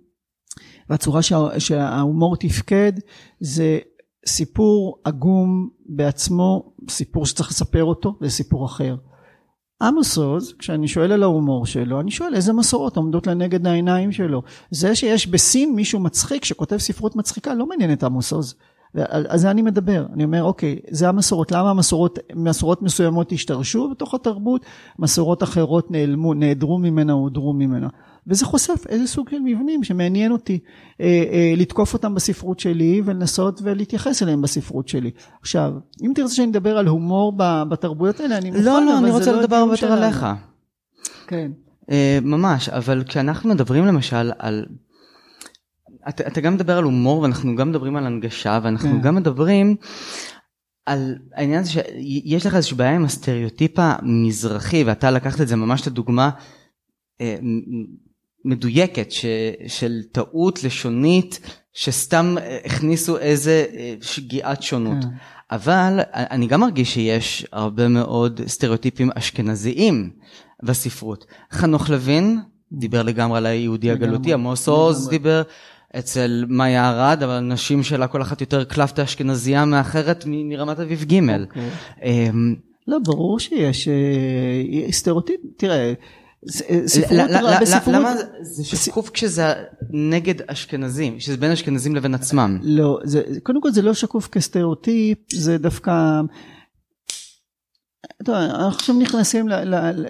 והצורה 0.90 1.22
שה, 1.22 1.60
שההומור 1.60 2.36
תפקד 2.36 2.92
זה 3.40 3.78
סיפור 4.26 4.98
עגום 5.04 5.68
בעצמו, 5.86 6.74
סיפור 6.88 7.26
שצריך 7.26 7.50
לספר 7.50 7.84
אותו, 7.84 8.18
זה 8.20 8.30
סיפור 8.30 8.66
אחר. 8.66 8.96
עמוס 9.82 10.18
עוז, 10.18 10.54
כשאני 10.58 10.88
שואל 10.88 11.12
על 11.12 11.22
ההומור 11.22 11.66
שלו, 11.66 12.00
אני 12.00 12.10
שואל 12.10 12.34
איזה 12.34 12.52
מסורות 12.52 12.96
עומדות 12.96 13.26
לנגד 13.26 13.66
העיניים 13.66 14.12
שלו. 14.12 14.42
זה 14.70 14.94
שיש 14.94 15.26
בסין 15.26 15.74
מישהו 15.74 16.00
מצחיק 16.00 16.44
שכותב 16.44 16.76
ספרות 16.76 17.16
מצחיקה 17.16 17.54
לא 17.54 17.66
מעניין 17.66 17.92
את 17.92 18.04
עמוס 18.04 18.32
עוז. 18.32 18.54
על 19.08 19.38
זה 19.38 19.50
אני 19.50 19.62
מדבר, 19.62 20.06
אני 20.14 20.24
אומר 20.24 20.42
אוקיי, 20.42 20.78
זה 20.90 21.08
המסורות, 21.08 21.52
למה 21.52 21.70
המסורות, 21.70 22.18
מסורות 22.34 22.82
מסוימות 22.82 23.32
השתרשו 23.32 23.90
בתוך 23.90 24.14
התרבות, 24.14 24.66
מסורות 24.98 25.42
אחרות 25.42 25.90
נעלמו, 25.90 26.34
נעדרו 26.34 26.78
ממנה, 26.78 27.12
הודרו 27.12 27.52
ממנה. 27.52 27.88
וזה 28.26 28.44
חושף 28.44 28.84
איזה 28.88 29.06
סוג 29.06 29.28
של 29.30 29.38
מבנים 29.44 29.84
שמעניין 29.84 30.32
אותי 30.32 30.58
אה, 31.00 31.24
אה, 31.32 31.54
לתקוף 31.56 31.94
אותם 31.94 32.14
בספרות 32.14 32.60
שלי 32.60 33.02
ולנסות 33.04 33.60
ולהתייחס 33.62 34.22
אליהם 34.22 34.42
בספרות 34.42 34.88
שלי. 34.88 35.10
עכשיו, 35.40 35.72
אם 36.02 36.12
תרצה 36.14 36.34
שאני 36.34 36.50
אדבר 36.50 36.78
על 36.78 36.86
הומור 36.86 37.32
בתרבויות 37.68 38.20
האלה, 38.20 38.38
אני 38.38 38.50
מוכן, 38.50 38.64
לא, 38.64 38.84
לא, 38.84 38.98
אני 38.98 39.10
רוצה 39.10 39.32
לא 39.32 39.40
לדבר 39.40 39.56
הרבה 39.56 39.72
יותר 39.72 39.92
עליך. 39.92 40.26
כן. 41.26 41.50
אה, 41.90 42.18
ממש, 42.22 42.68
אבל 42.68 43.04
כשאנחנו 43.04 43.50
מדברים 43.50 43.86
למשל 43.86 44.32
על... 44.38 44.66
אתה, 46.08 46.26
אתה 46.26 46.40
גם 46.40 46.54
מדבר 46.54 46.78
על 46.78 46.84
הומור 46.84 47.18
ואנחנו 47.20 47.56
גם 47.56 47.70
מדברים 47.70 47.96
על 47.96 48.06
הנגשה 48.06 48.58
ואנחנו 48.62 48.90
כן. 48.90 49.00
גם 49.00 49.14
מדברים 49.14 49.76
על 50.86 51.14
העניין 51.34 51.60
הזה 51.60 51.70
שיש 51.70 52.46
לך 52.46 52.54
איזושהי 52.54 52.76
בעיה 52.76 52.94
עם 52.94 53.04
הסטריאוטיפ 53.04 53.72
המזרחי 53.76 54.84
ואתה 54.84 55.10
לקחת 55.10 55.40
את 55.40 55.48
זה 55.48 55.56
ממש 55.56 55.86
לדוגמה 55.86 56.30
אה, 57.20 57.36
מדויקת 58.44 59.12
ש, 59.12 59.24
של 59.66 60.02
טעות 60.12 60.64
לשונית 60.64 61.40
שסתם 61.72 62.36
הכניסו 62.64 63.18
איזה 63.18 63.66
אה, 63.76 63.94
שגיאת 64.00 64.62
שונות. 64.62 65.04
Mm. 65.04 65.06
אבל 65.50 66.00
אני 66.14 66.46
גם 66.46 66.60
מרגיש 66.60 66.94
שיש 66.94 67.46
הרבה 67.52 67.88
מאוד 67.88 68.40
סטריאוטיפים 68.46 69.10
אשכנזיים 69.14 70.10
בספרות. 70.62 71.26
חנוך 71.52 71.90
לוין 71.90 72.40
דיבר 72.72 73.02
לגמרי 73.02 73.38
על 73.38 73.46
היהודי 73.46 73.90
הגלותי, 73.90 74.32
עמוס 74.32 74.68
עוז 74.68 75.08
דיבר 75.08 75.42
אצל 75.98 76.44
מאיה 76.48 76.90
ארד, 76.90 77.22
אבל 77.22 77.32
הנשים 77.32 77.82
שלה 77.82 78.06
כל 78.06 78.22
אחת 78.22 78.40
יותר 78.40 78.64
קלפטה 78.64 79.02
אשכנזייה 79.02 79.64
מאחרת 79.64 80.24
מרמת 80.26 80.80
אביב 80.80 81.04
ג'. 81.04 81.12
Okay. 81.12 81.40
אוקיי. 81.42 81.70
אמ, 82.02 82.54
לא, 82.88 82.98
ברור 83.04 83.38
שיש 83.40 83.88
אה, 83.88 84.92
סטריאוטיפ, 84.92 85.40
תראה. 85.56 85.92
ספרות, 86.86 87.94
למה 87.94 88.14
זה 88.40 88.64
שקוף 88.64 89.10
כשזה 89.10 89.52
נגד 89.90 90.34
אשכנזים, 90.46 91.20
שזה 91.20 91.36
בין 91.36 91.50
אשכנזים 91.50 91.96
לבין 91.96 92.14
עצמם? 92.14 92.58
לא, 92.62 92.98
קודם 93.42 93.60
כל 93.60 93.70
זה 93.70 93.82
לא 93.82 93.94
שקוף 93.94 94.28
כסטריאוטיפ, 94.28 95.18
זה 95.32 95.58
דווקא... 95.58 96.20
טוב, 98.24 98.34
אנחנו 98.34 98.66
עכשיו 98.66 98.96
נכנסים 98.98 99.48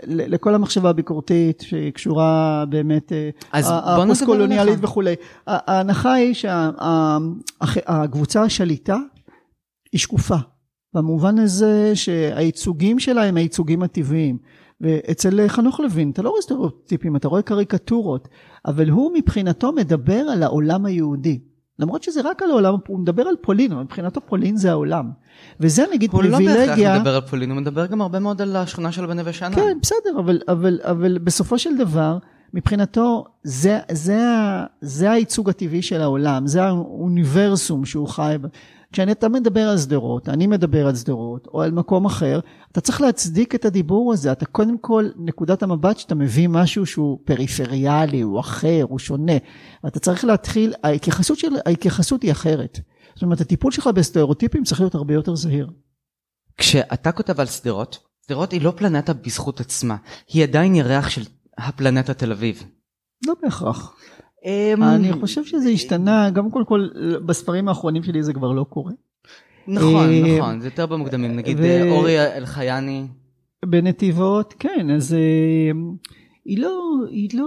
לכל 0.06 0.54
המחשבה 0.54 0.90
הביקורתית 0.90 1.60
שקשורה 1.60 2.64
באמת, 2.68 3.12
אה, 3.12 3.30
הפוסט-קולוניאלית 3.52 4.78
וכולי. 4.82 5.14
ההנחה 5.46 6.12
היא 6.12 6.34
שהקבוצה 6.34 8.42
השליטה 8.42 8.96
היא 9.92 10.00
שקופה, 10.00 10.36
במובן 10.94 11.38
הזה 11.38 11.92
שהייצוגים 11.94 12.98
שלה 12.98 13.24
הם 13.24 13.36
הייצוגים 13.36 13.82
הטבעיים. 13.82 14.38
ואצל 14.80 15.48
חנוך 15.48 15.80
לוין 15.80 16.10
אתה 16.10 16.22
לא 16.22 16.30
רואה 16.30 16.42
סטריאוטיפים, 16.42 17.16
אתה 17.16 17.28
רואה 17.28 17.42
קריקטורות, 17.42 18.28
אבל 18.66 18.90
הוא 18.90 19.12
מבחינתו 19.14 19.72
מדבר 19.72 20.18
על 20.18 20.42
העולם 20.42 20.86
היהודי. 20.86 21.40
למרות 21.78 22.02
שזה 22.02 22.20
רק 22.24 22.42
על 22.42 22.50
העולם, 22.50 22.74
הוא 22.86 22.98
מדבר 22.98 23.22
על 23.22 23.34
פולין, 23.40 23.72
אבל 23.72 23.82
מבחינתו 23.82 24.20
פולין 24.26 24.56
זה 24.56 24.70
העולם. 24.70 25.10
וזה 25.60 25.84
נגיד 25.94 26.10
הוא 26.12 26.22
לא 26.22 26.38
בהכרח 26.38 26.46
פריבילגיה. 26.54 26.98
מדבר 26.98 27.14
על 27.14 27.20
פולין, 27.20 27.50
הוא 27.50 27.60
מדבר 27.60 27.86
גם 27.86 28.00
הרבה 28.00 28.18
מאוד 28.18 28.42
על 28.42 28.56
השכונה 28.56 28.92
של 28.92 29.06
בנווה 29.06 29.32
שאנן. 29.32 29.54
כן, 29.54 29.78
בסדר, 29.82 30.18
אבל, 30.18 30.40
אבל, 30.48 30.80
אבל 30.82 31.18
בסופו 31.18 31.58
של 31.58 31.76
דבר, 31.78 32.18
מבחינתו, 32.54 33.24
זה, 33.42 33.78
זה, 33.92 34.28
ה- 34.28 34.64
זה 34.80 35.10
הייצוג 35.10 35.50
הטבעי 35.50 35.82
של 35.82 36.00
העולם, 36.02 36.46
זה 36.46 36.62
האוניברסום 36.64 37.84
שהוא 37.84 38.08
חי 38.08 38.36
ב... 38.40 38.46
כשאתה 38.94 39.28
מדבר 39.28 39.68
על 39.68 39.78
שדרות, 39.78 40.28
אני 40.28 40.46
מדבר 40.46 40.86
על 40.86 40.96
שדרות, 40.96 41.46
או 41.46 41.62
על 41.62 41.70
מקום 41.70 42.04
אחר, 42.04 42.40
אתה 42.72 42.80
צריך 42.80 43.00
להצדיק 43.00 43.54
את 43.54 43.64
הדיבור 43.64 44.12
הזה. 44.12 44.32
אתה 44.32 44.46
קודם 44.46 44.78
כל, 44.78 45.08
נקודת 45.16 45.62
המבט 45.62 45.98
שאתה 45.98 46.14
מביא 46.14 46.48
משהו 46.48 46.86
שהוא 46.86 47.18
פריפריאלי, 47.24 48.20
הוא 48.20 48.40
אחר, 48.40 48.84
הוא 48.88 48.98
שונה. 48.98 49.32
אתה 49.86 50.00
צריך 50.00 50.24
להתחיל, 50.24 50.74
ההתייחסות, 50.82 51.38
של, 51.38 51.48
ההתייחסות 51.66 52.22
היא 52.22 52.32
אחרת. 52.32 52.80
זאת 53.14 53.22
אומרת, 53.22 53.40
הטיפול 53.40 53.72
שלך 53.72 53.86
בסטריאוטיפים 53.86 54.64
צריך 54.64 54.80
להיות 54.80 54.94
הרבה 54.94 55.14
יותר 55.14 55.34
זהיר. 55.34 55.70
כשאתה 56.56 57.12
כותב 57.12 57.40
על 57.40 57.46
שדרות, 57.46 57.98
שדרות 58.26 58.52
היא 58.52 58.62
לא 58.62 58.72
פלנטה 58.76 59.12
בזכות 59.12 59.60
עצמה, 59.60 59.96
היא 60.28 60.42
עדיין 60.42 60.74
ירח 60.74 61.08
של 61.08 61.22
הפלנטה 61.58 62.14
תל 62.14 62.32
אביב. 62.32 62.62
לא 63.26 63.34
בהכרח. 63.42 63.96
אמ, 64.44 64.82
אני 64.82 65.12
חושב 65.12 65.44
שזה 65.44 65.68
השתנה, 65.68 66.30
גם 66.30 66.50
קודם 66.50 66.64
כל 66.64 66.88
בספרים 67.26 67.68
האחרונים 67.68 68.02
שלי 68.02 68.22
זה 68.22 68.32
כבר 68.32 68.52
לא 68.52 68.64
קורה. 68.68 68.92
נכון, 69.68 70.10
אה, 70.10 70.38
נכון, 70.38 70.60
זה 70.60 70.66
יותר 70.66 70.86
במוקדמים, 70.86 71.36
נגיד 71.36 71.60
אה, 71.60 71.90
אורי 71.90 72.36
אלחייני. 72.36 73.06
בנתיבות, 73.64 74.54
כן, 74.58 74.90
אז 74.90 75.14
אה, 75.14 75.70
היא 76.44 76.58
לא, 76.58 76.80
היא 77.10 77.28
לא, 77.34 77.46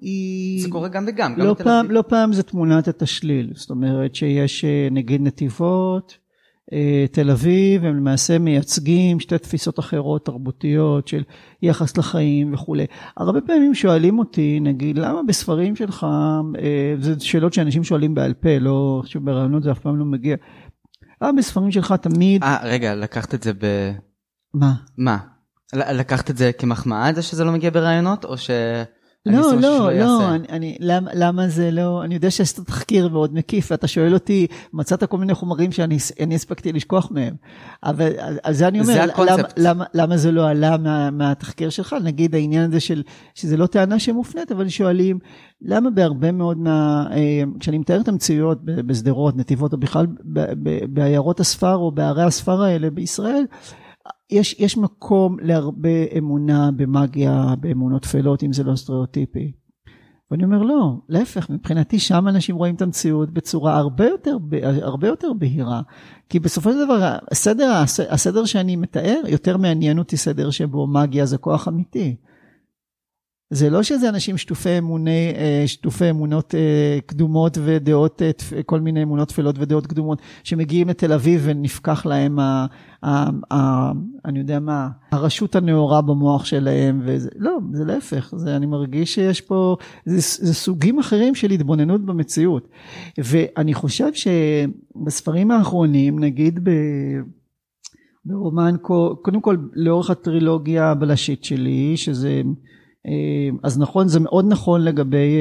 היא... 0.00 0.62
זה 0.62 0.70
קורה 0.70 0.88
גם 0.88 1.04
וגם, 1.08 1.34
גם 1.34 1.46
לא 1.46 1.54
בתל 1.54 1.64
פעם, 1.64 1.84
אביב. 1.84 1.90
לא 1.90 2.02
פעם 2.08 2.32
זה 2.32 2.42
תמונת 2.42 2.88
התשליל, 2.88 3.50
זאת 3.54 3.70
אומרת 3.70 4.14
שיש 4.14 4.64
אה, 4.64 4.88
נגיד 4.90 5.22
נתיבות, 5.22 6.18
תל 7.12 7.30
אביב, 7.30 7.84
הם 7.84 7.96
למעשה 7.96 8.38
מייצגים 8.38 9.20
שתי 9.20 9.38
תפיסות 9.38 9.78
אחרות 9.78 10.26
תרבותיות 10.26 11.08
של 11.08 11.22
יחס 11.62 11.96
לחיים 11.96 12.54
וכולי. 12.54 12.86
הרבה 13.16 13.40
פעמים 13.40 13.74
שואלים 13.74 14.18
אותי, 14.18 14.60
נגיד, 14.60 14.98
למה 14.98 15.20
בספרים 15.28 15.76
שלך, 15.76 16.06
אה, 16.58 16.94
זה 17.00 17.14
שאלות 17.20 17.52
שאנשים 17.52 17.84
שואלים 17.84 18.14
בעל 18.14 18.34
פה, 18.34 18.58
לא, 18.58 19.02
שברעיונות 19.04 19.62
זה 19.62 19.72
אף 19.72 19.78
פעם 19.78 19.98
לא 19.98 20.04
מגיע. 20.04 20.36
למה 21.22 21.32
בספרים 21.32 21.70
שלך 21.70 21.92
תמיד, 21.92 22.42
אה, 22.42 22.58
רגע, 22.62 22.94
לקחת 22.94 23.34
את 23.34 23.42
זה 23.42 23.52
ב... 23.52 23.92
מה? 24.54 24.72
מה? 24.98 25.18
לקחת 25.74 26.30
את 26.30 26.36
זה 26.36 26.52
כמחמאה, 26.52 27.12
זה 27.12 27.22
שזה 27.22 27.44
לא 27.44 27.52
מגיע 27.52 27.70
ברעיונות, 27.70 28.24
או 28.24 28.38
ש... 28.38 28.50
לא, 29.26 29.32
לא, 29.32 29.50
שלא 29.50 29.60
לא, 29.60 29.92
יעשה? 29.92 30.34
אני, 30.34 30.46
אני, 30.48 30.76
למה, 30.80 31.10
למה 31.14 31.48
זה 31.48 31.70
לא, 31.70 32.04
אני 32.04 32.14
יודע 32.14 32.30
שעשית 32.30 32.66
תחקיר 32.66 33.08
מאוד 33.08 33.34
מקיף, 33.34 33.70
ואתה 33.70 33.86
שואל 33.86 34.14
אותי, 34.14 34.46
מצאת 34.72 35.04
כל 35.04 35.18
מיני 35.18 35.34
חומרים 35.34 35.72
שאני 35.72 35.96
אני 36.20 36.34
הספקתי 36.34 36.72
לשכוח 36.72 37.10
מהם. 37.10 37.34
אבל 37.82 38.12
על 38.42 38.54
זה 38.54 38.68
אני 38.68 38.80
אומר, 38.80 38.92
זה 38.92 38.98
למה, 38.98 39.12
הקונספט. 39.12 39.54
למה, 39.56 39.84
למה 39.94 40.16
זה 40.16 40.32
לא 40.32 40.48
עלה 40.48 40.76
מה, 40.76 41.10
מהתחקיר 41.10 41.70
שלך? 41.70 41.96
נגיד 42.04 42.34
העניין 42.34 42.70
הזה 42.70 42.80
של, 42.80 43.02
שזה 43.34 43.56
לא 43.56 43.66
טענה 43.66 43.98
שמופנית, 43.98 44.52
אבל 44.52 44.68
שואלים, 44.68 45.18
למה 45.62 45.90
בהרבה 45.90 46.32
מאוד 46.32 46.58
מה, 46.58 47.06
אה, 47.12 47.42
כשאני 47.60 47.78
מתאר 47.78 48.00
את 48.00 48.08
המציאויות 48.08 48.64
ב- 48.64 48.80
בשדרות, 48.80 49.36
נתיבות, 49.36 49.72
או 49.72 49.78
בכלל 49.78 50.06
בעיירות 50.88 51.40
הספר 51.40 51.76
או 51.76 51.90
בערי 51.92 52.22
הספר 52.22 52.62
האלה 52.62 52.90
בישראל, 52.90 53.44
יש, 54.30 54.56
יש 54.58 54.76
מקום 54.76 55.36
להרבה 55.40 56.04
אמונה 56.18 56.70
במאגיה, 56.76 57.54
באמונות 57.60 58.02
טפלות, 58.02 58.42
אם 58.42 58.52
זה 58.52 58.64
לא 58.64 58.76
סטריאוטיפי. 58.76 59.52
ואני 60.30 60.44
אומר 60.44 60.62
לא, 60.62 60.94
להפך, 61.08 61.50
מבחינתי 61.50 61.98
שם 61.98 62.28
אנשים 62.28 62.56
רואים 62.56 62.74
את 62.74 62.82
המציאות 62.82 63.30
בצורה 63.30 63.76
הרבה 63.76 64.06
יותר, 64.06 64.36
הרבה 64.82 65.08
יותר 65.08 65.32
בהירה. 65.32 65.82
כי 66.28 66.38
בסופו 66.38 66.72
של 66.72 66.84
דבר, 66.84 67.18
הסדר, 67.30 67.82
הסדר 68.10 68.44
שאני 68.44 68.76
מתאר, 68.76 69.20
יותר 69.28 69.56
מעניין 69.56 69.98
אותי 69.98 70.16
סדר 70.16 70.50
שבו 70.50 70.86
מאגיה 70.86 71.26
זה 71.26 71.38
כוח 71.38 71.68
אמיתי. 71.68 72.16
זה 73.52 73.70
לא 73.70 73.82
שזה 73.82 74.08
אנשים 74.08 74.36
שטופי 74.36 74.78
אמוני, 74.78 75.32
אה, 75.36 75.62
שטופי 75.66 76.10
אמונות 76.10 76.54
אה, 76.54 76.98
קדומות 77.06 77.58
ודעות, 77.64 78.22
אה, 78.22 78.62
כל 78.62 78.80
מיני 78.80 79.02
אמונות 79.02 79.28
טפלות 79.28 79.56
ודעות 79.58 79.86
קדומות, 79.86 80.22
שמגיעים 80.44 80.88
לתל 80.88 81.12
אביב 81.12 81.42
ונפקח 81.44 82.06
להם, 82.06 82.38
ה, 82.38 82.66
ה, 83.02 83.30
ה, 83.54 83.90
אני 84.24 84.38
יודע 84.38 84.60
מה, 84.60 84.88
הרשות 85.12 85.56
הנאורה 85.56 86.02
במוח 86.02 86.44
שלהם, 86.44 87.00
וזה, 87.04 87.28
לא, 87.36 87.58
זה 87.72 87.84
להפך, 87.84 88.32
זה, 88.36 88.56
אני 88.56 88.66
מרגיש 88.66 89.14
שיש 89.14 89.40
פה, 89.40 89.76
זה, 90.06 90.46
זה 90.46 90.54
סוגים 90.54 90.98
אחרים 90.98 91.34
של 91.34 91.50
התבוננות 91.50 92.06
במציאות. 92.06 92.68
ואני 93.18 93.74
חושב 93.74 94.10
שבספרים 94.14 95.50
האחרונים, 95.50 96.18
נגיד 96.18 96.60
ב... 96.64 96.70
ברומן, 98.24 98.74
קודם 99.22 99.40
כל 99.40 99.56
לאורך 99.74 100.10
הטרילוגיה 100.10 100.90
הבלשית 100.90 101.44
שלי, 101.44 101.96
שזה 101.96 102.42
אז 103.62 103.78
נכון, 103.78 104.08
זה 104.08 104.20
מאוד 104.20 104.44
נכון 104.48 104.84
לגבי, 104.84 105.36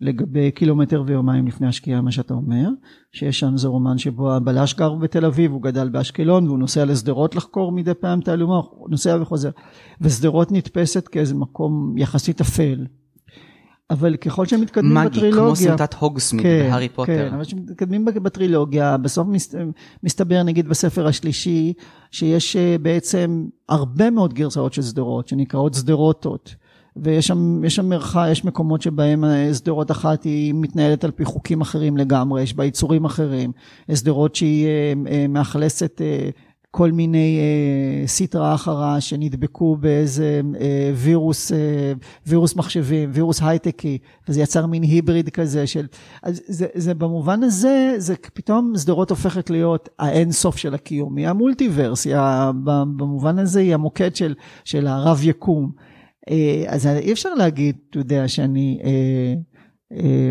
לגבי 0.00 0.50
קילומטר 0.50 1.02
ויומיים 1.06 1.46
לפני 1.46 1.66
השקיעה, 1.66 2.00
מה 2.00 2.12
שאתה 2.12 2.34
אומר, 2.34 2.68
שיש 3.12 3.40
שם 3.40 3.56
זה 3.56 3.68
רומן 3.68 3.98
שבו 3.98 4.32
הבלש 4.32 4.74
גר 4.74 4.94
בתל 4.94 5.24
אביב, 5.24 5.52
הוא 5.52 5.62
גדל 5.62 5.88
באשקלון 5.88 6.46
והוא 6.46 6.58
נוסע 6.58 6.84
לשדרות 6.84 7.36
לחקור 7.36 7.72
מדי 7.72 7.94
פעם 7.94 8.20
תעלומה, 8.20 8.60
הוא 8.70 8.90
נוסע 8.90 9.18
וחוזר, 9.20 9.50
ושדרות 10.00 10.52
נתפסת 10.52 11.08
כאיזה 11.08 11.34
מקום 11.34 11.94
יחסית 11.98 12.40
אפל. 12.40 12.84
אבל 13.90 14.16
ככל 14.16 14.46
שהם 14.46 14.60
מתקדמים 14.60 14.94
מגי, 14.94 15.08
בטרילוגיה, 15.08 15.44
כמו 15.44 15.56
סמטת 15.56 15.94
הוגסמית 15.94 16.42
כן, 16.42 16.66
בהארי 16.68 16.88
פוטר. 16.88 17.28
כן, 17.28 17.34
אבל 17.34 17.44
כשמתקדמים 17.44 18.04
בטרילוגיה, 18.04 18.96
בסוף 18.96 19.28
מס, 19.28 19.54
מסתבר 20.02 20.42
נגיד 20.42 20.68
בספר 20.68 21.06
השלישי, 21.06 21.72
שיש 22.10 22.56
בעצם 22.82 23.46
הרבה 23.68 24.10
מאוד 24.10 24.34
גרסאות 24.34 24.72
של 24.72 24.82
שדרות, 24.82 25.28
שנקראות 25.28 25.74
שדרותות. 25.74 26.54
ויש 26.96 27.26
שם, 27.26 27.64
יש 27.64 27.76
שם 27.76 27.88
מרחב, 27.88 28.26
יש 28.30 28.44
מקומות 28.44 28.82
שבהם 28.82 29.24
שדרות 29.54 29.90
אחת 29.90 30.24
היא 30.24 30.54
מתנהלת 30.54 31.04
על 31.04 31.10
פי 31.10 31.24
חוקים 31.24 31.60
אחרים 31.60 31.96
לגמרי, 31.96 32.42
יש 32.42 32.54
בה 32.54 32.64
יצורים 32.64 33.04
אחרים, 33.04 33.52
שדרות 33.94 34.34
שהיא 34.34 34.66
מאכלסת 35.28 36.00
כל 36.70 36.92
מיני 36.92 37.38
אה, 37.38 38.06
סיטרא 38.06 38.54
אחרא 38.54 39.00
שנדבקו 39.00 39.76
באיזה 39.76 40.40
אה, 40.60 40.92
וירוס, 40.94 41.52
אה, 41.52 41.92
וירוס 42.26 42.56
מחשבים, 42.56 43.10
וירוס 43.12 43.42
הייטקי, 43.42 43.98
וזה 44.28 44.40
יצר 44.40 44.66
מין 44.66 44.82
היבריד 44.82 45.28
כזה 45.28 45.66
של, 45.66 45.86
אז 46.22 46.42
זה, 46.46 46.66
זה 46.74 46.94
במובן 46.94 47.42
הזה, 47.42 47.94
זה 47.98 48.14
פתאום 48.34 48.72
שדרות 48.78 49.10
הופכת 49.10 49.50
להיות 49.50 49.88
האין 49.98 50.32
סוף 50.32 50.56
של 50.56 50.74
הקיום, 50.74 51.16
היא 51.16 51.28
המולטיברס, 51.28 52.06
היא, 52.06 52.16
במובן 52.64 53.38
הזה 53.38 53.60
היא 53.60 53.74
המוקד 53.74 54.16
של, 54.16 54.34
של 54.64 54.86
הרב 54.86 55.20
יקום. 55.22 55.70
אה, 56.30 56.64
אז 56.66 56.86
אי 56.86 57.12
אפשר 57.12 57.34
להגיד, 57.34 57.76
אתה 57.90 57.98
יודע, 57.98 58.28
שאני... 58.28 58.78
אה, 59.92 60.30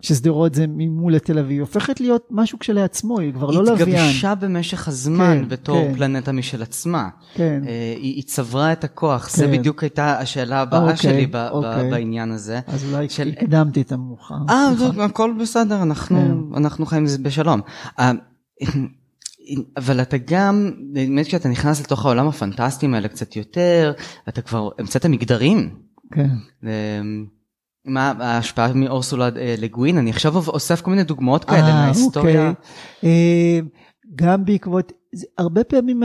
ששדרות 0.00 0.54
זה 0.54 0.66
ממול 0.68 1.14
לתל 1.14 1.38
אביב, 1.38 1.60
הופכת 1.60 2.00
להיות 2.00 2.28
משהו 2.30 2.58
כשלעצמו, 2.58 3.18
היא 3.20 3.32
כבר 3.32 3.50
לא 3.50 3.64
לוויין. 3.64 3.88
היא 3.88 3.98
התגבשה 3.98 4.34
במשך 4.34 4.88
הזמן 4.88 5.38
כן, 5.42 5.48
בתור 5.48 5.76
כן. 5.88 5.94
פלנטה 5.94 6.32
משל 6.32 6.62
עצמה. 6.62 7.08
כן. 7.34 7.62
אה, 7.66 7.94
היא, 7.96 8.14
היא 8.14 8.22
צברה 8.22 8.72
את 8.72 8.84
הכוח, 8.84 9.28
כן. 9.28 9.38
זה 9.38 9.46
בדיוק 9.46 9.82
הייתה 9.82 10.18
השאלה 10.18 10.60
הבאה 10.60 10.82
אוקיי, 10.82 10.96
שלי 10.96 11.26
ב, 11.26 11.36
אוקיי. 11.50 11.86
ב, 11.86 11.90
בעניין 11.90 12.30
הזה. 12.30 12.60
אז 12.66 12.84
אולי 12.94 13.08
של- 13.08 13.28
הקדמתי 13.28 13.80
את 13.80 13.92
המאוחר. 13.92 14.34
אה, 14.50 14.70
הכל 15.04 15.34
בסדר, 15.40 15.82
אנחנו, 15.82 16.16
כן. 16.16 16.56
אנחנו 16.56 16.86
חיים 16.86 17.04
בשלום. 17.22 17.60
אה, 17.98 18.12
אבל 19.76 20.02
אתה 20.02 20.16
גם, 20.26 20.70
באמת 20.92 21.26
כשאתה 21.26 21.48
נכנס 21.48 21.80
לתוך 21.80 22.04
העולם 22.04 22.28
הפנטסטיים 22.28 22.94
האלה 22.94 23.08
קצת 23.08 23.36
יותר, 23.36 23.92
אתה 24.28 24.42
כבר 24.42 24.68
המצאת 24.78 25.06
מגדרים. 25.06 25.70
כן. 26.12 26.28
מה 27.84 28.12
ההשפעה 28.18 28.72
מאורסולה 28.74 29.28
אה, 29.36 29.54
לגווין? 29.58 29.98
אני 29.98 30.10
עכשיו 30.10 30.36
אוסף 30.36 30.80
כל 30.80 30.90
מיני 30.90 31.04
דוגמאות 31.04 31.44
כאלה 31.44 31.68
אה, 31.68 31.72
מההיסטוריה. 31.72 32.48
אוקיי. 32.48 33.10
אה, 33.10 33.60
גם 34.14 34.44
בעקבות, 34.44 34.92
הרבה 35.38 35.64
פעמים 35.64 36.02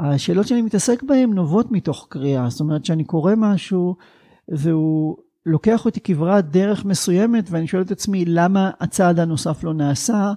השאלות 0.00 0.46
שאני 0.46 0.62
מתעסק 0.62 1.02
בהן 1.02 1.30
נובעות 1.30 1.72
מתוך 1.72 2.06
קריאה, 2.10 2.50
זאת 2.50 2.60
אומרת 2.60 2.84
שאני 2.84 3.04
קורא 3.04 3.32
משהו 3.36 3.96
והוא 4.48 5.16
לוקח 5.46 5.84
אותי 5.84 6.00
כברת 6.00 6.50
דרך 6.50 6.84
מסוימת 6.84 7.44
ואני 7.50 7.66
שואל 7.66 7.82
את 7.82 7.90
עצמי 7.90 8.24
למה 8.24 8.70
הצעד 8.80 9.20
הנוסף 9.20 9.64
לא 9.64 9.74
נעשה 9.74 10.32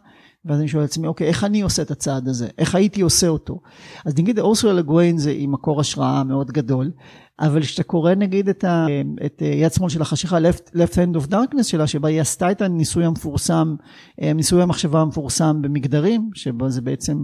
ואז 0.50 0.60
אני 0.60 0.68
שואל 0.68 0.84
את 0.84 0.90
עצמי 0.90 1.08
אוקיי 1.08 1.28
איך 1.28 1.44
אני 1.44 1.62
עושה 1.62 1.82
את 1.82 1.92
הצעד 1.92 2.28
הזה? 2.28 2.48
איך 2.58 2.76
הייתי 2.76 3.02
עושה 3.02 3.28
אותו? 3.28 3.60
אז 4.06 4.18
נגיד 4.18 4.40
אורסולה 4.40 4.74
לגוויין 4.74 5.18
זה 5.18 5.34
עם 5.36 5.52
מקור 5.52 5.80
השראה 5.80 6.24
מאוד 6.24 6.52
גדול 6.52 6.92
אבל 7.40 7.62
כשאתה 7.62 7.84
קורא 7.84 8.14
נגיד 8.14 8.50
את, 8.50 8.64
ה, 8.64 8.86
את 9.26 9.42
יד 9.62 9.74
שמאל 9.74 9.90
של 9.90 10.02
החשיכה 10.02 10.38
left, 10.38 10.70
left 10.76 10.94
hand 10.94 11.22
of 11.22 11.32
darkness 11.32 11.64
שלה 11.64 11.88
שבה 11.88 12.10
היא 12.10 12.22
עשתה 12.22 12.52
את 12.52 12.62
הניסוי 12.62 13.06
המפורסם 13.06 13.76
ניסוי 14.22 14.62
המחשבה 14.62 15.02
המפורסם 15.02 15.62
במגדרים 15.62 16.30
שבו 16.34 16.70
זה 16.70 16.82
בעצם 16.82 17.24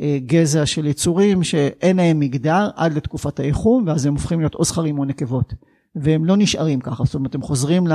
אה, 0.00 0.18
גזע 0.26 0.66
של 0.66 0.86
יצורים 0.86 1.42
שאין 1.42 1.96
להם 1.96 2.20
מגדר 2.20 2.70
עד 2.76 2.92
לתקופת 2.92 3.40
האיחום 3.40 3.84
ואז 3.86 4.06
הם 4.06 4.12
הופכים 4.12 4.40
להיות 4.40 4.54
או 4.54 4.64
זכרים 4.64 4.98
או 4.98 5.04
נקבות. 5.04 5.54
והם 5.94 6.24
לא 6.24 6.36
נשארים 6.36 6.80
ככה 6.80 7.04
זאת 7.04 7.14
אומרת 7.14 7.34
הם 7.34 7.42
חוזרים 7.42 7.86
ל... 7.86 7.92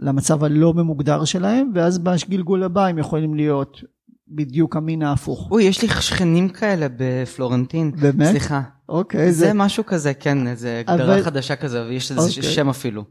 למצב 0.00 0.44
הלא 0.44 0.74
ממוגדר 0.74 1.24
שלהם, 1.24 1.70
ואז 1.74 1.98
בגלגול 1.98 2.62
הבא 2.62 2.86
הם 2.86 2.98
יכולים 2.98 3.34
להיות 3.34 3.80
בדיוק 4.28 4.76
המין 4.76 5.02
ההפוך. 5.02 5.48
אוי, 5.50 5.64
יש 5.64 5.82
לי 5.82 5.88
שכנים 5.88 6.48
כאלה 6.48 6.86
בפלורנטין. 6.96 7.92
באמת? 8.00 8.28
סליחה. 8.30 8.62
אוקיי, 8.88 9.32
זה 9.32 9.46
זה... 9.46 9.52
משהו 9.54 9.86
כזה, 9.86 10.14
כן, 10.14 10.46
איזה 10.46 10.82
הגדרה 10.86 11.14
אבל- 11.14 11.22
חדשה 11.22 11.56
כזה, 11.56 11.82
ויש 11.86 12.12
לזה 12.12 12.20
אוקיי. 12.20 12.42
שם 12.42 12.68
אפילו. 12.68 13.04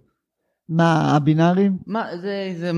מה, 0.69 1.15
הבינארים? 1.15 1.77
מה, 1.87 2.05
זה, 2.21 2.55
זה... 2.59 2.71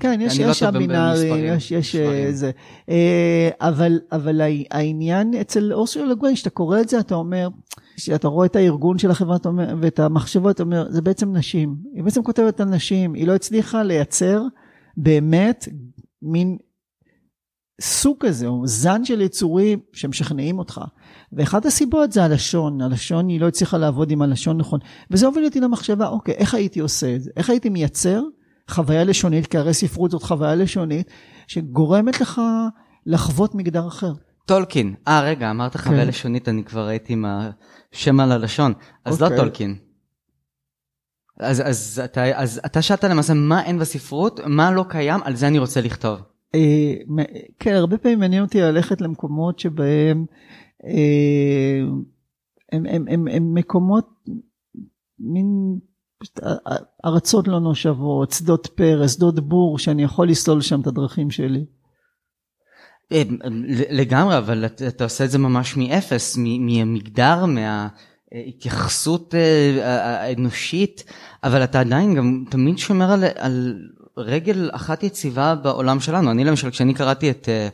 כן, 0.00 0.20
יש, 0.22 0.40
לא 0.40 0.50
יש 0.50 0.58
טוב 0.62 0.68
הבינארים, 0.68 1.44
יש, 1.44 1.70
יש 1.70 1.96
אה, 1.96 2.02
מספרים. 2.02 2.32
זה. 2.32 2.50
אה, 2.88 3.50
אבל, 3.60 4.00
אבל 4.12 4.40
העניין 4.70 5.34
אצל 5.40 5.72
אורסולה 5.72 6.06
לגוויין, 6.06 6.34
כשאתה 6.34 6.50
קורא 6.50 6.80
את 6.80 6.88
זה, 6.88 7.00
אתה 7.00 7.14
אומר, 7.14 7.48
כשאתה 7.96 8.28
רואה 8.28 8.46
את 8.46 8.56
הארגון 8.56 8.98
של 8.98 9.10
החברה 9.10 9.36
ואת 9.80 10.00
המחשבות, 10.00 10.54
אתה 10.54 10.62
אומר, 10.62 10.86
זה 10.90 11.02
בעצם 11.02 11.36
נשים. 11.36 11.76
היא 11.94 12.04
בעצם 12.04 12.22
כותבת 12.22 12.60
על 12.60 12.68
נשים, 12.68 13.14
היא 13.14 13.26
לא 13.26 13.34
הצליחה 13.34 13.82
לייצר 13.82 14.42
באמת 14.96 15.68
מין 16.22 16.56
סוג 17.80 18.16
כזה, 18.20 18.46
או 18.46 18.66
זן 18.66 19.04
של 19.04 19.20
יצורים 19.20 19.80
שמשכנעים 19.92 20.58
אותך. 20.58 20.80
ואחת 21.32 21.66
הסיבות 21.66 22.12
זה 22.12 22.24
הלשון, 22.24 22.80
הלשון 22.80 23.28
היא 23.28 23.40
לא 23.40 23.48
הצליחה 23.48 23.78
לעבוד 23.78 24.10
עם 24.10 24.22
הלשון 24.22 24.58
נכון. 24.58 24.80
וזה 25.10 25.26
הוביל 25.26 25.44
אותי 25.44 25.60
למחשבה, 25.60 26.08
אוקיי, 26.08 26.34
איך 26.34 26.54
הייתי 26.54 26.80
עושה 26.80 27.16
את 27.16 27.22
זה? 27.22 27.30
איך 27.36 27.50
הייתי 27.50 27.68
מייצר 27.68 28.22
חוויה 28.70 29.04
לשונית, 29.04 29.46
כי 29.46 29.58
הרי 29.58 29.74
ספרות 29.74 30.10
זאת 30.10 30.22
חוויה 30.22 30.54
לשונית, 30.54 31.10
שגורמת 31.46 32.20
לך 32.20 32.40
לחוות 33.06 33.54
מגדר 33.54 33.88
אחר. 33.88 34.12
טולקין. 34.46 34.94
אה, 35.08 35.20
רגע, 35.20 35.50
אמרת 35.50 35.76
חוויה 35.76 36.02
כן. 36.02 36.08
לשונית, 36.08 36.48
אני 36.48 36.64
כבר 36.64 36.86
הייתי 36.86 37.12
עם 37.12 37.24
השם 37.92 38.20
על 38.20 38.32
הלשון. 38.32 38.72
אז 39.04 39.20
לא 39.20 39.26
אוקיי. 39.26 39.38
טולקין. 39.38 39.76
אז, 41.38 41.62
אז, 41.64 42.00
אתה, 42.04 42.40
אז 42.40 42.60
אתה 42.66 42.82
שאלת 42.82 43.04
למעשה 43.04 43.34
מה 43.34 43.64
אין 43.64 43.78
בספרות, 43.78 44.40
מה 44.46 44.72
לא 44.72 44.84
קיים, 44.88 45.20
על 45.24 45.36
זה 45.36 45.48
אני 45.48 45.58
רוצה 45.58 45.80
לכתוב. 45.80 46.20
אה, 46.54 46.94
כן, 47.58 47.74
הרבה 47.74 47.98
פעמים 47.98 48.18
מעניין 48.18 48.42
אותי 48.42 48.60
ללכת 48.60 49.00
למקומות 49.00 49.58
שבהם 49.58 50.26
אה, 50.84 51.80
הם, 52.72 52.86
הם, 52.86 53.04
הם, 53.08 53.28
הם 53.28 53.54
מקומות, 53.54 54.08
מין 55.18 55.78
פשוט 56.18 56.40
א- 56.42 56.68
א- 56.72 57.06
ארצות 57.08 57.48
לא 57.48 57.60
נושבות, 57.60 58.30
שדות 58.30 58.66
פרס, 58.74 59.14
שדות 59.14 59.40
בור, 59.48 59.78
שאני 59.78 60.02
יכול 60.02 60.28
לסלול 60.28 60.60
שם 60.60 60.80
את 60.80 60.86
הדרכים 60.86 61.30
שלי. 61.30 61.64
אה, 63.12 63.22
לגמרי, 63.90 64.38
אבל 64.38 64.64
אתה, 64.64 65.04
עושה 65.04 65.24
את 65.24 65.30
זה 65.30 65.38
ממש 65.38 65.76
מאפס, 65.76 66.36
מהמגדר, 66.36 67.44
מההתייחסות 67.46 69.34
אה, 69.34 70.22
האנושית, 70.22 71.04
אבל 71.44 71.64
אתה 71.64 71.80
עדיין 71.80 72.14
גם 72.14 72.44
תמיד 72.50 72.78
שומר 72.78 73.12
על, 73.12 73.24
על 73.38 73.78
רגל 74.16 74.70
אחת 74.72 75.02
יציבה 75.02 75.54
בעולם 75.54 76.00
שלנו. 76.00 76.30
אני 76.30 76.44
למשל, 76.44 76.70
כשאני 76.70 76.94
קראתי 76.94 77.30
את 77.30 77.48
אה, 77.48 77.68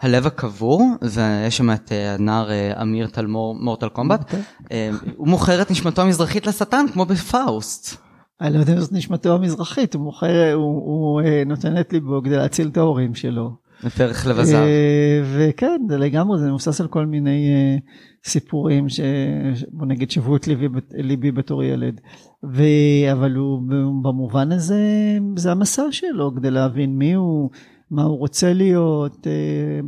הלב 0.00 0.26
הקבור, 0.26 0.82
ויש 1.02 1.56
שם 1.56 1.70
את 1.70 1.92
הנער 2.18 2.48
אמיר 2.82 3.06
תלמור 3.06 3.54
מורטל 3.54 3.88
קומבט, 3.88 4.20
אוקיי. 4.20 4.90
הוא 5.16 5.28
מוכר 5.28 5.62
את 5.62 5.70
נשמתו 5.70 6.02
המזרחית 6.02 6.46
לשטן 6.46 6.86
כמו 6.92 7.04
בפאוסט. 7.04 7.96
אני 8.40 8.54
לא 8.54 8.58
יודע 8.58 8.72
אם 8.72 8.80
זאת 8.80 8.92
נשמתו 8.92 9.34
המזרחית, 9.34 9.94
הוא 9.94 10.02
מוכר, 10.02 10.52
הוא, 10.52 10.82
הוא 10.84 11.22
נותן 11.46 11.80
את 11.80 11.92
ליבו 11.92 12.20
כדי 12.24 12.36
להציל 12.36 12.68
את 12.68 12.76
ההורים 12.76 13.14
שלו. 13.14 13.63
בפרח 13.84 14.26
לב 14.26 14.38
הזהב. 14.38 14.62
אה, 14.62 15.22
וכן, 15.24 15.82
זה 15.88 15.98
לגמרי, 15.98 16.38
זה 16.38 16.48
מבוסס 16.48 16.80
על 16.80 16.88
כל 16.88 17.06
מיני 17.06 17.48
אה, 17.48 17.76
סיפורים 18.24 18.88
ש... 18.88 19.00
בוא 19.68 19.86
נגיד 19.86 20.10
שבו 20.10 20.36
את 20.36 20.46
ליבי, 20.46 20.66
ליבי 20.90 21.32
בתור 21.32 21.62
ילד. 21.62 22.00
ו... 22.44 22.62
אבל 23.12 23.34
הוא 23.34 23.62
במובן 24.02 24.52
הזה, 24.52 24.82
זה 25.36 25.52
המסע 25.52 25.82
שלו 25.90 26.32
כדי 26.36 26.50
להבין 26.50 26.98
מי 26.98 27.12
הוא, 27.12 27.50
מה 27.90 28.02
הוא 28.02 28.18
רוצה 28.18 28.52
להיות. 28.52 29.26
אה, 29.26 29.80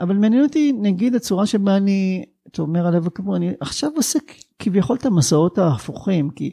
אבל 0.00 0.16
מעניין 0.16 0.42
אותי, 0.42 0.72
נגיד, 0.72 1.14
הצורה 1.14 1.46
שבה 1.46 1.76
אני, 1.76 2.24
אתה 2.52 2.62
אומר 2.62 2.86
הלב 2.86 3.06
הקבור, 3.06 3.36
אני 3.36 3.52
עכשיו 3.60 3.90
עושה 3.96 4.18
כביכול 4.58 4.96
את 4.96 5.06
המסעות 5.06 5.58
ההפוכים, 5.58 6.30
כי 6.30 6.50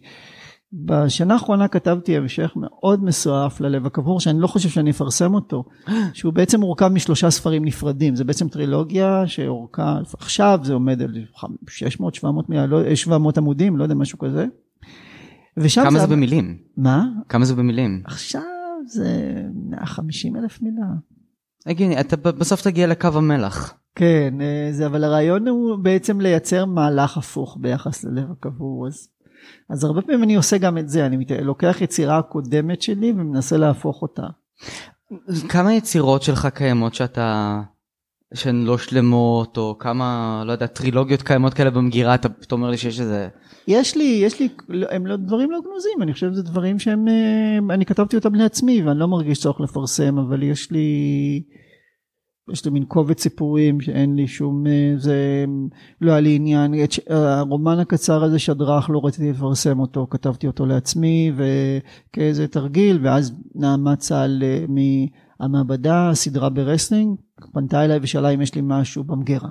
בשנה 0.74 1.34
האחרונה 1.34 1.68
כתבתי 1.68 2.18
המשך 2.18 2.52
מאוד 2.56 3.04
מסועף 3.04 3.62
ללב 3.62 3.86
הקבור, 3.86 4.20
שאני 4.20 4.40
לא 4.40 4.48
חושב 4.48 4.70
שאני 4.70 4.92
אפרסם 4.92 5.34
אותו, 5.34 5.64
שהוא 6.14 6.34
בעצם 6.34 6.60
מורכב 6.60 6.88
משלושה 6.88 7.30
ספרים 7.32 7.66
נפרדים, 7.66 8.16
זה 8.16 8.24
בעצם 8.24 8.48
טרילוגיה 8.48 9.28
שאורכה, 9.28 10.00
עכשיו 10.20 10.60
זה 10.64 10.74
עומד 10.74 11.02
על 11.02 11.14
600-700 12.24 12.26
לא, 12.68 12.96
700 12.96 13.38
עמודים, 13.38 13.78
לא 13.78 13.84
יודע, 13.84 13.96
משהו 13.96 14.20
כזה. 14.20 14.46
ושם 15.58 15.84
כמה 15.84 16.00
זה 16.00 16.06
זה... 16.08 16.16
במילים? 16.16 16.58
מה? 16.78 17.06
כמה 17.30 17.46
זה 17.46 17.56
במילים? 17.56 18.02
עכשיו 18.06 18.42
זה 18.88 19.42
150 19.70 20.36
אלף 20.36 20.62
מילה. 20.62 20.88
הגיוני, 21.66 22.00
אתה 22.00 22.16
בסוף 22.16 22.62
תגיע 22.62 22.88
לקו 22.88 23.08
המלח. 23.14 23.74
כן, 23.96 24.34
אה, 24.42 24.68
זה, 24.72 24.86
אבל 24.86 25.04
הרעיון 25.04 25.48
הוא 25.48 25.76
בעצם 25.76 26.22
לייצר 26.22 26.66
מהלך 26.66 27.18
הפוך 27.18 27.58
ביחס 27.62 28.04
ללב 28.04 28.32
הקבור. 28.32 28.88
אז, 28.88 29.08
אז 29.70 29.84
הרבה 29.84 30.02
פעמים 30.02 30.24
אני 30.24 30.36
עושה 30.36 30.58
גם 30.58 30.78
את 30.78 30.90
זה, 30.90 31.06
אני 31.06 31.18
מת- 31.18 31.32
לוקח 31.32 31.78
יצירה 31.82 32.22
קודמת 32.22 32.82
שלי 32.82 33.12
ומנסה 33.12 33.58
להפוך 33.58 34.02
אותה. 34.02 34.24
כמה 35.50 35.74
יצירות 35.74 36.24
שלך 36.24 36.48
קיימות 36.54 36.94
שאתה, 36.94 37.62
שהן 38.34 38.66
לא 38.66 38.78
שלמות, 38.78 39.58
או 39.58 39.78
כמה, 39.80 40.44
לא 40.46 40.52
יודע, 40.52 40.68
טרילוגיות 40.68 41.22
קיימות 41.22 41.54
כאלה 41.54 41.70
במגירה, 41.70 42.16
אתה 42.16 42.30
פתאום 42.30 42.62
אומר 42.62 42.72
לי 42.72 42.78
שיש 42.78 43.00
איזה... 43.00 43.28
יש 43.68 43.98
לי, 43.98 44.04
יש 44.24 44.40
לי, 44.40 44.50
הם 44.90 45.08
לא, 45.08 45.16
דברים 45.16 45.52
לא 45.52 45.60
גנוזים, 45.66 46.02
אני 46.02 46.14
חושב 46.14 46.32
שזה 46.32 46.44
דברים 46.44 46.80
שהם, 46.80 47.08
אה, 47.08 47.74
אני 47.76 47.86
כתבתי 47.86 48.16
אותם 48.16 48.36
לעצמי 48.36 48.84
ואני 48.84 49.00
לא 49.00 49.08
מרגיש 49.08 49.40
צורך 49.40 49.62
לפרסם, 49.62 50.18
אבל 50.18 50.44
יש 50.44 50.72
לי, 50.72 50.88
יש 52.52 52.66
לי 52.66 52.72
מין 52.72 52.86
קובץ 52.86 53.22
סיפורים 53.22 53.82
שאין 53.82 54.16
לי 54.16 54.28
שום, 54.28 54.68
אה, 54.68 54.94
זה 54.98 55.46
לא 56.02 56.12
היה 56.12 56.20
לי 56.20 56.36
עניין, 56.36 56.74
ש- 56.90 57.00
הרומן 57.10 57.80
הקצר 57.80 58.24
הזה 58.24 58.40
שדרך 58.40 58.90
לא 58.90 59.02
רציתי 59.04 59.32
לפרסם 59.32 59.80
אותו, 59.80 60.08
כתבתי 60.10 60.48
אותו 60.48 60.66
לעצמי 60.66 61.32
וכאיזה 61.36 62.48
תרגיל, 62.48 63.00
ואז 63.04 63.34
נעמה 63.56 63.96
צה"ל 63.96 64.44
אה, 64.44 64.66
מהמעבדה, 65.40 66.10
סדרה 66.14 66.50
ברסלינג, 66.50 67.16
פנתה 67.54 67.86
אליי 67.86 68.00
ושאלה 68.02 68.30
אם 68.30 68.42
יש 68.42 68.56
לי 68.56 68.62
משהו 68.64 69.04
במגירה. 69.04 69.50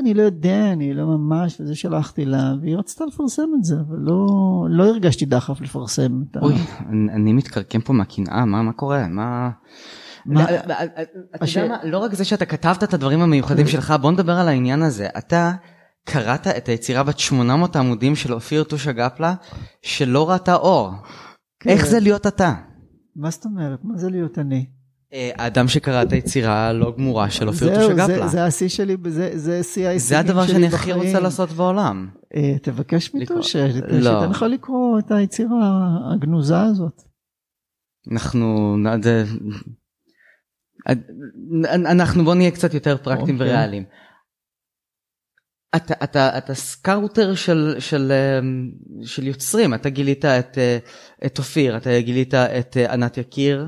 אני 0.00 0.14
לא 0.14 0.22
יודע, 0.22 0.72
אני 0.72 0.94
לא 0.94 1.06
ממש, 1.06 1.60
וזה 1.60 1.74
שלחתי 1.74 2.24
לה, 2.24 2.54
והיא 2.60 2.76
רצתה 2.76 3.04
לפרסם 3.04 3.48
את 3.58 3.64
זה, 3.64 3.74
אבל 3.88 3.96
לא, 3.98 4.26
לא 4.70 4.84
הרגשתי 4.84 5.26
דחף 5.26 5.60
לפרסם 5.60 6.22
את 6.30 6.36
ה... 6.36 6.40
אוי, 6.40 6.54
אני 7.14 7.32
מתכרכם 7.32 7.80
פה 7.80 7.92
מהקנאה, 7.92 8.44
מה, 8.44 8.62
מה 8.62 8.72
קורה? 8.72 9.08
מה... 9.08 9.50
מה- 10.26 10.50
לא, 10.50 10.56
אתה 11.34 11.44
יודע 11.44 11.68
מה, 11.68 11.76
לא 11.84 11.98
רק 11.98 12.14
זה 12.14 12.24
שאתה 12.24 12.44
כתבת 12.46 12.84
את 12.84 12.94
הדברים 12.94 13.20
המיוחדים 13.20 13.66
שלך, 13.66 13.94
בוא 14.00 14.12
נדבר 14.12 14.32
על 14.32 14.48
העניין 14.48 14.82
הזה. 14.82 15.06
אתה 15.18 15.52
קראת 16.04 16.46
את 16.46 16.68
היצירה 16.68 17.02
בת 17.02 17.18
800 17.18 17.76
העמודים 17.76 18.16
של 18.16 18.32
אופיר 18.34 18.64
טושה 18.64 18.92
גפלה, 18.92 19.34
שלא 19.82 20.30
ראתה 20.30 20.54
אור. 20.54 20.90
כן. 21.60 21.70
איך 21.70 21.86
זה 21.86 22.00
להיות 22.00 22.26
אתה? 22.26 22.54
מה 23.16 23.30
זאת 23.30 23.44
אומרת? 23.44 23.78
מה 23.84 23.98
זה 23.98 24.10
להיות 24.10 24.38
אני? 24.38 24.66
אה, 25.12 25.30
האדם 25.38 25.68
שקרא 25.68 26.02
את 26.02 26.12
היצירה 26.12 26.68
הלא 26.68 26.94
גמורה 26.96 27.30
של 27.30 27.48
אופיר 27.48 27.74
טושה 27.74 27.94
גפלה. 27.94 28.28
זה 28.28 28.44
השיא 28.44 28.68
שלי, 28.68 28.96
זה, 29.34 29.62
שיא 29.62 29.88
ההישגים 29.88 30.08
זה 30.08 30.18
הדבר 30.18 30.42
שלי 30.46 30.52
שאני 30.54 30.66
הכי 30.66 30.76
בחיים. 30.92 31.06
רוצה 31.06 31.20
לעשות 31.20 31.50
בעולם. 31.50 32.08
אה, 32.36 32.56
תבקש. 32.62 33.14
מטושה. 33.14 33.70
שתיתן 33.70 34.00
לך 34.30 34.42
לקרוא 34.42 34.98
את 34.98 35.10
היצירה 35.10 35.88
הגנוזה 36.14 36.60
הזאת. 36.60 37.02
אנחנו 38.12 38.76
אנחנו 41.64 42.24
בוא 42.24 42.34
נהיה 42.34 42.50
קצת 42.50 42.74
יותר 42.74 42.96
פרקטיים 42.96 43.36
אוקיי. 43.36 43.52
וריאליים. 43.52 43.84
אתה 45.76 45.94
אתה 46.04 46.38
אתה 46.38 46.54
scouter 46.54 47.34
של 47.34 47.76
של 47.78 48.12
אמ, 48.12 48.70
של 49.02 49.26
יוצרים 49.26 49.74
אתה 49.74 49.88
גילית 49.88 50.24
את 50.24 50.58
אה, 50.58 50.78
את 51.26 51.38
אופיר 51.38 51.76
אתה 51.76 52.00
גילית 52.00 52.34
את 52.34 52.76
אה, 52.76 52.92
ענת 52.92 53.18
יקיר 53.18 53.66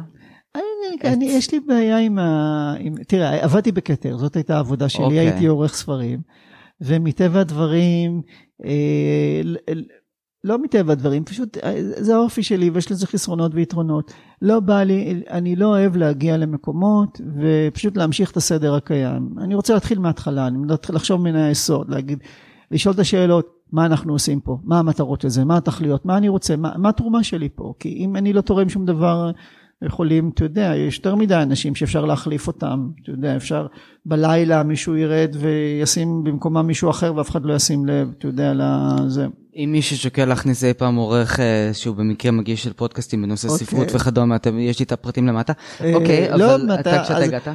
אני, 0.55 1.13
אני, 1.13 1.25
יש 1.25 1.53
לי 1.53 1.61
בעיה 1.61 1.99
עם 1.99 2.19
ה... 2.19 2.75
עם, 2.79 2.95
תראה, 3.09 3.45
עבדתי 3.45 3.73
בכתר, 3.73 4.17
זאת 4.17 4.37
הייתה 4.37 4.57
העבודה 4.57 4.89
שלי, 4.89 5.05
אוקיי. 5.05 5.19
הייתי 5.19 5.47
עורך 5.47 5.75
ספרים, 5.75 6.21
ומטבע 6.81 7.41
הדברים, 7.41 8.23
אה, 8.65 9.41
לא 10.45 10.63
מטבע 10.63 10.93
הדברים, 10.93 11.25
פשוט 11.25 11.57
אה, 11.57 11.75
זה 11.79 12.15
האופי 12.15 12.43
שלי 12.43 12.71
ויש 12.71 12.93
לזה 12.93 13.07
חסרונות 13.07 13.53
ויתרונות. 13.55 14.13
לא 14.43 14.61
בא 14.61 14.83
לי, 14.83 15.23
אני 15.31 15.57
לא 15.57 15.67
אוהב 15.67 15.97
להגיע 15.97 16.37
למקומות 16.37 17.21
ופשוט 17.37 17.97
להמשיך 17.97 18.31
את 18.31 18.37
הסדר 18.37 18.75
הקיים. 18.75 19.35
אני 19.39 19.55
רוצה 19.55 19.75
להתחיל 19.75 19.99
מההתחלה, 19.99 20.47
אני 20.47 20.59
מתחיל 20.59 20.97
לחשוב 20.97 21.23
מן 21.23 21.37
היסוד, 21.37 21.91
להגיד, 21.91 22.19
לשאול 22.71 22.95
את 22.95 22.99
השאלות, 22.99 23.61
מה 23.73 23.87
אנחנו 23.87 24.13
עושים 24.13 24.41
פה, 24.41 24.59
מה 24.63 24.79
המטרות 24.79 25.21
של 25.21 25.29
זה, 25.29 25.45
מה 25.45 25.57
התכליות, 25.57 26.07
מה 26.07 26.17
אני 26.17 26.29
רוצה, 26.29 26.57
מה, 26.57 26.73
מה 26.77 26.89
התרומה 26.89 27.25
שלי 27.25 27.49
פה, 27.55 27.75
כי 27.79 27.89
אם 27.89 28.17
אני 28.17 28.33
לא 28.33 28.41
תורם 28.41 28.69
שום 28.69 28.87
דבר, 28.87 29.31
יכולים, 29.83 30.31
אתה 30.35 30.45
יודע, 30.45 30.73
יש 30.77 30.97
יותר 30.97 31.15
מדי 31.15 31.35
אנשים 31.35 31.75
שאפשר 31.75 32.05
להחליף 32.05 32.47
אותם, 32.47 32.91
אתה 33.03 33.11
יודע, 33.11 33.37
אפשר 33.37 33.67
בלילה 34.07 34.63
מישהו 34.63 34.97
ירד 34.97 35.37
וישים 35.39 36.25
במקומם 36.25 36.67
מישהו 36.67 36.91
אחר 36.91 37.17
ואף 37.17 37.31
אחד 37.31 37.45
לא 37.45 37.55
ישים 37.55 37.87
לב, 37.87 38.13
אתה 38.19 38.27
יודע, 38.27 38.53
לזה. 38.55 39.27
אם 39.65 39.73
מישהו 39.73 39.97
שוקל 39.97 40.25
להכניס 40.25 40.65
אי 40.65 40.75
פעם 40.75 40.97
עורך 40.97 41.41
אה, 41.41 41.71
שהוא 41.73 41.97
במקרה 41.97 42.33
מגיש 42.33 42.63
של 42.63 42.73
פודקאסטים 42.73 43.23
בנושא 43.23 43.49
אוקיי. 43.49 43.67
ספרות 43.67 43.89
וכדומה, 43.95 44.37
יש 44.59 44.79
לי 44.79 44.85
את 44.85 44.93
הפרטים 44.93 45.27
למטה. 45.27 45.53
אה, 45.81 45.95
אוקיי, 45.95 46.29
לא, 46.39 46.55
אבל 46.55 46.75
אתה- 46.75 46.81
אתה 46.81 47.03
כשאתה 47.05 47.19
אז- 47.19 47.29
הגעת? 47.29 47.49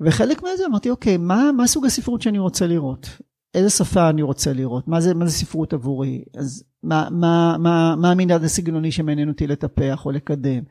וחלק 0.00 0.42
מזה 0.42 0.66
אמרתי, 0.70 0.90
אוקיי, 0.90 1.16
מה, 1.16 1.50
מה 1.56 1.66
סוג 1.66 1.86
הספרות 1.86 2.22
שאני 2.22 2.38
רוצה 2.38 2.66
לראות? 2.66 3.08
איזה 3.54 3.70
שפה 3.70 4.08
אני 4.08 4.22
רוצה 4.22 4.52
לראות? 4.52 4.88
מה 4.88 5.00
זה, 5.00 5.14
מה 5.14 5.26
זה 5.26 5.32
ספרות 5.32 5.72
עבורי? 5.72 6.22
אז 6.38 6.64
מה, 6.82 7.08
מה, 7.10 7.56
מה, 7.58 7.94
מה 7.96 8.10
המנעד 8.10 8.44
הסגנוני 8.44 8.92
שמעניין 8.92 9.28
אותי 9.28 9.46
לטפח 9.46 10.06
או 10.06 10.10
לקדם? 10.10 10.62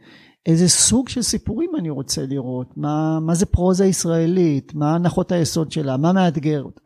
איזה 0.45 0.69
סוג 0.69 1.09
של 1.09 1.21
סיפורים 1.21 1.69
אני 1.79 1.89
רוצה 1.89 2.21
לראות? 2.25 2.67
מה, 2.77 3.19
מה 3.19 3.33
זה 3.35 3.45
פרוזה 3.45 3.85
ישראלית? 3.85 4.75
מה 4.75 4.95
הנחות 4.95 5.31
היסוד 5.31 5.71
שלה? 5.71 5.97
מה 5.97 6.13
מאתגר 6.13 6.63
אותה? 6.63 6.81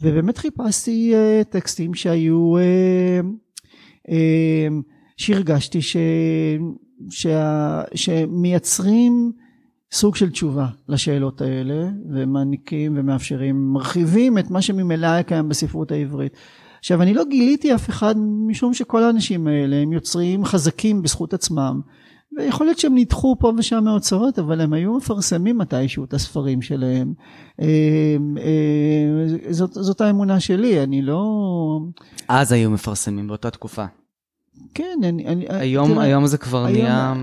ובאמת 0.00 0.38
חיפשתי 0.38 1.14
uh, 1.14 1.44
טקסטים 1.44 1.94
שהיו, 1.94 2.56
uh, 2.56 3.26
uh, 4.08 4.12
שהרגשתי 5.16 5.82
ש, 5.82 5.96
שה, 7.10 7.82
שמייצרים 7.94 9.32
סוג 9.92 10.16
של 10.16 10.30
תשובה 10.30 10.66
לשאלות 10.88 11.40
האלה 11.40 11.88
ומעניקים 12.10 12.94
ומאפשרים, 12.96 13.72
מרחיבים 13.72 14.38
את 14.38 14.50
מה 14.50 14.62
שממילא 14.62 15.06
היה 15.06 15.22
קיים 15.22 15.48
בספרות 15.48 15.92
העברית. 15.92 16.36
עכשיו 16.78 17.02
אני 17.02 17.14
לא 17.14 17.24
גיליתי 17.24 17.74
אף 17.74 17.88
אחד 17.88 18.14
משום 18.46 18.74
שכל 18.74 19.02
האנשים 19.02 19.46
האלה 19.46 19.76
הם 19.76 19.92
יוצרים 19.92 20.44
חזקים 20.44 21.02
בזכות 21.02 21.34
עצמם 21.34 21.80
ויכול 22.38 22.66
להיות 22.66 22.78
שהם 22.78 22.94
נדחו 22.94 23.36
פה 23.40 23.52
ושם 23.58 23.84
מהוצאות 23.84 24.38
אבל 24.38 24.60
הם 24.60 24.72
היו 24.72 24.96
מפרסמים 24.96 25.58
מתישהו 25.58 26.04
את 26.04 26.14
הספרים 26.14 26.62
שלהם. 26.62 27.14
אה, 27.60 28.16
אה, 28.38 29.52
זאת, 29.52 29.72
זאת 29.72 30.00
האמונה 30.00 30.40
שלי 30.40 30.82
אני 30.82 31.02
לא 31.02 31.24
אז 32.28 32.52
היו 32.52 32.70
מפרסמים 32.70 33.28
באותה 33.28 33.50
תקופה. 33.50 33.84
כן 34.74 34.98
אני, 35.04 35.26
אני 35.26 35.46
היום, 35.48 35.92
תראה, 35.92 36.04
היום 36.04 36.26
זה 36.26 36.38
כבר 36.38 36.64
היום- 36.64 36.78
נהיה... 36.78 37.14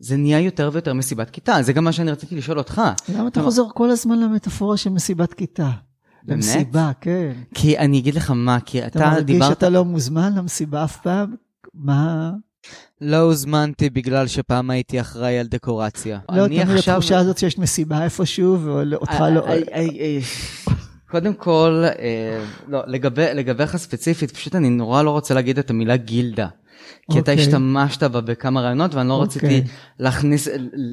זה 0.00 0.16
נהיה 0.16 0.40
יותר 0.40 0.70
ויותר 0.72 0.92
מסיבת 0.92 1.30
כיתה, 1.30 1.56
זה 1.62 1.72
גם 1.72 1.84
מה 1.84 1.92
שאני 1.92 2.10
רציתי 2.10 2.36
לשאול 2.36 2.58
אותך. 2.58 2.82
למה 3.14 3.28
אתה 3.28 3.42
חוזר 3.42 3.62
כל 3.74 3.90
הזמן 3.90 4.18
למטאפורה 4.18 4.76
של 4.76 4.90
מסיבת 4.90 5.32
כיתה? 5.32 5.70
באמת? 6.22 6.44
למסיבה 6.44 6.90
כן. 7.00 7.32
כי 7.54 7.78
אני 7.78 7.98
אגיד 7.98 8.14
לך 8.14 8.30
מה, 8.30 8.60
כי 8.60 8.86
אתה 8.86 8.98
אתה 8.98 9.10
מרגיש 9.10 9.24
דיברת... 9.24 9.48
שאתה 9.50 9.68
לא 9.68 9.84
מוזמן 9.84 10.34
למסיבה 10.34 10.84
אף 10.84 10.96
פעם? 10.96 11.34
מה? 11.74 12.32
לא 13.00 13.16
הוזמנתי 13.16 13.90
בגלל 13.90 14.26
שפעם 14.26 14.70
הייתי 14.70 15.00
אחראי 15.00 15.38
על 15.38 15.46
דקורציה. 15.46 16.18
לא, 16.32 16.46
תמיד 16.46 16.60
עכשיו- 16.60 16.94
התחושה 16.94 17.18
הזאת 17.18 17.38
שיש 17.38 17.58
מסיבה 17.58 18.04
איפשהו 18.04 18.58
ואותך 18.60 19.10
אה, 19.20 19.30
לא... 19.30 19.40
אה, 19.46 19.52
אה, 19.54 19.60
אה, 20.00 20.18
קודם 21.10 21.34
כל, 21.34 21.82
אה, 21.98 22.40
לא, 22.68 22.82
לגבי- 22.86 23.34
לגביך 23.34 23.76
ספציפית, 23.76 24.30
פשוט 24.30 24.54
אני 24.54 24.70
נורא 24.70 25.02
לא 25.02 25.10
רוצה 25.10 25.34
להגיד 25.34 25.58
את 25.58 25.70
המילה 25.70 25.96
גילדה. 25.96 26.46
כי 27.12 27.18
אתה 27.18 27.32
אוקיי. 27.32 27.44
השתמשת 27.44 28.02
בה 28.02 28.20
בכמה 28.20 28.60
רעיונות 28.60 28.94
ואני 28.94 29.08
לא 29.08 29.14
אוקיי. 29.14 29.26
רציתי 29.48 29.70
להכניס, 29.98 30.48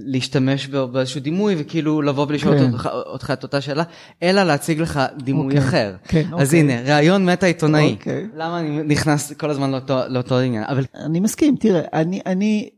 להשתמש 0.05 0.67
באיזשהו 0.67 1.21
דימוי 1.21 1.55
וכאילו 1.57 2.01
לבוא 2.01 2.25
ולשאול 2.29 2.57
כן. 2.57 2.71
אותך- 3.05 3.31
את 3.33 3.43
אותה 3.43 3.61
שאלה, 3.61 3.83
אלא 4.23 4.43
להציג 4.43 4.79
לך 4.81 4.99
דימוי 5.23 5.45
אוקיי. 5.45 5.59
אחר. 5.59 5.95
כן, 6.07 6.23
אז. 6.37 6.53
הנה, 6.53 6.81
ראיון 6.95 7.25
מטה 7.25 7.45
עיתונאי. 7.45 7.95
למה 8.35 8.59
אני 8.59 8.83
נכנס 8.83 9.33
כל 9.33 9.49
הזמן 9.49 9.71
לאותו- 10.09 10.39
עניין? 10.39 10.63
אבל 10.63 10.85
אני 11.05 11.19
מסכים, 11.19 11.55
תראה, 11.59 11.81
אני, 12.25 12.69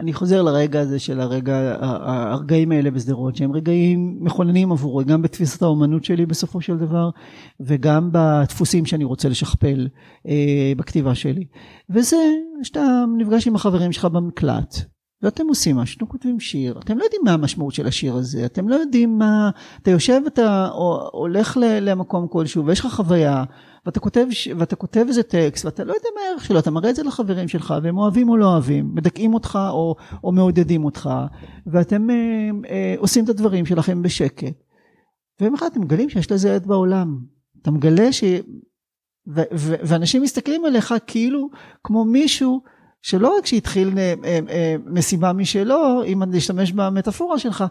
אני, 0.00 0.12
חוזר 0.12 0.42
לרגע 0.42 0.80
הזה 0.80 0.98
של 0.98 1.20
הרגע, 1.20 1.76
הרגעים 1.80 2.72
האלה 2.72 2.90
בשדרות, 2.90 3.36
שהם 3.36 3.52
רגעים 3.52 4.18
מכוננים 4.20 4.72
עבורי, 4.72 5.04
גם 5.04 5.22
בתפיסת 5.22 5.62
האומנות 5.62 6.04
שלי 6.04 6.26
בסופו 6.26 6.60
של 6.60 6.76
דבר, 6.76 7.10
וגם 7.60 8.10
בדפוסים 8.12 8.86
שאני 8.86 9.04
רוצה 9.04 9.28
לשכפל 9.28 9.88
אה, 10.28 10.72
בכתיבה 10.76 11.14
שלי. 11.14 11.44
וזה 11.90 12.16
שאתה 12.62 13.04
נפגש 13.18 13.46
עם 13.46 13.54
החברים 13.54 13.92
שלך 13.92 14.04
במקלט, 14.04 14.74
ואתם 15.22 15.46
עושים 15.48 15.76
משהו, 15.76 15.96
אתם 15.96 16.06
כותבים 16.06 16.40
שיר, 16.40 16.78
אתם 16.78 16.98
לא 16.98 17.04
יודעים 17.04 17.22
מה 17.24 17.32
המשמעות 17.32 17.74
של 17.74 17.86
השיר 17.86 18.14
הזה, 18.14 18.46
אתם 18.46 18.68
לא 18.68 18.74
יודעים 18.74 19.18
מה, 19.18 19.50
אתה 19.82 19.90
יושב, 19.90 20.20
אתה 20.26 20.68
הולך 21.12 21.58
למקום 21.60 22.28
כלשהו 22.28 22.66
ויש 22.66 22.80
לך 22.80 22.86
חוויה, 22.86 23.44
ואתה 23.86 24.00
כותב, 24.00 24.26
ואתה 24.58 24.76
כותב 24.76 25.04
איזה 25.08 25.22
טקסט, 25.22 25.64
ואתה 25.64 25.84
לא 25.84 25.92
יודע 25.92 26.08
מה 26.14 26.20
הערך 26.20 26.44
שלו, 26.44 26.58
אתה 26.58 26.70
מראה 26.70 26.90
את 26.90 26.96
זה 26.96 27.02
לחברים 27.02 27.48
שלך, 27.48 27.74
והם 27.82 27.98
אוהבים 27.98 28.28
או 28.28 28.36
לא 28.36 28.46
אוהבים, 28.46 28.90
מדכאים 28.94 29.34
אותך 29.34 29.58
או, 29.70 29.96
או 30.24 30.32
מעודדים 30.32 30.84
אותך, 30.84 31.10
ואתם 31.66 32.10
אה, 32.10 32.16
אה, 32.70 32.94
עושים 32.98 33.24
את 33.24 33.28
הדברים 33.28 33.66
שלכם 33.66 34.02
בשקט. 34.02 34.54
ויום 35.40 35.54
אחד 35.54 35.66
אתם 35.72 35.80
מגלים 35.80 36.10
שיש 36.10 36.32
לזה 36.32 36.54
עד 36.54 36.66
בעולם. 36.66 37.18
אתה 37.62 37.70
מגלה 37.70 38.12
ש... 38.12 38.24
ו- 39.28 39.42
ו- 39.54 39.74
ואנשים 39.82 40.22
מסתכלים 40.22 40.64
עליך 40.64 40.94
כאילו 41.06 41.48
כמו 41.84 42.04
מישהו 42.04 42.62
שלא 43.02 43.36
רק 43.38 43.46
שהתחיל 43.46 43.98
אה, 43.98 44.14
אה, 44.24 44.38
אה, 44.48 44.76
מסיבה 44.86 45.32
משלו, 45.32 46.04
אם 46.04 46.22
אני 46.22 46.38
אשתמש 46.38 46.72
במטאפורה 46.72 47.38
שלך, 47.38 47.64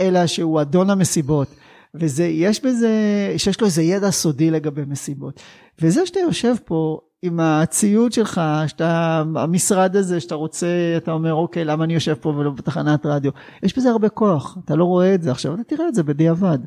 אלא 0.00 0.26
שהוא 0.26 0.60
אדון 0.60 0.90
המסיבות. 0.90 1.48
וזה, 1.94 2.24
יש 2.24 2.64
בזה, 2.64 2.90
שיש 3.36 3.60
לו 3.60 3.66
איזה 3.66 3.82
ידע 3.82 4.10
סודי 4.10 4.50
לגבי 4.50 4.82
מסיבות. 4.86 5.40
וזה 5.82 6.06
שאתה 6.06 6.20
יושב 6.20 6.54
פה 6.64 6.98
עם 7.22 7.40
הציוד 7.40 8.12
שלך, 8.12 8.40
שאתה, 8.66 9.22
המשרד 9.36 9.96
הזה 9.96 10.20
שאתה 10.20 10.34
רוצה, 10.34 10.66
אתה 10.96 11.12
אומר, 11.12 11.34
אוקיי, 11.34 11.64
למה 11.64 11.84
אני 11.84 11.94
יושב 11.94 12.14
פה 12.14 12.28
ולא 12.28 12.50
בתחנת 12.50 13.06
רדיו? 13.06 13.30
יש 13.62 13.78
בזה 13.78 13.90
הרבה 13.90 14.08
כוח, 14.08 14.58
אתה 14.64 14.76
לא 14.76 14.84
רואה 14.84 15.14
את 15.14 15.22
זה 15.22 15.30
עכשיו, 15.30 15.54
אתה 15.54 15.62
תראה 15.62 15.88
את 15.88 15.94
זה 15.94 16.02
בדיעבד. 16.02 16.58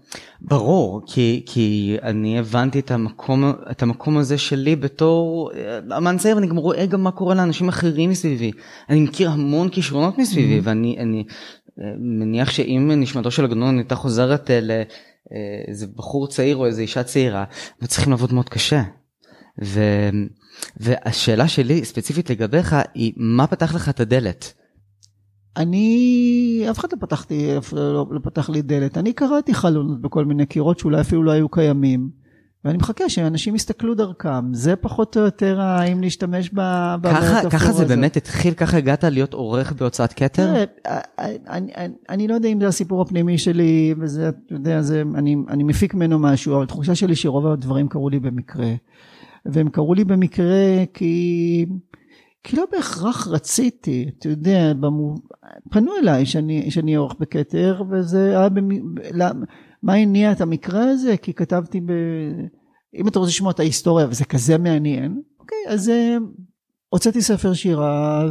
ברור, 0.41 1.01
כי, 1.05 1.43
כי 1.45 1.97
אני 2.03 2.39
הבנתי 2.39 2.79
את 2.79 2.91
המקום, 2.91 3.53
את 3.71 3.83
המקום 3.83 4.17
הזה 4.17 4.37
שלי 4.37 4.75
בתור 4.75 5.51
אמן 5.97 6.17
צעיר, 6.17 6.35
ואני 6.35 6.47
גם 6.47 6.57
רואה 6.57 6.85
גם 6.85 7.03
מה 7.03 7.11
קורה 7.11 7.35
לאנשים 7.35 7.69
אחרים 7.69 8.09
מסביבי. 8.09 8.51
אני 8.89 9.01
מכיר 9.01 9.29
המון 9.29 9.69
כישרונות 9.69 10.17
מסביבי, 10.17 10.41
Mm-hmm. 10.51 10.63
ואני 10.63 10.97
אני, 10.99 11.23
מניח 11.99 12.49
שאם 12.49 12.91
נשמתו 12.95 13.31
של 13.31 13.45
עגנון 13.45 13.77
הייתה 13.77 13.95
חוזרת 13.95 14.51
אה, 14.51 14.59
לאיזה 14.61 15.87
בחור 15.95 16.27
צעיר 16.27 16.57
או 16.57 16.65
איזה 16.65 16.81
אישה 16.81 17.03
צעירה, 17.03 17.43
הם 17.81 17.87
צריכים 17.87 18.11
לעבוד 18.11 18.33
מאוד 18.33 18.49
קשה. 18.49 18.83
ו, 19.63 19.79
והשאלה 20.77 21.47
שלי 21.47 21.85
ספציפית 21.85 22.29
לגביך 22.29 22.75
היא, 22.93 23.13
מה 23.17 23.47
פתח 23.47 23.75
לך 23.75 23.89
את 23.89 23.99
הדלת? 23.99 24.53
אני, 25.57 26.65
אף 26.71 26.79
אחד 26.79 26.87
לא 26.93 26.97
פתחתי, 27.01 27.57
אף 27.57 27.73
לא, 27.73 28.05
לא 28.11 28.19
פתח 28.23 28.49
לי 28.49 28.61
דלת, 28.61 28.97
אני 28.97 29.13
קראתי 29.13 29.53
חלונות 29.53 30.01
בכל 30.01 30.25
מיני 30.25 30.45
קירות 30.45 30.79
שאולי 30.79 31.01
אפילו 31.01 31.23
לא 31.23 31.31
היו 31.31 31.49
קיימים, 31.49 32.20
ואני 32.65 32.77
מחכה 32.77 33.09
שאנשים 33.09 33.55
יסתכלו 33.55 33.95
דרכם, 33.95 34.53
זה 34.53 34.75
פחות 34.75 35.17
או 35.17 35.21
יותר 35.21 35.61
האם 35.61 36.01
להשתמש 36.01 36.49
ב... 36.53 36.59
ככה, 37.49 37.71
זה. 37.71 37.85
באמת 37.85 38.17
התחיל, 38.17 38.53
ככה 38.53 38.77
הגעת 38.77 39.03
להיות 39.03 39.33
עורך 39.33 39.73
בהוצאת 39.73 40.13
כתר? 40.13 40.53
תראה, 40.53 40.63
אני, 41.47 41.71
אני, 41.75 41.93
אני 42.09 42.27
לא 42.27 42.33
יודע 42.33 42.49
אם 42.49 42.59
זה 42.59 42.67
הסיפור 42.67 43.01
הפנימי 43.01 43.37
שלי, 43.37 43.93
וזה, 43.99 44.29
אתה 44.29 44.53
יודע, 44.53 44.81
זה, 44.81 45.03
אני, 45.15 45.35
אני 45.49 45.63
מפיק 45.63 45.93
ממנו 45.93 46.19
משהו, 46.19 46.55
אבל 46.55 46.63
התחושה 46.63 46.95
שלי 46.95 47.15
שרוב 47.15 47.47
הדברים 47.47 47.87
קרו 47.87 48.09
לי 48.09 48.19
במקרה. 48.19 48.73
והם 49.45 49.69
קרו 49.69 49.93
לי 49.93 50.03
במקרה 50.03 50.85
כי, 50.93 51.65
כי 52.43 52.55
לא 52.55 52.65
בהכרח 52.71 53.27
רציתי, 53.27 54.09
אתה 54.19 54.29
יודע, 54.29 54.73
במו, 54.79 55.15
פנו 55.71 55.91
אליי 56.01 56.25
שאני, 56.25 56.71
שאני 56.71 56.95
עורך 56.95 57.15
בכתר, 57.19 57.83
וזה 57.89 58.39
היה, 58.39 58.49
במ, 58.49 58.69
מה 59.83 59.93
הניע 59.93 60.31
את 60.31 60.41
המקרה 60.41 60.83
הזה? 60.83 61.17
כי 61.17 61.33
כתבתי 61.33 61.81
ב... 61.81 61.91
אם 62.95 63.07
אתה 63.07 63.19
רוצה 63.19 63.29
לשמוע 63.29 63.51
את 63.51 63.59
ההיסטוריה 63.59 64.07
וזה 64.09 64.25
כזה 64.25 64.57
מעניין, 64.57 65.21
אוקיי, 65.39 65.57
אז 65.67 65.89
אה, 65.89 66.17
הוצאתי 66.89 67.21
ספר 67.21 67.53
שירה 67.53 68.25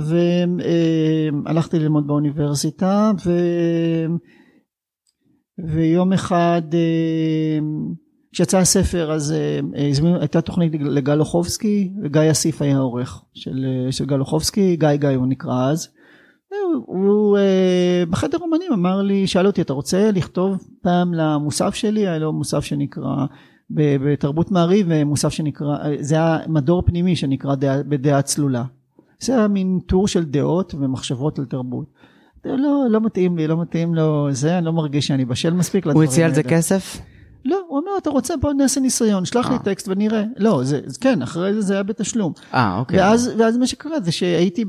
והלכתי 1.44 1.78
ללמוד 1.78 2.06
באוניברסיטה 2.06 3.10
ו... 3.26 3.30
ויום 5.58 6.12
אחד 6.12 6.62
אה, 6.74 7.58
כשיצא 8.32 8.58
הספר 8.58 9.12
אז 9.12 9.32
אה, 9.32 9.60
הייתה 10.20 10.40
תוכנית 10.40 10.72
לגל 10.80 11.20
אוחובסקי 11.20 11.92
וגיא 12.02 12.30
אסיף 12.30 12.62
היה 12.62 12.78
עורך 12.78 13.24
של, 13.34 13.66
אה, 13.66 13.92
של 13.92 14.06
גל 14.06 14.20
אוחובסקי, 14.20 14.76
גיא 14.76 14.96
גיא 14.96 15.08
הוא 15.08 15.26
נקרא 15.26 15.70
אז. 15.70 15.88
הוא, 16.50 16.84
הוא 16.86 17.38
אה, 17.38 18.04
בחדר 18.10 18.38
אומנים 18.40 18.72
אמר 18.72 19.02
לי, 19.02 19.26
שאל 19.26 19.46
אותי 19.46 19.62
אתה 19.62 19.72
רוצה 19.72 20.10
לכתוב 20.10 20.56
פעם 20.82 21.14
למוסף 21.14 21.74
שלי, 21.74 22.00
היה 22.08 22.18
לו 22.18 22.32
מוסף 22.32 22.64
שנקרא 22.64 23.26
בתרבות 23.70 24.50
מעריב 24.50 25.04
מוסף 25.04 25.28
שנקרא, 25.28 25.76
זה 26.00 26.14
היה 26.14 26.38
מדור 26.48 26.82
פנימי 26.82 27.16
שנקרא 27.16 27.54
דעה, 27.54 27.82
בדעה 27.82 28.22
צלולה. 28.22 28.64
זה 29.20 29.38
היה 29.38 29.48
מין 29.48 29.78
טור 29.86 30.08
של 30.08 30.24
דעות 30.24 30.74
ומחשבות 30.78 31.38
על 31.38 31.44
תרבות. 31.44 31.86
לא, 32.44 32.86
לא 32.90 33.00
מתאים 33.00 33.36
לי, 33.36 33.46
לא 33.46 33.60
מתאים 33.60 33.94
לו 33.94 34.28
זה, 34.30 34.58
אני 34.58 34.66
לא 34.66 34.72
מרגיש 34.72 35.06
שאני 35.06 35.24
בשל 35.24 35.52
מספיק 35.52 35.86
לדברים 35.86 36.06
הוא 36.06 36.12
הציע 36.12 36.26
על 36.26 36.34
זה 36.34 36.40
האלה. 36.40 36.56
כסף? 36.56 37.00
לא, 37.44 37.60
הוא 37.68 37.78
אומר, 37.78 37.90
אתה 37.98 38.10
רוצה, 38.10 38.36
בוא 38.36 38.52
נעשה 38.52 38.80
ניסיון, 38.80 39.24
שלח 39.24 39.48
לי 39.48 39.54
אה. 39.54 39.58
טקסט 39.58 39.88
ונראה. 39.88 40.24
לא, 40.36 40.64
זה, 40.64 40.80
כן, 41.00 41.22
אחרי 41.22 41.54
זה 41.54 41.60
זה 41.60 41.74
היה 41.74 41.82
בתשלום. 41.82 42.32
אה, 42.54 42.78
אוקיי. 42.78 42.98
ואז, 42.98 43.30
ואז 43.38 43.56
מה 43.56 43.66
שקרה 43.66 44.00
זה 44.00 44.12
שהייתי 44.12 44.64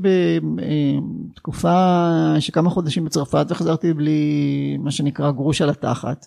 בתקופה 1.34 2.08
של 2.40 2.52
כמה 2.52 2.70
חודשים 2.70 3.04
בצרפת 3.04 3.46
וחזרתי 3.48 3.92
בלי 3.92 4.76
מה 4.80 4.90
שנקרא 4.90 5.30
גרוש 5.30 5.62
על 5.62 5.70
התחת. 5.70 6.26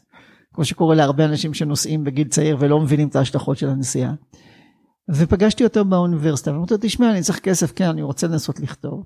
כמו 0.54 0.66
שקורה 0.66 0.96
להרבה 0.96 1.26
אנשים 1.26 1.54
שנוסעים 1.54 2.04
בגיל 2.04 2.28
צעיר 2.28 2.58
ולא 2.60 2.80
מבינים 2.80 3.08
את 3.08 3.16
ההשלכות 3.16 3.58
של 3.58 3.70
הנסיעה. 3.70 4.14
ופגשתי 5.10 5.64
אותו 5.64 5.86
באוניברסיטה 5.86 6.52
ואמרתי 6.52 6.74
לו 6.74 6.80
תשמע 6.82 7.12
אני 7.12 7.22
צריך 7.22 7.40
כסף 7.40 7.72
כן 7.72 7.86
אני 7.86 8.02
רוצה 8.02 8.28
לנסות 8.28 8.60
לכתוב. 8.60 9.04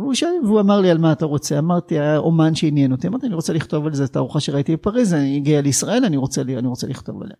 והוא, 0.00 0.14
שאל, 0.14 0.28
והוא 0.44 0.60
אמר 0.60 0.80
לי 0.80 0.90
על 0.90 0.98
מה 0.98 1.12
אתה 1.12 1.24
רוצה 1.26 1.58
אמרתי 1.58 1.98
האומן 1.98 2.54
שעניין 2.54 2.92
אותי 2.92 3.08
אמרתי 3.08 3.26
אני 3.26 3.34
רוצה 3.34 3.52
לכתוב 3.52 3.86
על 3.86 3.94
זה 3.94 4.04
את 4.04 4.16
הארוחה 4.16 4.40
שראיתי 4.40 4.76
בפריז 4.76 5.14
אני 5.14 5.36
הגיע 5.36 5.60
לישראל 5.60 6.04
אני 6.04 6.16
רוצה, 6.16 6.42
לי- 6.42 6.58
אני 6.58 6.66
רוצה 6.68 6.86
לכתוב 6.86 7.22
עליה. 7.22 7.36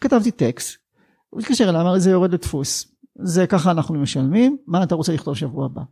כתבתי 0.00 0.30
טקסט. 0.30 0.78
הוא 1.30 1.40
התקשר 1.40 1.68
אליי 1.68 1.80
אמר 1.80 1.92
לי 1.92 2.00
זה 2.00 2.10
יורד 2.10 2.32
לדפוס. 2.32 2.94
זה 3.22 3.46
ככה 3.46 3.70
אנחנו 3.70 3.94
משלמים 3.94 4.56
מה 4.66 4.82
אתה 4.82 4.94
רוצה 4.94 5.12
לכתוב 5.12 5.34
שבוע 5.34 5.64
הבא. 5.64 5.82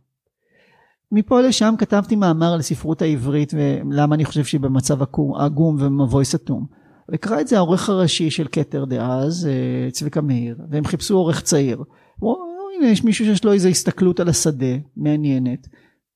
מפה 1.11 1.41
לשם 1.41 1.73
כתבתי 1.77 2.15
מאמר 2.15 2.53
על 2.53 2.59
הספרות 2.59 3.01
העברית 3.01 3.53
ולמה 3.53 4.15
אני 4.15 4.25
חושב 4.25 4.43
שהיא 4.43 4.61
במצב 4.61 4.97
עגום 5.37 5.75
ומבוי 5.79 6.25
סתום. 6.25 6.65
וקרא 7.11 7.41
את 7.41 7.47
זה 7.47 7.57
העורך 7.57 7.89
הראשי 7.89 8.31
של 8.31 8.47
כתר 8.51 8.85
דאז, 8.85 9.47
אה, 9.47 9.91
צביקה 9.91 10.21
מאיר, 10.21 10.57
והם 10.69 10.85
חיפשו 10.85 11.17
עורך 11.17 11.41
צעיר. 11.41 11.83
הוא 12.19 12.33
אמר, 12.35 12.43
הנה 12.77 12.91
יש 12.91 13.03
מישהו 13.03 13.25
שיש 13.25 13.43
לו 13.45 13.53
איזו 13.53 13.69
הסתכלות 13.69 14.19
על 14.19 14.29
השדה, 14.29 14.75
מעניינת. 14.97 15.67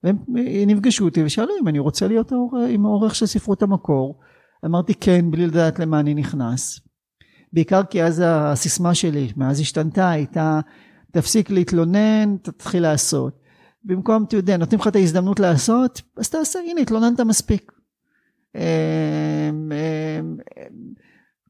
והם 0.04 0.18
אה, 0.38 0.64
נפגשו 0.68 1.06
אותי 1.06 1.24
ושאלו 1.24 1.54
אם 1.62 1.68
אני 1.68 1.80
רוצה 1.80 2.08
להיות 2.08 2.32
עם 2.70 2.86
העורך 2.86 3.16
של 3.16 3.26
ספרות 3.26 3.62
המקור. 3.62 4.20
אמרתי 4.66 4.94
כן, 4.94 5.32
בלי 5.32 5.48
לדעת 5.48 5.80
למה 5.80 6.00
אני 6.00 6.14
נכנס. 6.14 6.80
בעיקר 7.54 7.84
כי 7.84 8.04
אז 8.04 8.24
הסיסמה 8.26 8.96
שלי, 8.96 9.32
מאז 9.38 9.60
השתנתה, 9.60 10.10
הייתה 10.10 10.60
תפסיק 11.12 11.50
להתלונן, 11.50 12.38
תתחיל 12.42 12.84
לעשות. 12.84 13.42
במקום, 13.84 14.24
אתה 14.24 14.36
יודע, 14.36 14.58
נותנים 14.58 14.82
לך 14.82 14.88
את 14.88 14.96
ההזדמנות 14.96 15.40
לעשות, 15.40 16.02
אז 16.18 16.30
תעשה, 16.30 16.60
הנה, 16.60 16.82
התלוננת 16.82 17.20
מספיק. 17.20 17.72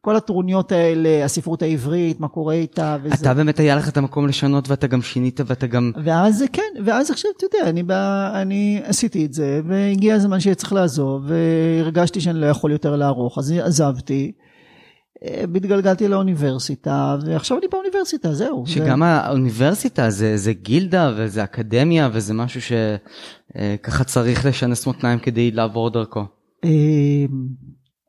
כל 0.01 0.15
הטרוניות 0.15 0.71
האלה, 0.71 1.25
הספרות 1.25 1.61
העברית, 1.61 2.19
מה 2.19 2.27
קורה 2.27 2.53
איתה 2.53 2.97
וזה. 3.03 3.15
אתה 3.21 3.33
באמת 3.33 3.59
היה 3.59 3.75
לך 3.75 3.89
את 3.89 3.97
המקום 3.97 4.27
לשנות 4.27 4.69
ואתה 4.69 4.87
גם 4.87 5.01
שינית 5.01 5.39
ואתה 5.45 5.67
גם... 5.67 5.91
ואז 6.03 6.43
כן, 6.53 6.83
ואז 6.85 7.11
עכשיו 7.11 7.31
אתה 7.37 7.45
יודע, 7.45 7.69
אני, 7.69 7.83
בא, 7.83 8.31
אני 8.41 8.81
עשיתי 8.83 9.25
את 9.25 9.33
זה, 9.33 9.61
והגיע 9.67 10.15
הזמן 10.15 10.39
שצריך 10.39 10.73
לעזוב, 10.73 11.23
והרגשתי 11.27 12.21
שאני 12.21 12.41
לא 12.41 12.45
יכול 12.45 12.71
יותר 12.71 12.95
לערוך, 12.95 13.37
אז 13.37 13.51
עזבתי, 13.51 14.31
אה, 15.23 15.43
התגלגלתי 15.55 16.07
לאוניברסיטה, 16.07 17.17
ועכשיו 17.25 17.57
אני 17.57 17.67
באוניברסיטה, 17.71 18.33
זהו. 18.33 18.63
שגם 18.67 19.03
האוניברסיטה 19.03 20.09
זה, 20.09 20.37
זה 20.37 20.53
גילדה 20.53 21.13
וזה 21.17 21.43
אקדמיה 21.43 22.09
וזה 22.13 22.33
משהו 22.33 22.61
שככה 22.61 24.03
צריך 24.03 24.45
לשנס 24.45 24.87
מותניים 24.87 25.19
כדי 25.19 25.51
לעבור 25.51 25.89
דרכו. 25.89 26.23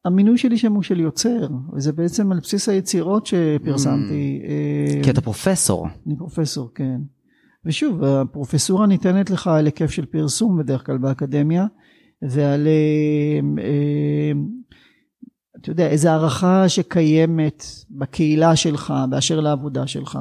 המינוי 0.04 0.38
שלי 0.38 0.58
שם 0.58 0.72
הוא 0.72 0.82
של 0.82 1.00
יוצר, 1.00 1.48
וזה 1.76 1.92
בעצם 1.92 2.32
על 2.32 2.40
בסיס 2.40 2.68
היצירות 2.68 3.26
שפרסמתי. 3.26 4.42
אה, 4.44 5.02
כי 5.02 5.10
אתה 5.10 5.20
פרופסור. 5.20 5.86
אני 6.06 6.16
פרופסור, 6.16 6.70
כן. 6.74 7.00
ושוב, 7.64 8.04
הפרופסורה 8.04 8.86
ניתנת 8.86 9.30
לך 9.30 9.46
על 9.46 9.64
היקף 9.64 9.90
של 9.90 10.06
פרסום 10.06 10.58
בדרך 10.58 10.86
כלל 10.86 10.98
באקדמיה, 10.98 11.66
ועל, 12.22 12.66
אה, 12.66 13.62
אה, 13.62 14.32
אתה 15.60 15.70
יודע, 15.70 15.88
איזו 15.88 16.08
הערכה 16.08 16.68
שקיימת 16.68 17.64
בקהילה 17.90 18.56
שלך, 18.56 18.94
באשר 19.10 19.40
לעבודה 19.40 19.86
שלך. 19.86 20.18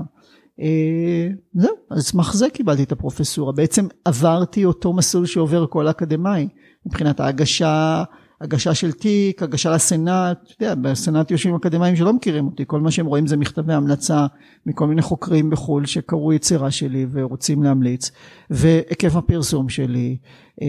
זהו, 1.53 1.75
על 1.89 1.99
סמך 1.99 2.34
זה 2.34 2.49
קיבלתי 2.49 2.84
את 2.84 2.91
הפרופסורה. 2.91 3.51
בעצם 3.51 3.88
עברתי 4.05 4.65
אותו 4.65 4.93
מסלול 4.93 5.25
שעובר 5.25 5.65
כל 5.69 5.89
אקדמאי, 5.89 6.47
מבחינת 6.86 7.19
ההגשה, 7.19 8.03
הגשה 8.42 8.74
של 8.74 8.92
תיק, 8.92 9.44
הגשה 9.44 9.72
לסנאט, 9.72 10.38
אתה 10.44 10.64
יודע, 10.64 10.76
בסנאט 10.76 11.32
יושבים 11.32 11.56
אקדמאים 11.56 11.96
שלא 11.96 12.14
מכירים 12.14 12.46
אותי, 12.46 12.64
כל 12.68 12.80
מה 12.80 12.92
שהם 12.92 13.06
רואים 13.06 13.28
זה 13.28 13.38
מכתבי 13.38 13.74
המלצה 13.74 14.26
מכל 14.66 14.88
מיני 14.88 15.02
חוקרים 15.02 15.50
בחו"ל 15.50 15.86
שקראו 15.86 16.34
יצירה 16.34 16.72
שלי 16.72 17.06
ורוצים 17.12 17.64
להמליץ, 17.64 18.12
והיקף 18.50 19.16
הפרסום 19.16 19.70
שלי, 19.70 20.18
אה, 20.62 20.68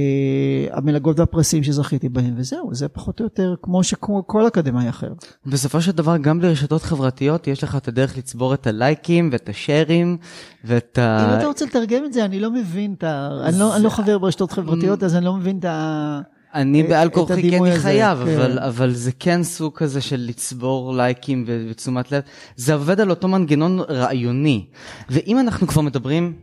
המלגות 0.72 1.18
והפרסים 1.18 1.62
שזכיתי 1.62 2.08
בהם, 2.08 2.34
וזהו, 2.36 2.74
זה 2.74 2.88
פחות 2.88 3.20
או 3.20 3.24
יותר 3.24 3.54
כמו 3.62 3.84
שכמו 3.84 4.26
כל 4.26 4.46
אקדמאי 4.46 4.88
אחר. 4.88 5.12
בסופו 5.46 5.80
של 5.80 5.92
דבר 5.92 6.16
גם 6.16 6.40
ברשתות 6.40 6.82
חברתיות 6.82 7.46
יש 7.46 7.64
לך 7.64 7.76
את 7.76 7.88
הדרך 7.88 8.18
לצבור 8.18 8.54
את 8.54 8.66
הלייקים 8.66 9.28
ואת 9.32 9.48
השארים 9.48 10.16
ואת 10.64 10.98
ה... 10.98 11.32
אם 11.34 11.38
אתה 11.38 11.46
רוצה 11.46 11.64
לתרגם 11.64 12.04
את 12.04 12.12
זה, 12.12 12.24
אני 12.24 12.40
לא 12.40 12.50
מבין 12.50 12.94
את 12.98 13.04
ה... 13.04 13.28
אני 13.44 13.58
לא- 13.58 13.76
אני 13.76 13.84
לא 13.84 13.90
חבר 13.90 14.18
ברשתות 14.18 14.52
חברתיות, 14.52 15.02
אז 15.02 15.16
אני 15.16 15.24
לא 15.24 15.34
מבין 15.34 15.58
את 15.58 15.64
ה... 15.64 16.20
אני 16.54 16.80
את- 16.80 16.88
בעל 16.88 17.10
כורחי 17.10 17.32
כן 17.32 17.38
הדימוי 17.38 17.68
אני 17.68 17.76
הזה, 17.76 17.82
חייב, 17.82 18.18
כן. 18.24 18.34
אבל, 18.34 18.58
אבל 18.58 18.90
זה 18.92 19.12
כן 19.12 19.42
סוג 19.42 19.76
כזה 19.76 20.00
של 20.00 20.16
לצבור 20.28 20.94
לייקים 20.96 21.44
ותשומת 21.46 22.12
לב. 22.12 22.22
זה 22.56 22.74
עובד 22.74 23.00
על 23.00 23.10
אותו 23.10 23.28
מנגנון 23.28 23.80
רעיוני. 23.80 24.70
ואם 25.10 25.38
אנחנו 25.38 25.66
כבר 25.66 25.82
מדברים, 25.82 26.38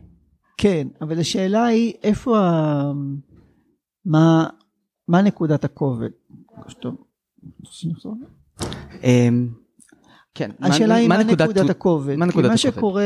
כן, 0.56 0.88
אבל 1.00 1.18
השאלה 1.20 1.64
היא 1.64 1.92
איפה 2.02 2.38
ה... 2.38 2.82
מה, 4.04 4.46
מה 5.08 5.22
נקודת 5.22 5.64
הכובד? 5.64 6.08
אמ, 9.04 9.48
כן, 10.34 10.50
השאלה 10.60 10.94
היא 10.94 11.08
מה 11.08 11.22
נקודת 11.22 11.70
הכובד. 11.70 12.16
מה 12.16 12.24
כי 12.26 12.30
נקודת 12.30 12.46
מה 12.48 12.54
הכובד? 12.54 12.72
שקורה, 12.76 13.04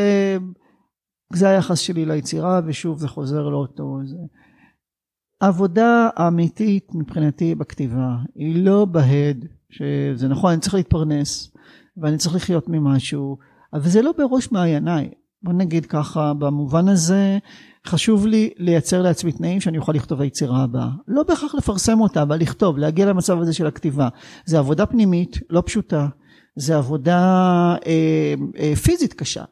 זה 1.33 1.49
היחס 1.49 1.79
שלי 1.79 2.05
ליצירה, 2.07 2.61
ושוב 2.67 2.99
זה 2.99 3.09
חוזר 3.09 3.49
לאותו... 3.49 3.99
זה. 4.05 4.17
העבודה 5.41 6.09
האמיתית 6.17 6.89
מבחינתי 6.95 7.55
בכתיבה 7.55 8.17
היא 8.35 8.65
לא 8.65 8.85
בהד, 8.85 9.47
שזה 9.71 10.29
נכון, 10.29 10.53
אני 10.53 10.61
צריך 10.61 10.75
להתפרנס, 10.75 11.51
ואני 11.97 12.19
צריך 12.19 12.35
לחיות 12.35 12.69
ממשהו, 12.69 13.39
אבל 13.73 13.89
זה 13.89 14.03
לא 14.03 14.13
בראש 14.19 14.53
מעייניי. 14.53 15.11
בוא 15.43 15.53
נגיד 15.53 15.87
ככה, 15.87 16.35
במובן 16.35 16.89
הזה 16.89 17.39
חשוב 17.87 18.27
לי 18.27 18.51
לייצר 18.57 19.03
לעצמי 19.03 19.33
תנאים 19.33 19.61
שאני 19.61 19.79
אוכל 19.79 19.93
לכתוב 19.93 20.21
היצירה 20.21 20.63
הבאה. 20.63 20.89
לא 21.09 21.23
בהכרח 21.23 21.55
לפרסם 21.55 22.01
אותה, 22.01 22.23
אבל 22.23 22.37
לכתוב, 22.37 22.79
להגיע 22.79 23.07
למצב 23.07 23.41
הזה 23.41 23.53
של 23.53 23.67
הכתיבה. 23.67 24.09
זה 24.45 24.59
עבודה 24.59 24.87
פנימית, 24.87 25.39
לא 25.51 25.63
פשוטה. 25.67 26.09
זה 26.57 26.77
עבודה 26.77 27.19
אה, 27.87 28.35
אה, 28.59 28.77
פיזית 28.77 29.13
קשה. 29.13 29.45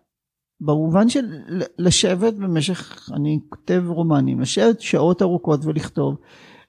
במובן 0.64 1.08
של 1.08 1.24
לשבת 1.78 2.34
במשך, 2.34 3.08
אני 3.14 3.40
כותב 3.48 3.82
רומנים, 3.88 4.40
לשבת 4.40 4.80
שעות 4.80 5.22
ארוכות 5.22 5.64
ולכתוב. 5.64 6.16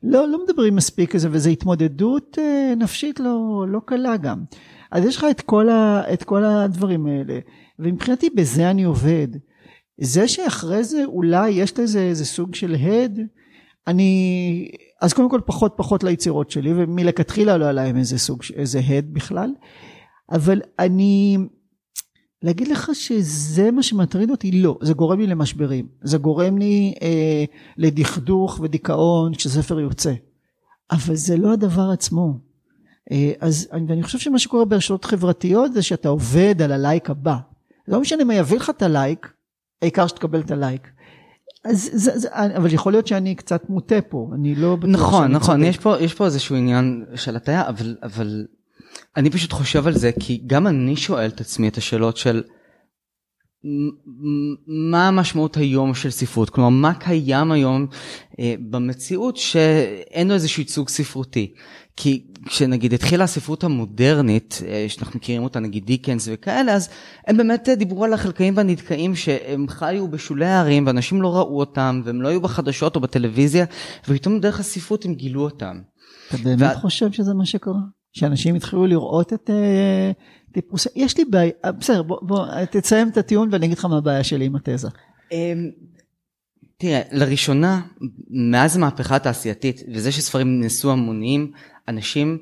לא, 0.03 0.27
לא 0.27 0.43
מדברים 0.43 0.75
מספיק 0.75 1.15
על 1.15 1.21
זה, 1.21 1.27
וזו 1.31 1.49
התמודדות 1.49 2.37
אה, 2.39 2.73
נפשית 2.77 3.19
לא, 3.19 3.65
לא 3.67 3.81
קלה 3.85 4.17
גם. 4.17 4.43
אז 4.91 5.05
יש 5.05 5.17
לך 5.17 5.25
את 5.31 5.41
כל, 5.41 5.69
ה, 5.69 6.13
את 6.13 6.23
כל 6.23 6.43
הדברים 6.43 7.05
האלה, 7.05 7.39
ומבחינתי 7.79 8.29
בזה 8.29 8.71
אני 8.71 8.83
עובד. 8.83 9.27
זה 10.01 10.27
שאחרי 10.27 10.83
זה 10.83 11.05
אולי 11.05 11.49
יש 11.49 11.79
לזה 11.79 11.99
איזה 11.99 12.25
סוג 12.25 12.55
של 12.55 12.75
הד, 12.75 13.19
אני, 13.87 14.71
אז 15.01 15.13
קודם 15.13 15.29
כל 15.29 15.41
פחות 15.45 15.73
פחות 15.77 16.03
ליצירות 16.03 16.51
שלי, 16.51 16.73
ומלכתחילה 16.73 17.57
לא 17.57 17.63
היה 17.63 17.73
להם 17.73 17.97
איזה 17.97 18.19
סוג, 18.19 18.41
איזה 18.55 18.79
הד 18.79 19.13
בכלל, 19.13 19.49
אבל 20.31 20.61
אני, 20.79 21.37
להגיד 22.43 22.67
לך 22.67 22.89
שזה 22.93 23.71
מה 23.71 23.83
שמטריד 23.83 24.29
אותי? 24.29 24.51
לא, 24.51 24.77
זה 24.81 24.93
גורם 24.93 25.19
לי 25.19 25.27
למשברים, 25.27 25.87
זה 26.01 26.17
גורם 26.17 26.57
לי 26.57 26.93
אה, 27.01 27.43
לדכדוך 27.77 28.59
ודיכאון 28.63 29.35
כשספר 29.35 29.79
יוצא, 29.79 30.13
אבל 30.91 31.15
זה 31.15 31.37
לא 31.37 31.53
הדבר 31.53 31.89
עצמו. 31.93 32.39
אה, 33.11 33.31
אז 33.39 33.67
אני, 33.71 33.85
ואני 33.89 34.03
חושב 34.03 34.19
שמה 34.19 34.39
שקורה 34.39 34.65
ברשתות 34.65 35.05
חברתיות 35.05 35.73
זה 35.73 35.81
שאתה 35.81 36.09
עובד 36.09 36.61
על 36.61 36.71
הלייק 36.71 37.09
הבא. 37.09 37.37
לא 37.87 38.01
משנה 38.01 38.23
מה 38.23 38.35
יביא 38.35 38.57
לך 38.57 38.69
את 38.69 38.81
הלייק, 38.81 39.33
העיקר 39.81 40.07
שתקבל 40.07 40.39
את 40.39 40.51
הלייק. 40.51 40.87
אז 41.65 41.89
זה, 41.93 42.19
זה, 42.19 42.29
אבל 42.31 42.73
יכול 42.73 42.91
להיות 42.93 43.07
שאני 43.07 43.35
קצת 43.35 43.69
מוטה 43.69 44.01
פה, 44.01 44.29
אני 44.35 44.55
לא 44.55 44.75
בטוח 44.75 44.89
נכון, 44.89 45.23
שאני 45.23 45.33
נכון, 45.33 45.55
צודק. 45.55 45.69
יש 45.69 45.77
פה, 45.77 45.95
יש 45.99 46.13
פה 46.13 46.25
איזשהו 46.25 46.55
עניין 46.55 47.05
של 47.15 47.35
הטעיה, 47.35 47.67
אבל, 47.69 47.95
אבל 48.03 48.45
אני 49.17 49.29
פשוט 49.29 49.51
חושב 49.53 49.87
על 49.87 49.93
זה, 49.93 50.11
כי 50.19 50.41
גם 50.47 50.67
אני 50.67 50.95
שואל 50.95 51.27
את 51.27 51.41
עצמי 51.41 51.67
את 51.67 51.77
השאלות 51.77 52.17
של 52.17 52.43
מה 54.67 55.07
המשמעות 55.07 55.57
היום 55.57 55.93
של 55.93 56.09
ספרות, 56.09 56.49
כלומר 56.49 56.69
מה 56.69 56.93
קיים 56.93 57.51
היום 57.51 57.87
אה, 58.39 58.55
במציאות 58.69 59.37
שאין 59.37 60.27
לו 60.27 60.33
איזשהו 60.33 60.61
ייצוג 60.61 60.89
ספרותי. 60.89 61.53
כי 61.97 62.27
כשנגיד 62.45 62.93
התחילה 62.93 63.23
הספרות 63.23 63.63
המודרנית, 63.63 64.59
אה, 64.67 64.85
שאנחנו 64.87 65.17
מכירים 65.19 65.43
אותה 65.43 65.59
נגיד 65.59 65.85
דיקנס 65.85 66.29
וכאלה, 66.31 66.73
אז 66.73 66.89
הם 67.27 67.37
באמת 67.37 67.69
אה, 67.69 67.75
דיברו 67.75 68.03
על 68.05 68.13
החלקאים 68.13 68.57
והנדכאים 68.57 69.15
שהם 69.15 69.67
חיו 69.67 70.07
בשולי 70.07 70.45
הערים 70.45 70.87
ואנשים 70.87 71.21
לא 71.21 71.35
ראו 71.37 71.59
אותם 71.59 72.01
והם 72.05 72.21
לא 72.21 72.27
היו 72.27 72.41
בחדשות 72.41 72.95
או 72.95 73.01
בטלוויזיה, 73.01 73.65
ופתאום 74.07 74.39
דרך 74.39 74.59
הספרות 74.59 75.05
הם 75.05 75.13
גילו 75.13 75.41
אותם. 75.41 75.81
אתה 76.27 76.37
באמת 76.37 76.59
וה- 76.61 76.79
חושב 76.79 77.11
שזה 77.11 77.33
מה 77.33 77.45
שקרה? 77.45 77.79
שאנשים 78.13 78.55
התחילו 78.55 78.87
לראות 78.87 79.33
את 79.33 79.49
אה, 79.49 80.11
טיפוסי, 80.51 80.89
יש 80.95 81.17
לי 81.17 81.25
בעיה, 81.25 81.51
אה, 81.65 81.71
בסדר, 81.71 82.03
בוא, 82.03 82.17
בוא 82.21 82.45
תסיים 82.71 83.09
את 83.09 83.17
הטיעון 83.17 83.49
ואני 83.51 83.65
אגיד 83.65 83.77
לך 83.77 83.85
מה 83.85 83.97
הבעיה 83.97 84.23
שלי 84.23 84.45
עם 84.45 84.55
התזה. 84.55 84.87
אמ, 85.31 85.69
תראה, 86.77 87.01
לראשונה, 87.11 87.81
מאז 88.29 88.75
המהפכה 88.77 89.15
התעשייתית, 89.15 89.81
וזה 89.93 90.11
שספרים 90.11 90.61
נעשו 90.61 90.91
המוניים, 90.91 91.51
אנשים 91.87 92.37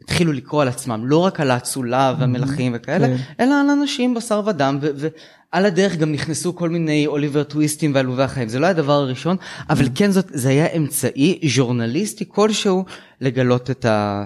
התחילו 0.00 0.32
לקרוא 0.32 0.62
על 0.62 0.68
עצמם, 0.68 1.02
לא 1.06 1.18
רק 1.18 1.40
על 1.40 1.50
האצולה 1.50 2.14
והמלכים 2.18 2.72
וכאלה, 2.76 3.06
כן. 3.06 3.16
אלא 3.40 3.54
על 3.60 3.70
אנשים 3.70 4.14
בשר 4.14 4.42
ודם, 4.46 4.78
ועל 4.80 5.66
הדרך 5.66 5.96
גם 5.96 6.12
נכנסו 6.12 6.56
כל 6.56 6.68
מיני 6.68 7.06
אוליבר 7.06 7.42
טוויסטים 7.42 7.94
ועלובי 7.94 8.22
החיים. 8.22 8.48
זה 8.48 8.58
לא 8.58 8.66
היה 8.66 8.70
הדבר 8.70 8.92
הראשון, 8.92 9.36
אבל 9.70 9.84
כן 9.94 10.10
זאת, 10.10 10.26
זה 10.28 10.48
היה 10.48 10.66
אמצעי 10.66 11.38
ז'ורנליסטי 11.54 12.24
כלשהו 12.28 12.84
לגלות 13.20 13.70
את 13.70 13.84
ה... 13.84 14.24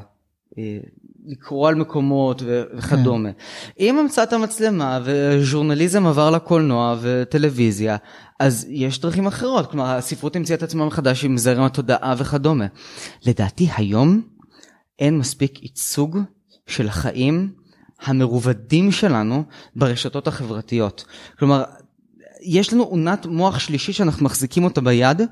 אה, 0.58 0.78
לקרוא 1.26 1.68
על 1.68 1.74
מקומות 1.74 2.42
וכדומה. 2.46 3.32
כן. 3.32 3.38
עם 3.76 3.98
המצאת 3.98 4.32
המצלמה 4.32 5.00
וז'ורנליזם 5.04 6.06
עבר 6.06 6.30
לקולנוע 6.30 6.96
וטלוויזיה, 7.00 7.96
אז 8.40 8.66
יש 8.68 9.00
דרכים 9.00 9.26
אחרות, 9.26 9.70
כלומר 9.70 9.86
הספרות 9.86 10.36
המציאה 10.36 10.58
את 10.58 10.62
עצמה 10.62 10.86
מחדש 10.86 11.24
עם 11.24 11.38
זרם 11.38 11.64
התודעה 11.64 12.14
וכדומה. 12.18 12.66
לדעתי 13.26 13.68
היום 13.76 14.22
אין 14.98 15.18
מספיק 15.18 15.62
ייצוג 15.62 16.18
של 16.66 16.88
החיים 16.88 17.52
המרובדים 18.02 18.92
שלנו 18.92 19.44
ברשתות 19.76 20.26
החברתיות. 20.28 21.04
כלומר, 21.38 21.64
יש 22.42 22.72
לנו 22.72 22.82
עונת 22.82 23.26
מוח 23.26 23.58
שלישי 23.58 23.92
שאנחנו 23.92 24.24
מחזיקים 24.24 24.64
אותה 24.64 24.80
ביד, 24.80 25.22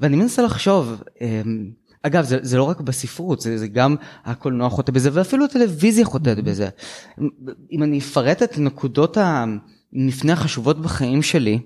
ואני 0.00 0.16
מנסה 0.16 0.42
לחשוב, 0.42 1.02
אמ, 1.20 1.70
אגב, 2.02 2.24
זה, 2.24 2.38
זה 2.42 2.56
לא 2.56 2.62
רק 2.62 2.80
בספרות, 2.80 3.40
זה, 3.40 3.58
זה 3.58 3.68
גם 3.68 3.96
הקולנוע 4.24 4.68
חוטא 4.68 4.92
בזה, 4.92 5.10
ואפילו 5.12 5.44
הטלוויזיה 5.44 6.04
חוטאת 6.04 6.44
בזה. 6.44 6.68
אם 7.72 7.82
אני 7.82 7.98
אפרט 7.98 8.42
את 8.42 8.58
נקודות 8.58 9.16
המפנה 9.20 10.32
החשובות 10.32 10.82
בחיים 10.82 11.22
שלי, 11.22 11.58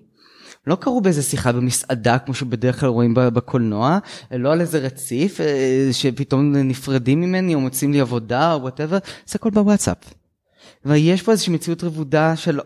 לא 0.67 0.75
קרו 0.75 1.01
באיזה 1.01 1.23
שיחה 1.23 1.53
במסעדה 1.53 2.19
כמו 2.19 2.35
שבדרך 2.35 2.81
כלל 2.81 2.89
רואים 2.89 3.15
בקולנוע, 3.15 3.99
לא 4.31 4.53
על 4.53 4.61
איזה 4.61 4.79
רציף 4.79 5.41
אה, 5.41 5.89
שפתאום 5.93 6.57
נפרדים 6.57 7.21
ממני 7.21 7.55
או 7.55 7.61
מוצאים 7.61 7.93
לי 7.93 8.01
עבודה 8.01 8.53
או 8.53 8.63
whatever, 8.63 8.99
זה 9.27 9.33
הכל 9.35 9.51
בוואטסאפ. 9.51 9.97
ויש 10.85 11.23
פה 11.23 11.33
איזושהי 11.33 11.53
מציאות 11.53 11.85
רבודה 11.85 12.37
של 12.37 12.61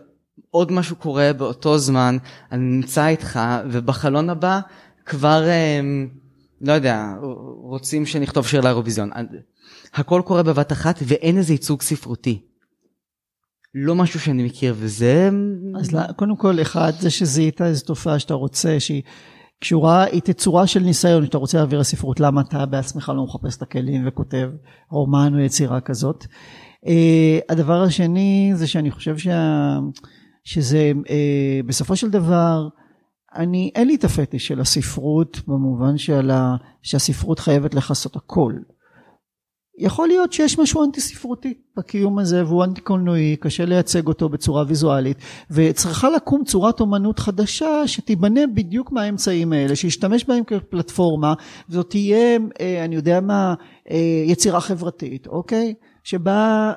עוד 0.51 0.71
משהו 0.71 0.95
קורה 0.95 1.33
באותו 1.33 1.77
זמן, 1.77 2.17
אני 2.51 2.61
נמצא 2.63 3.07
איתך 3.07 3.39
ובחלון 3.69 4.29
הבא 4.29 4.59
כבר, 5.05 5.47
אה, 5.47 5.81
לא 6.61 6.73
יודע, 6.73 7.13
רוצים 7.61 8.05
שנכתוב 8.05 8.47
שיר 8.47 8.61
לאירוויזיון. 8.61 9.09
הכל 9.93 10.21
קורה 10.25 10.43
בבת 10.43 10.71
אחת 10.71 10.99
ואין 11.07 11.37
איזה 11.37 11.53
ייצוג 11.53 11.81
ספרותי. 11.81 12.41
לא 13.75 13.95
משהו 13.95 14.19
שאני 14.19 14.43
מכיר 14.43 14.75
וזה... 14.77 15.29
אז 15.79 15.91
לא, 15.91 16.11
קודם 16.15 16.35
כל 16.35 16.61
אחד 16.61 16.91
זה 16.99 17.09
שזיהית 17.09 17.61
איזו 17.61 17.85
תופעה 17.85 18.19
שאתה 18.19 18.33
רוצה 18.33 18.79
שהיא 18.79 19.01
קשורה, 19.59 20.03
היא 20.03 20.21
תצורה 20.21 20.67
של 20.67 20.79
ניסיון 20.79 21.25
שאתה 21.25 21.37
רוצה 21.37 21.57
להעביר 21.57 21.79
לספרות 21.79 22.19
למה 22.19 22.41
אתה 22.41 22.65
בעצמך 22.65 23.11
לא 23.15 23.23
מחפש 23.23 23.57
את 23.57 23.61
הכלים 23.61 24.07
וכותב 24.07 24.49
רומן 24.91 25.33
או 25.33 25.39
יצירה 25.39 25.81
כזאת. 25.81 26.25
Uh, 26.85 26.89
הדבר 27.49 27.81
השני 27.81 28.51
זה 28.55 28.67
שאני 28.67 28.91
חושב 28.91 29.17
שה, 29.17 29.77
שזה 30.43 30.91
uh, 30.95 31.11
בסופו 31.65 31.95
של 31.95 32.09
דבר 32.09 32.67
אני 33.37 33.71
אין 33.75 33.87
לי 33.87 33.95
את 33.95 34.03
הפטיש 34.03 34.47
של 34.47 34.61
הספרות 34.61 35.41
במובן 35.47 35.97
של 35.97 36.31
ה, 36.31 36.55
שהספרות 36.81 37.39
חייבת 37.39 37.73
לכסות 37.75 38.15
הכל. 38.15 38.53
יכול 39.79 40.07
להיות 40.07 40.33
שיש 40.33 40.59
משהו 40.59 40.83
אנטי 40.83 41.01
ספרותי 41.01 41.53
בקיום 41.77 42.19
הזה 42.19 42.45
והוא 42.45 42.63
אנטי 42.63 42.81
קולנועי, 42.81 43.35
קשה 43.35 43.65
לייצג 43.65 44.07
אותו 44.07 44.29
בצורה 44.29 44.63
ויזואלית 44.67 45.17
וצריכה 45.51 46.09
לקום 46.09 46.43
צורת 46.43 46.79
אומנות 46.79 47.19
חדשה 47.19 47.87
שתיבנה 47.87 48.41
בדיוק 48.53 48.91
מהאמצעים 48.91 49.53
האלה, 49.53 49.75
שישתמש 49.75 50.25
בהם 50.25 50.43
כפלטפורמה 50.43 51.33
וזאת 51.69 51.89
תהיה, 51.89 52.37
אה, 52.59 52.85
אני 52.85 52.95
יודע 52.95 53.19
מה, 53.21 53.53
אה, 53.91 54.23
יצירה 54.25 54.61
חברתית, 54.61 55.27
אוקיי? 55.27 55.73
שבה 56.03 56.73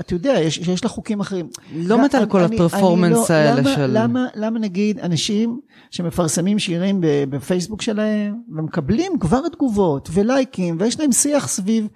אתה 0.00 0.14
יודע, 0.14 0.40
יש, 0.40 0.58
יש 0.58 0.84
לה 0.84 0.90
חוקים 0.90 1.20
אחרים. 1.20 1.48
לא 1.74 2.04
מת 2.04 2.14
על 2.14 2.26
כל 2.26 2.40
הפרפורמנס 2.40 3.30
לא, 3.30 3.36
האלה 3.36 3.60
למה, 3.60 3.74
של... 3.74 3.86
למה, 3.86 4.26
למה 4.34 4.58
נגיד 4.58 4.98
אנשים 4.98 5.60
שמפרסמים 5.90 6.58
שירים 6.58 6.98
בפייסבוק 7.02 7.82
שלהם 7.82 8.34
ומקבלים 8.48 9.18
כבר 9.20 9.48
תגובות 9.48 10.08
ולייקים 10.12 10.76
ויש 10.80 11.00
להם 11.00 11.12
שיח 11.12 11.48
סביב 11.48 11.88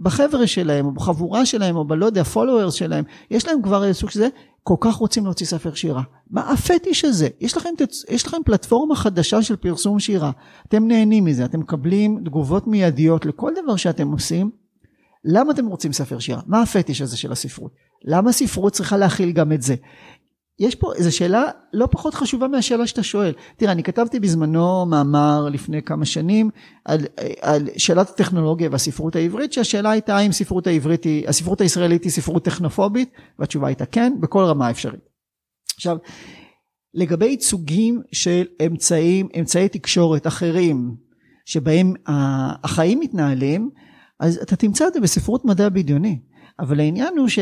בחבר'ה 0.00 0.46
שלהם, 0.46 0.86
או 0.86 0.92
בחבורה 0.92 1.46
שלהם, 1.46 1.76
או 1.76 1.84
בלא 1.84 2.06
יודע, 2.06 2.24
followers 2.24 2.74
שלהם, 2.74 3.04
יש 3.30 3.48
להם 3.48 3.62
כבר 3.62 3.84
איזה 3.84 3.98
סוג 3.98 4.10
שזה, 4.10 4.28
כל 4.62 4.74
כך 4.80 4.94
רוצים 4.94 5.24
להוציא 5.24 5.46
ספר 5.46 5.74
שירה. 5.74 6.02
מה 6.30 6.52
הפטיש 6.52 7.04
הזה? 7.04 7.28
יש 7.40 7.56
לכם, 7.56 7.68
יש 8.08 8.26
לכם 8.26 8.36
פלטפורמה 8.44 8.96
חדשה 8.96 9.42
של 9.42 9.56
פרסום 9.56 10.00
שירה. 10.00 10.30
אתם 10.68 10.88
נהנים 10.88 11.24
מזה, 11.24 11.44
אתם 11.44 11.60
מקבלים 11.60 12.20
תגובות 12.24 12.66
מיידיות 12.66 13.26
לכל 13.26 13.52
דבר 13.62 13.76
שאתם 13.76 14.12
עושים. 14.12 14.50
למה 15.24 15.52
אתם 15.52 15.66
רוצים 15.66 15.92
ספר 15.92 16.18
שירה? 16.18 16.40
מה 16.46 16.62
הפטיש 16.62 17.00
הזה 17.00 17.16
של 17.16 17.32
הספרות? 17.32 17.72
למה 18.04 18.32
ספרות 18.32 18.72
צריכה 18.72 18.96
להכיל 18.96 19.32
גם 19.32 19.52
את 19.52 19.62
זה? 19.62 19.74
יש 20.58 20.74
פה 20.74 20.94
איזו 20.94 21.16
שאלה 21.16 21.44
לא 21.72 21.88
פחות 21.90 22.14
חשובה 22.14 22.48
מהשאלה 22.48 22.86
שאתה 22.86 23.02
שואל. 23.02 23.32
תראה, 23.56 23.72
אני 23.72 23.82
כתבתי 23.82 24.20
בזמנו 24.20 24.86
מאמר 24.86 25.48
לפני 25.52 25.82
כמה 25.82 26.04
שנים 26.04 26.50
על, 26.84 27.00
על 27.40 27.68
שאלת 27.76 28.10
הטכנולוגיה 28.10 28.68
והספרות 28.72 29.16
העברית, 29.16 29.52
שהשאלה 29.52 29.90
הייתה 29.90 30.16
האם 30.16 30.32
ספרות 30.32 30.66
העברית 30.66 31.04
היא, 31.04 31.28
הספרות 31.28 31.60
הישראלית 31.60 32.04
היא 32.04 32.12
ספרות 32.12 32.44
טכנופובית, 32.44 33.10
והתשובה 33.38 33.66
הייתה 33.66 33.86
כן, 33.86 34.12
בכל 34.20 34.44
רמה 34.44 34.70
אפשרית. 34.70 35.00
עכשיו, 35.76 35.96
לגבי 36.94 37.26
ייצוגים 37.26 38.02
של 38.12 38.46
אמצעים, 38.66 39.28
אמצעי 39.38 39.68
תקשורת 39.68 40.26
אחרים, 40.26 40.94
שבהם 41.46 41.94
החיים 42.64 43.00
מתנהלים, 43.00 43.70
אז 44.20 44.36
אתה 44.42 44.56
תמצא 44.56 44.88
את 44.88 44.94
זה 44.94 45.00
בספרות 45.00 45.44
מדע 45.44 45.68
בדיוני. 45.68 46.18
אבל 46.58 46.80
העניין 46.80 47.18
הוא 47.18 47.28
ש... 47.28 47.38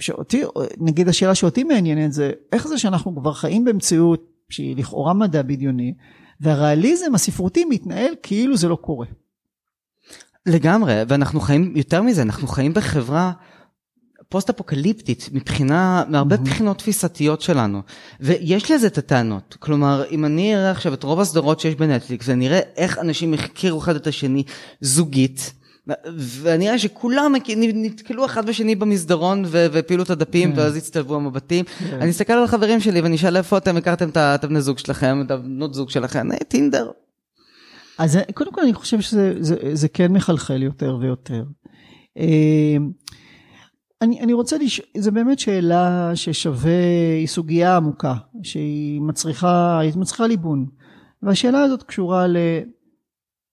שאותי, 0.00 0.42
נגיד 0.78 1.08
השאלה 1.08 1.34
שאותי 1.34 1.64
מעניינת 1.64 2.12
זה 2.12 2.32
איך 2.52 2.68
זה 2.68 2.78
שאנחנו 2.78 3.16
כבר 3.16 3.32
חיים 3.32 3.64
במציאות 3.64 4.30
שהיא 4.48 4.76
לכאורה 4.76 5.14
מדע 5.14 5.42
בדיוני 5.42 5.94
והריאליזם 6.40 7.14
הספרותי 7.14 7.64
מתנהל 7.64 8.14
כאילו 8.22 8.56
זה 8.56 8.68
לא 8.68 8.76
קורה. 8.76 9.06
לגמרי, 10.46 11.02
ואנחנו 11.08 11.40
חיים, 11.40 11.76
יותר 11.76 12.02
מזה, 12.02 12.22
אנחנו 12.22 12.48
חיים 12.48 12.74
בחברה 12.74 13.32
פוסט 14.28 14.50
אפוקליפטית 14.50 15.28
מבחינה, 15.32 16.04
מהרבה 16.08 16.36
mm-hmm. 16.36 16.38
בחינות 16.38 16.78
תפיסתיות 16.78 17.40
שלנו. 17.40 17.82
ויש 18.20 18.70
לזה 18.70 18.86
את 18.86 18.98
הטענות. 18.98 19.56
כלומר, 19.58 20.04
אם 20.10 20.24
אני 20.24 20.56
אראה 20.56 20.70
עכשיו 20.70 20.94
את 20.94 21.02
רוב 21.02 21.20
הסדרות 21.20 21.60
שיש 21.60 21.74
בנטפליקס 21.74 22.28
ואני 22.28 22.48
אראה 22.48 22.60
איך 22.76 22.98
אנשים 22.98 23.34
הכירו 23.34 23.78
אחד 23.78 23.96
את 23.96 24.06
השני 24.06 24.42
זוגית, 24.80 25.52
ואני 26.16 26.66
רואה 26.66 26.78
שכולם 26.78 27.34
נתקלו 27.74 28.24
אחד 28.24 28.46
בשני 28.46 28.74
במסדרון 28.74 29.44
והפילו 29.48 30.02
את 30.02 30.10
הדפים 30.10 30.52
כן. 30.52 30.58
ואז 30.58 30.76
הצטלבו 30.76 31.16
המבטים. 31.16 31.64
כן. 31.64 31.98
אני 32.00 32.10
אסתכל 32.10 32.32
על 32.32 32.44
החברים 32.44 32.80
שלי 32.80 33.00
ואני 33.00 33.16
אשאל 33.16 33.36
איפה 33.36 33.58
אתם 33.58 33.76
הכרתם 33.76 34.08
את 34.08 34.44
הבני 34.44 34.60
זוג 34.60 34.78
שלכם, 34.78 35.22
את 35.26 35.30
הבנות 35.30 35.74
זוג 35.74 35.90
שלכם, 35.90 36.32
אה, 36.32 36.36
טינדר. 36.48 36.90
אז 37.98 38.18
קודם 38.34 38.52
כל 38.52 38.60
אני 38.60 38.74
חושב 38.74 39.00
שזה 39.00 39.34
זה, 39.40 39.56
זה 39.72 39.88
כן 39.88 40.12
מחלחל 40.12 40.62
יותר 40.62 40.96
ויותר. 41.00 41.44
אני, 44.04 44.20
אני 44.20 44.32
רוצה 44.32 44.58
לשאול, 44.58 44.88
זו 44.98 45.12
באמת 45.12 45.38
שאלה 45.38 46.10
ששווה, 46.14 46.80
היא 47.18 47.26
סוגיה 47.26 47.76
עמוקה, 47.76 48.14
שהיא 48.42 49.00
מצריכה, 49.00 49.78
היא 49.78 49.92
מצריכה 49.96 50.26
ליבון. 50.26 50.66
והשאלה 51.22 51.62
הזאת 51.62 51.82
קשורה 51.82 52.26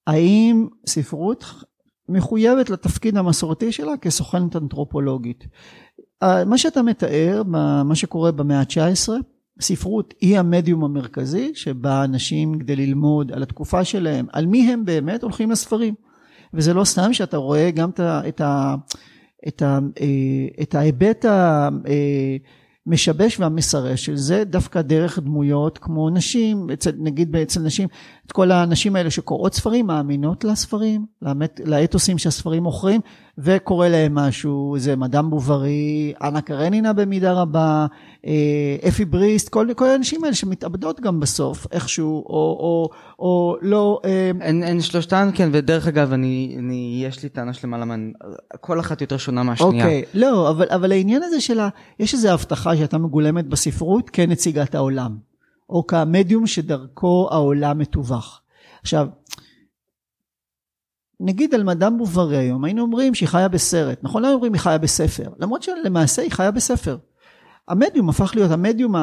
להאם 0.07 0.67
ספרות 0.87 1.45
מחויבת 2.09 2.69
לתפקיד 2.69 3.17
המסורתי 3.17 3.71
שלה 3.71 3.97
כסוכנת 3.97 4.55
אנתרופולוגית. 4.55 5.43
מה 6.23 6.57
שאתה 6.57 6.81
מתאר, 6.81 7.43
מה 7.85 7.95
שקורה 7.95 8.31
במאה 8.31 8.59
ה-19, 8.59 9.09
ספרות 9.61 10.13
היא 10.21 10.39
המדיום 10.39 10.83
המרכזי 10.83 11.51
שבה 11.55 12.03
אנשים 12.03 12.59
כדי 12.59 12.75
ללמוד 12.75 13.31
על 13.31 13.43
התקופה 13.43 13.83
שלהם, 13.83 14.25
על 14.31 14.45
מי 14.45 14.73
הם 14.73 14.85
באמת 14.85 15.23
הולכים 15.23 15.51
לספרים. 15.51 15.93
וזה 16.53 16.73
לא 16.73 16.83
סתם 16.83 17.13
שאתה 17.13 17.37
רואה 17.37 17.71
גם 17.71 17.89
את, 17.89 17.99
ה, 17.99 18.21
את, 18.27 18.41
ה, 18.41 18.75
את, 19.47 19.61
ה, 19.61 19.79
אה, 20.01 20.63
את 20.63 20.75
ההיבט 20.75 21.25
המשבש 22.87 23.39
והמסרס 23.39 23.99
של 23.99 24.15
זה 24.15 24.43
דווקא 24.43 24.81
דרך 24.81 25.19
דמויות 25.19 25.77
כמו 25.77 26.09
נשים, 26.09 26.69
אצל, 26.73 26.91
נגיד 26.97 27.35
אצל 27.35 27.59
נשים, 27.59 27.87
את 28.31 28.35
כל 28.35 28.51
הנשים 28.51 28.95
האלה 28.95 29.11
שקוראות 29.11 29.53
ספרים 29.53 29.87
מאמינות 29.87 30.43
לספרים, 30.43 31.05
לאמת, 31.21 31.61
לאתוסים 31.65 32.17
שהספרים 32.17 32.63
מוכרים, 32.63 33.01
וקורה 33.37 33.89
להם 33.89 34.15
משהו, 34.15 34.75
זה 34.79 34.95
מדאם 34.95 35.29
בוברי, 35.29 36.13
אנה 36.23 36.41
קרנינה 36.41 36.93
במידה 36.93 37.33
רבה, 37.33 37.85
אה, 38.25 38.87
אפי 38.87 39.05
בריסט, 39.05 39.49
כל, 39.49 39.67
כל 39.75 39.87
האנשים 39.87 40.23
האלה 40.23 40.35
שמתאבדות 40.35 40.99
גם 40.99 41.19
בסוף, 41.19 41.67
איכשהו, 41.71 42.25
או, 42.29 42.57
או, 42.59 42.89
או 43.19 43.57
לא... 43.61 43.99
אה, 44.05 44.31
הן, 44.41 44.63
הן 44.63 44.81
שלושתן, 44.81 45.29
כן, 45.33 45.49
ודרך 45.51 45.87
אגב, 45.87 46.13
אני, 46.13 46.55
אני, 46.59 47.03
יש 47.07 47.23
לי 47.23 47.29
טענה 47.29 47.53
שלמה 47.53 47.77
למה, 47.77 47.95
כל 48.61 48.79
אחת 48.79 49.01
יותר 49.01 49.17
שונה 49.17 49.43
מהשנייה. 49.43 49.85
אוקיי, 49.85 50.03
לא, 50.13 50.49
אבל, 50.49 50.65
אבל 50.69 50.91
העניין 50.91 51.23
הזה 51.23 51.41
שלה, 51.41 51.69
יש 51.99 52.13
איזו 52.13 52.29
הבטחה 52.29 52.75
שהייתה 52.75 52.97
מגולמת 52.97 53.47
בספרות 53.47 54.09
כנציגת 54.09 54.75
העולם, 54.75 55.30
או 55.71 55.87
כמדיום 55.87 56.47
שדרכו 56.47 57.27
העולם 57.31 57.77
מתווך. 57.77 58.41
עכשיו, 58.81 59.07
נגיד 61.19 61.53
על 61.53 61.63
מדאם 61.63 61.97
בוברי 61.97 62.37
היום, 62.37 62.63
היינו 62.63 62.81
אומרים 62.81 63.15
שהיא 63.15 63.29
חיה 63.29 63.47
בסרט, 63.47 63.99
נכון? 64.03 64.21
לא 64.21 64.33
אומרים 64.33 64.53
היא 64.53 64.61
חיה 64.61 64.77
בספר, 64.77 65.29
למרות 65.39 65.63
שלמעשה 65.63 66.21
היא 66.21 66.31
חיה 66.31 66.51
בספר. 66.51 66.97
המדיום 67.67 68.09
הפך 68.09 68.31
להיות 68.35 68.51
המדיום, 68.51 68.95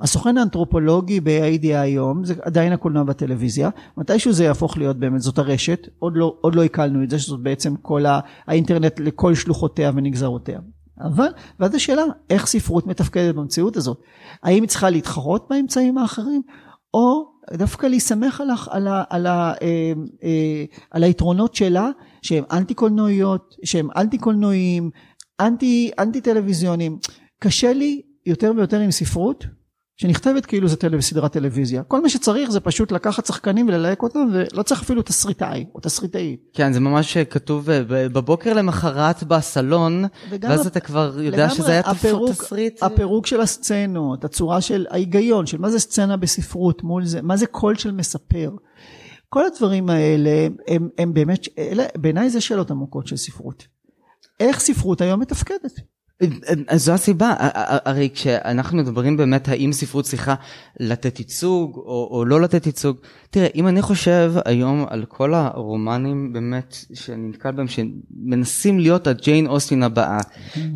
הסוכן 0.00 0.38
האנתרופולוגי 0.38 1.20
ב-ADI 1.20 1.76
היום, 1.76 2.24
זה 2.24 2.34
עדיין 2.42 2.72
הקולנוע 2.72 3.04
בטלוויזיה, 3.04 3.70
מתישהו 3.96 4.32
זה 4.32 4.44
יהפוך 4.44 4.78
להיות 4.78 4.96
באמת, 4.96 5.20
זאת 5.20 5.38
הרשת, 5.38 5.88
עוד 5.98 6.12
לא, 6.16 6.36
עוד 6.40 6.54
לא 6.54 6.64
את 7.04 7.10
זה, 7.10 7.18
שזאת 7.18 7.40
בעצם 7.40 7.76
כל 7.76 8.04
האינטרנט 8.46 9.00
לכל 9.00 9.34
שלוחותיה 9.34 9.90
ונגזרותיה. 9.94 10.58
אבל, 11.00 11.28
ואז 11.60 11.74
השאלה, 11.74 12.02
איך 12.30 12.46
ספרות 12.46 12.86
מתפקדת 12.86 13.34
במציאות 13.34 13.76
הזאת? 13.76 14.00
האם 14.42 14.62
היא 14.62 14.68
צריכה 14.68 14.90
להתחרות 14.90 15.46
באמצעים 15.50 15.98
האחרים, 15.98 16.42
או 16.94 17.32
דווקא 17.52 17.86
להסתמך 17.86 18.40
על, 18.40 18.50
על, 18.70 18.88
על, 19.10 19.26
אה, 19.26 19.52
אה, 20.22 20.64
על 20.90 21.02
היתרונות 21.02 21.54
שלה, 21.54 21.90
שהם 22.22 22.44
אנטי 22.52 22.74
קולנועיות, 22.74 23.54
שהם 23.64 23.88
אנטי 23.96 24.18
קולנועיים, 24.18 24.90
אנטי, 25.40 25.90
אנטי 25.98 26.20
טלוויזיונים. 26.20 26.98
קשה 27.38 27.72
לי 27.72 28.02
יותר 28.26 28.52
ויותר 28.56 28.80
עם 28.80 28.90
ספרות 28.90 29.46
שנכתבת 30.02 30.46
כאילו 30.46 30.68
זה 30.68 30.76
טלו, 30.76 31.02
סדרת 31.02 31.32
טלוויזיה. 31.32 31.82
כל 31.82 32.02
מה 32.02 32.08
שצריך 32.08 32.50
זה 32.50 32.60
פשוט 32.60 32.92
לקחת 32.92 33.26
שחקנים 33.26 33.68
וללהק 33.68 34.02
אותם 34.02 34.18
ולא 34.32 34.62
צריך 34.62 34.82
אפילו 34.82 35.02
תסריטאי 35.02 35.64
או 35.74 35.80
תסריטאי. 35.80 36.36
כן 36.52 36.72
זה 36.72 36.80
ממש 36.80 37.16
כתוב 37.16 37.70
אה, 37.70 37.82
בבוקר 37.88 38.54
למחרת 38.54 39.24
בסלון 39.24 40.04
ואז 40.40 40.66
אתה 40.66 40.80
כבר 40.80 41.20
יודע 41.20 41.50
שזה 41.50 41.70
היה 41.70 41.80
הפירוק, 41.80 42.30
תסריט. 42.30 42.82
הפירוק 42.82 43.26
של 43.26 43.40
הסצנות, 43.40 44.24
הצורה 44.24 44.60
של 44.60 44.86
ההיגיון 44.90 45.46
של 45.46 45.58
מה 45.58 45.70
זה 45.70 45.78
סצנה 45.78 46.16
בספרות 46.16 46.82
מול 46.82 47.04
זה, 47.04 47.22
מה 47.22 47.36
זה 47.36 47.46
קול 47.46 47.74
של 47.74 47.92
מספר. 47.92 48.50
כל 49.28 49.44
הדברים 49.46 49.90
האלה 49.90 50.48
הם, 50.68 50.88
הם 50.98 51.14
באמת, 51.14 51.48
בעיניי 51.96 52.30
זה 52.30 52.40
שאלות 52.40 52.70
עמוקות 52.70 53.06
של 53.06 53.16
ספרות. 53.16 53.66
איך 54.40 54.60
ספרות 54.60 55.00
היום 55.00 55.20
מתפקדת? 55.20 55.91
זו 56.76 56.92
הסיבה, 56.92 57.34
הרי 57.84 58.08
כשאנחנו 58.14 58.78
מדברים 58.78 59.16
באמת 59.16 59.48
האם 59.48 59.72
ספרות 59.72 60.04
צריכה 60.04 60.34
לתת 60.80 61.18
ייצוג 61.18 61.76
או, 61.76 62.24
לא 62.26 62.40
לתת 62.40 62.66
ייצוג, 62.66 62.96
תראה, 63.32 63.46
אם 63.54 63.68
אני 63.68 63.82
חושב 63.82 64.32
היום 64.44 64.84
על 64.88 65.04
כל 65.08 65.34
הרומנים 65.34 66.32
באמת 66.32 66.76
שאני 66.94 67.28
נתקל 67.28 67.50
בהם, 67.50 67.66
שמנסים 67.68 68.78
להיות 68.80 69.06
הג'יין 69.06 69.46
אוסטין 69.46 69.82
הבאה. 69.82 70.18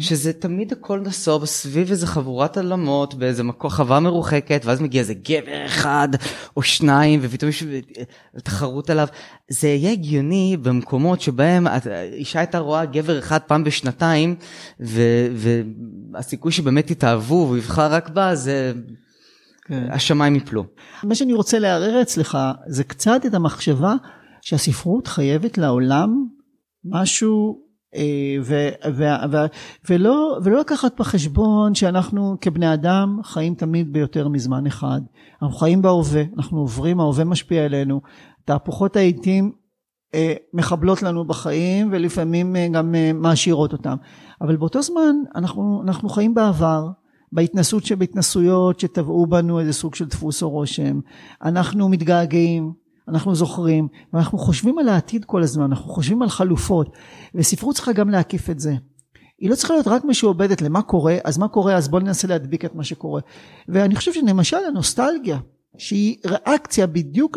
שזה 0.01 0.33
תמיד 0.33 0.73
הכל 0.73 1.01
נסוב 1.01 1.45
סביב 1.45 1.91
איזה 1.91 2.07
חבורת 2.07 2.57
עלמות 2.57 3.15
באיזה 3.15 3.43
מקום, 3.43 3.71
חווה 3.71 4.01
מרוחקת, 4.01 4.63
ואז 4.65 4.81
מגיע 4.81 5.01
איזה 5.01 5.15
גבר 5.15 5.67
אחד 5.67 6.09
או 6.57 6.63
שניים, 6.63 7.21
ופתאום 7.23 7.49
יש 7.49 7.65
תחרות 8.43 8.91
עליו. 8.91 9.09
זה 9.49 9.69
יהיה 9.69 9.93
הגיוני 9.93 10.57
במקומות 10.63 11.21
שבהם 11.21 11.67
אישה 12.13 12.39
הייתה 12.39 12.59
רואה 12.59 12.85
גבר 12.85 13.19
אחד 13.19 13.39
פעם 13.47 13.65
בשנתיים. 13.65 14.35
והסיכוי 16.13 16.53
שבאמת 16.53 16.91
יתאהבו 16.91 17.45
והוא 17.47 17.57
יבחר 17.57 17.93
רק 17.93 18.09
בה 18.09 18.35
זה. 18.35 18.73
השמיים 19.71 20.37
יפלו. 20.37 20.65
מה 21.05 21.15
שאני 21.15 21.33
רוצה 21.33 21.59
לערער 21.59 22.03
אצלך 22.03 22.39
זה 22.67 22.85
קצת 22.85 23.27
את 23.27 23.35
המחשבה 23.35 23.95
שהספרות 24.41 25.07
חייבת 25.07 25.59
לעולם 25.59 26.27
משהו 26.85 27.67
אה, 27.95 28.37
ו, 28.43 28.69
ו, 28.93 29.05
ו, 29.33 29.37
ולא, 29.91 30.39
ולא 30.45 30.61
לקחת 30.61 31.01
בחשבון 31.01 31.75
שאנחנו 31.75 32.37
כבני 32.41 32.75
אדם 32.75 33.21
חיים 33.25 33.55
תמיד 33.55 33.93
ביותר 33.93 34.29
מזמן 34.29 34.67
אחד. 34.67 35.01
אנחנו 35.43 35.57
חיים 35.57 35.83
בהווה, 35.83 36.23
אנחנו 36.37 36.59
עוברים, 36.59 37.01
ההווה 37.01 37.25
משפיע 37.25 37.65
עלינו. 37.65 38.01
תהפוכות 38.45 38.97
העיתים 38.97 39.53
אה, 40.15 40.35
מחבלות 40.55 41.03
לנו 41.03 41.25
בחיים 41.25 41.89
ולפעמים 41.93 42.57
אה, 42.57 42.69
גם 42.73 42.95
מעשירות 43.15 43.73
אותם. 43.73 43.97
אבל 44.41 44.57
באותו 44.57 44.83
זמן 44.83 45.17
אנחנו, 45.35 45.83
אנחנו 45.85 46.09
חיים 46.09 46.35
בעבר, 46.35 46.87
בהתנסות 47.33 47.85
שבהתנסויות 47.85 48.81
שטבעו 48.81 49.27
בנו 49.27 49.61
איזה 49.61 49.73
סוג 49.73 49.95
של 49.95 50.05
דפוס 50.05 50.43
או 50.43 50.51
רושם. 50.51 51.01
אנחנו 51.43 51.89
מתגעגעים, 51.89 52.73
אנחנו 53.09 53.35
זוכרים, 53.35 53.89
ואנחנו 54.13 54.39
חושבים 54.39 54.79
על 54.79 54.89
העתיד 54.89 55.25
כל 55.25 55.43
הזמן, 55.43 55.65
אנחנו 55.65 55.91
חושבים 55.91 56.23
על 56.23 56.29
חלופות, 56.29 56.91
וספרות 57.35 57.75
צריכה 57.75 57.93
גם 57.93 58.11
להקיף 58.11 58.51
את 58.51 58.61
זה. 58.61 58.75
היא 59.39 59.51
לא 59.51 59.55
צריכה 59.55 59.75
להיות 59.75 59.87
רק 59.87 60.05
משועבדת 60.05 60.63
למה 60.63 60.83
קורה, 60.83 61.17
אז 61.25 61.39
מה 61.39 61.49
קורה, 61.49 61.77
אז 61.77 61.89
בואו 61.89 62.03
ננסה 62.03 62.29
להדביק 62.29 62.65
את 62.65 62.75
מה 62.75 62.85
שקורה. 62.85 63.21
ואני 63.69 63.97
חושב 63.97 64.13
שלמשל 64.13 64.57
הנוסטלגיה, 64.69 65.39
שהיא 65.79 66.17
ריאקציה 66.27 66.87
בדיוק 66.87 67.37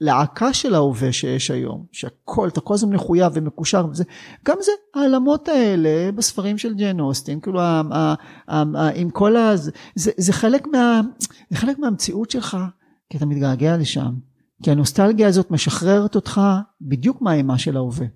להעקה 0.00 0.52
של 0.52 0.74
ההווה 0.74 1.12
שיש 1.12 1.50
היום, 1.50 1.84
שהכל, 1.92 2.48
אתה 2.48 2.60
כל 2.60 2.74
הזמן 2.74 2.94
מחויב 2.94 3.32
ומקושר 3.34 3.86
וזה, 3.90 4.04
גם 4.44 4.56
זה, 4.60 4.72
העלמות 4.94 5.48
האלה 5.48 6.12
בספרים 6.12 6.58
של 6.58 6.74
ג'ן 6.74 7.00
אוסטין, 7.00 7.40
כאילו 7.40 7.60
ה, 7.60 7.82
ה, 7.92 8.14
ה, 8.48 8.62
ה, 8.76 8.88
עם 8.94 9.10
כל 9.10 9.36
ה... 9.36 9.56
זה, 9.56 9.70
זה, 10.16 10.32
חלק 10.32 10.66
מה, 10.66 11.00
זה 11.50 11.56
חלק 11.56 11.78
מהמציאות 11.78 12.30
שלך, 12.30 12.56
כי 13.10 13.16
אתה 13.16 13.26
מתגעגע 13.26 13.76
לשם, 13.76 14.14
כי 14.62 14.70
הנוסטלגיה 14.70 15.28
הזאת 15.28 15.50
משחררת 15.50 16.14
אותך 16.14 16.40
בדיוק 16.80 17.22
מהאימה 17.22 17.58
של 17.58 17.76
ההווה. 17.76 18.06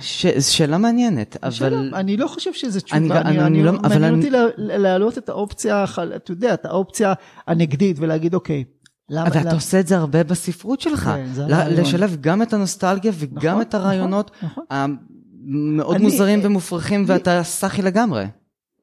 ש... 0.00 0.26
שאלה 0.26 0.78
מעניינת, 0.78 1.36
אבל... 1.42 1.94
אני 1.94 2.16
לא 2.16 2.26
חושב 2.26 2.52
שזה 2.52 2.80
תשובה, 2.80 3.20
אני, 3.20 3.20
אני, 3.20 3.40
אני, 3.40 3.62
לא, 3.62 3.72
מעניין 3.72 4.04
אני... 4.04 4.16
אותי 4.16 4.30
להעלות 4.56 5.18
את 5.18 5.28
האופציה, 5.28 5.84
אתה 6.16 6.32
יודע, 6.32 6.54
את 6.54 6.64
האופציה 6.66 7.12
הנגדית 7.46 7.96
ולהגיד 8.00 8.34
אוקיי. 8.34 8.64
למה, 9.10 9.28
ואתה. 9.34 9.52
עושה 9.52 9.80
את 9.80 9.86
זה 9.86 9.96
הרבה 9.96 10.24
בספרות 10.24 10.80
שלך, 10.80 11.02
כן, 11.02 11.26
לשלב 11.70 12.16
גם 12.20 12.42
את 12.42 12.52
הנוסטלגיה 12.52 13.12
וגם 13.14 13.50
נכון, 13.50 13.62
את 13.62 13.74
הרעיונות 13.74 14.30
נכון, 14.42 14.48
נכון. 14.48 14.64
המאוד 14.70 15.96
אני, 15.96 16.04
מוזרים 16.04 16.40
ומופרכים 16.42 17.00
אני, 17.00 17.12
ואתה 17.12 17.42
סאחי 17.42 17.82
לגמרי. 17.82 18.22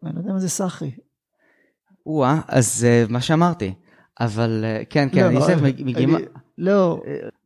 אני 0.03 0.16
לא 0.16 0.20
יודע 0.20 0.32
מה 0.34 0.39
זה 0.39 0.49
סאחי. 0.49 0.91
או-אה, 2.05 2.39
אז 2.47 2.86
uh, 3.08 3.12
מה 3.12 3.22
שאמרתי, 3.22 3.74
אבל 4.20 4.66
uh, 4.66 4.86
כן, 4.89 5.08
כן, 5.12 5.34
לא, 5.34 5.45
אני, 5.47 5.53
אני, 5.53 5.84
מגיעים... 5.84 6.16
לא. 6.58 7.01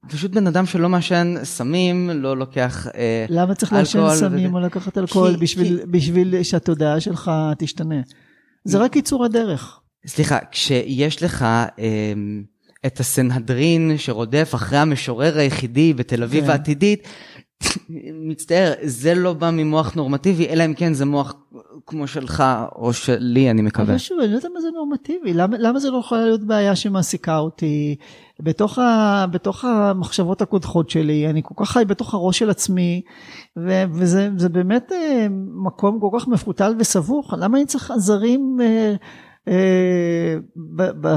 פשוט 0.09 0.31
בן 0.31 0.47
אדם 0.47 0.65
שלא 0.65 0.89
מעשן 0.89 1.35
סמים, 1.43 2.09
לא 2.09 2.37
לוקח 2.37 2.87
אלכוהול. 2.87 3.41
למה 3.41 3.55
צריך 3.55 3.73
לעשן 3.73 4.09
סמים 4.15 4.53
או 4.53 4.59
לקחת 4.59 4.97
אלכוהול 4.97 5.35
בשביל, 5.91 6.43
שהתודעה 6.43 6.99
שלך 6.99 7.31
תשתנה? 7.57 8.01
זה 8.63 8.77
רק 8.77 8.91
קיצור 8.91 9.25
הדרך. 9.25 9.79
סליחה, 10.07 10.37
כשיש 10.51 11.23
לך 11.23 11.43
אה, 11.43 12.13
את 12.85 12.99
הסנהדרין 12.99 13.97
שרודף 13.97 14.51
אחרי 14.55 14.77
המשורר 14.77 15.37
היחידי 15.37 15.93
בתל 15.93 16.23
אביב 16.23 16.43
כן. 16.43 16.49
העתידית, 16.49 17.07
מצטער, 18.13 18.73
זה 18.81 19.15
לא 19.15 19.33
בא 19.33 19.49
ממוח 19.51 19.95
נורמטיבי, 19.95 20.47
אלא 20.47 20.65
אם 20.65 20.73
כן 20.73 20.93
זה 20.93 21.05
מוח 21.05 21.33
כמו 21.87 22.07
שלך 22.07 22.43
או 22.75 22.93
שלי, 22.93 23.51
אני 23.51 23.61
מקווה. 23.61 23.85
אבל 23.85 23.97
שוב, 23.97 24.19
אני 24.19 24.31
לא 24.31 24.35
יודע 24.35 24.49
מה 24.53 24.61
זה 24.61 24.67
נורמטיבי, 24.75 25.33
למה, 25.33 25.57
למה 25.59 25.79
זה 25.79 25.91
לא 25.91 25.97
יכולה 25.97 26.25
להיות 26.25 26.43
בעיה 26.43 26.75
שמעסיקה 26.75 27.37
אותי? 27.37 27.95
בתוך, 28.43 28.79
ה, 28.79 29.25
בתוך 29.31 29.65
המחשבות 29.65 30.41
הקודחות 30.41 30.89
שלי, 30.89 31.29
אני 31.29 31.41
כל 31.43 31.55
כך 31.57 31.71
חי 31.71 31.83
בתוך 31.87 32.13
הראש 32.13 32.39
של 32.39 32.49
עצמי, 32.49 33.01
ו, 33.57 33.83
וזה 33.91 34.49
באמת 34.51 34.91
אה, 34.91 35.27
מקום 35.65 35.99
כל 35.99 36.19
כך 36.19 36.27
מפותל 36.27 36.75
וסבוך, 36.79 37.33
למה 37.37 37.57
אני 37.57 37.65
צריך 37.65 37.91
עזרים? 37.91 38.57
אה, 38.61 38.95
אה, 39.47 40.35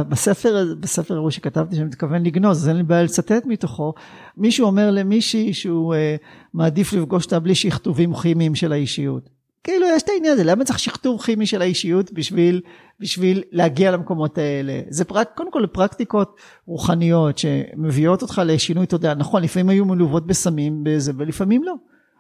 בספר, 0.09 0.75
בספר 0.81 1.17
ההוא 1.17 1.31
שכתבתי 1.31 1.77
שאני 1.77 1.87
מתכוון 1.87 2.23
לגנוז, 2.23 2.59
אז 2.59 2.69
אין 2.69 2.77
לי 2.77 2.83
בעיה 2.83 3.03
לצטט 3.03 3.47
מתוכו, 3.47 3.95
מישהו 4.37 4.67
אומר 4.67 4.91
למישהי 4.91 5.53
שהוא 5.53 5.95
אה, 5.95 6.17
מעדיף 6.55 6.93
לפגוש 6.93 7.25
אותה 7.25 7.39
בלי 7.39 7.55
שכתובים 7.55 8.15
כימיים 8.15 8.55
של 8.55 8.73
האישיות. 8.73 9.34
כאילו 9.65 9.87
יש 9.87 10.03
את 10.03 10.09
העניין 10.09 10.33
הזה, 10.33 10.45
למה 10.45 10.65
צריך 10.65 10.79
שכתוב 10.79 11.23
כימי 11.23 11.47
של 11.47 11.63
האישיות 11.63 12.13
בשביל, 12.13 12.61
בשביל 13.01 13.43
להגיע 13.53 13.91
למקומות 13.91 14.39
האלה? 14.39 14.81
זה 14.89 15.05
פרק, 15.05 15.31
קודם 15.35 15.51
כל 15.51 15.67
פרקטיקות 15.73 16.37
רוחניות 16.67 17.39
שמביאות 17.39 18.23
אותך 18.23 18.43
לשינוי 18.45 18.87
תודעה, 18.87 19.15
נכון 19.15 19.43
לפעמים 19.43 19.69
היו 19.69 19.85
מלוות 19.85 20.27
בסמים 20.27 20.85
בזה 20.85 21.13
ולפעמים 21.17 21.63
לא. 21.63 21.75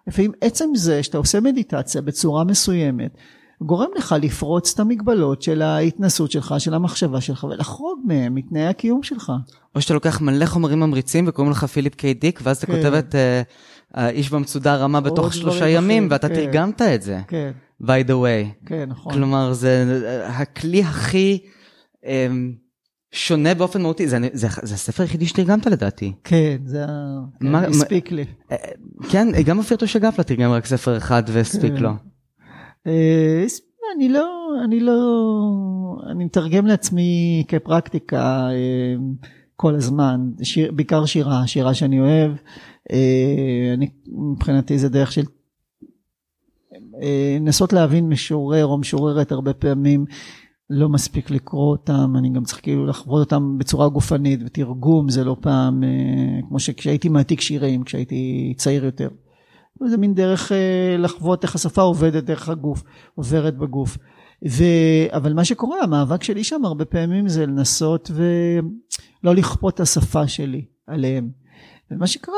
לפעמים 0.06 0.32
עצם 0.40 0.68
זה 0.74 1.02
שאתה 1.02 1.18
עושה 1.18 1.40
מדיטציה 1.40 2.02
בצורה 2.02 2.44
מסוימת 2.44 3.16
גורם 3.60 3.88
לך 3.96 4.14
לפרוץ 4.22 4.72
את 4.74 4.80
המגבלות 4.80 5.42
של 5.42 5.62
ההתנסות 5.62 6.30
שלך, 6.30 6.54
של 6.58 6.74
המחשבה 6.74 7.20
שלך, 7.20 7.44
ולחרוג 7.44 8.00
מהם, 8.04 8.34
מתנאי 8.34 8.66
הקיום 8.66 9.02
שלך. 9.02 9.32
או 9.74 9.80
שאתה 9.80 9.94
לוקח 9.94 10.20
מלא 10.20 10.46
חומרים 10.46 10.80
ממריצים 10.80 11.24
וקוראים 11.28 11.52
לך 11.52 11.64
פיליפ 11.64 11.94
קיי 11.94 12.14
דיק, 12.14 12.40
ואז 12.42 12.56
אתה 12.56 12.66
כן. 12.66 12.76
כותב 12.76 12.94
את 12.94 13.14
אה, 13.14 13.42
האיש 13.94 14.30
במצודה 14.30 14.76
רמה 14.76 15.00
בתוך 15.00 15.34
שלושה 15.34 15.68
ימים, 15.68 16.08
ואתה 16.10 16.28
כן. 16.28 16.34
תרגמת 16.34 16.82
את 16.82 17.02
זה, 17.02 17.20
כן, 17.28 17.50
by 17.82 18.06
the 18.06 18.10
way. 18.10 18.66
כן, 18.66 18.88
נכון. 18.88 19.12
כלומר, 19.12 19.52
זה 19.52 20.00
אה, 20.06 20.26
הכלי 20.28 20.82
הכי 20.82 21.38
אה, 22.06 22.26
שונה 23.12 23.54
באופן 23.54 23.82
מהותי, 23.82 24.08
זה, 24.08 24.18
זה, 24.32 24.48
זה 24.62 24.74
הספר 24.74 25.02
היחידי 25.02 25.26
שתרגמת 25.26 25.66
לדעתי. 25.66 26.12
כן, 26.24 26.56
זה 26.64 26.84
כן, 27.40 27.46
מה- 27.46 27.64
הספיק 27.64 28.12
לי. 28.12 28.24
אה, 28.52 28.56
כן, 29.10 29.28
גם 29.44 29.58
אופיר 29.58 29.76
שגפלה 29.86 30.24
תרגם 30.24 30.50
רק 30.52 30.66
ספר 30.66 30.96
אחד 30.96 31.22
והספיק 31.26 31.72
כן. 31.74 31.82
לו. 31.82 31.90
אה, 32.86 33.44
אני 33.96 34.08
לא, 34.08 34.48
אני 34.64 34.80
לא, 34.80 35.00
אני 36.10 36.24
מתרגם 36.24 36.66
לעצמי 36.66 37.44
כפרקטיקה 37.48 38.48
אה, 38.50 38.94
כל 39.56 39.74
הזמן, 39.74 40.30
שיר, 40.42 40.72
בעיקר 40.72 41.04
שירה, 41.04 41.46
שירה 41.46 41.74
שאני 41.74 42.00
אוהב. 42.00 42.32
אה, 42.92 43.74
אני, 43.74 43.88
מבחינתי 44.06 44.78
זה 44.78 44.88
דרך 44.88 45.12
של 45.12 45.24
אה, 47.02 47.36
לנסות 47.40 47.72
להבין 47.72 48.08
משורר 48.08 48.66
או 48.66 48.78
משוררת 48.78 49.32
הרבה 49.32 49.52
פעמים. 49.52 50.04
לא 50.70 50.88
מספיק 50.88 51.30
לקרוא 51.30 51.70
אותם, 51.70 52.14
אני 52.18 52.30
גם 52.30 52.44
צריך 52.44 52.60
כאילו 52.62 52.86
לחוות 52.86 53.20
אותם 53.20 53.58
בצורה 53.58 53.88
גופנית 53.88 54.40
ותרגום 54.46 55.08
זה 55.08 55.24
לא 55.24 55.36
פעם, 55.40 55.84
אה, 55.84 55.88
כמו 56.48 56.60
שכשהייתי 56.60 57.08
מעתיק 57.08 57.40
שירים, 57.40 57.84
כשהייתי 57.84 58.54
צעיר 58.56 58.84
יותר. 58.84 59.08
זה 59.88 59.96
מין 59.96 60.14
דרך 60.14 60.52
לחוות 60.98 61.42
איך 61.42 61.54
השפה 61.54 61.82
עובדת 61.82 62.24
דרך 62.24 62.48
הגוף, 62.48 62.82
עוברת 63.14 63.56
בגוף. 63.56 63.98
ו... 64.48 64.64
אבל 65.10 65.32
מה 65.32 65.44
שקורה, 65.44 65.82
המאבק 65.82 66.22
שלי 66.22 66.44
שם 66.44 66.64
הרבה 66.64 66.84
פעמים 66.84 67.28
זה 67.28 67.46
לנסות 67.46 68.10
ולא 69.24 69.34
לכפות 69.34 69.74
את 69.74 69.80
השפה 69.80 70.28
שלי 70.28 70.64
עליהם. 70.86 71.30
ומה 71.90 72.06
שקרה 72.06 72.34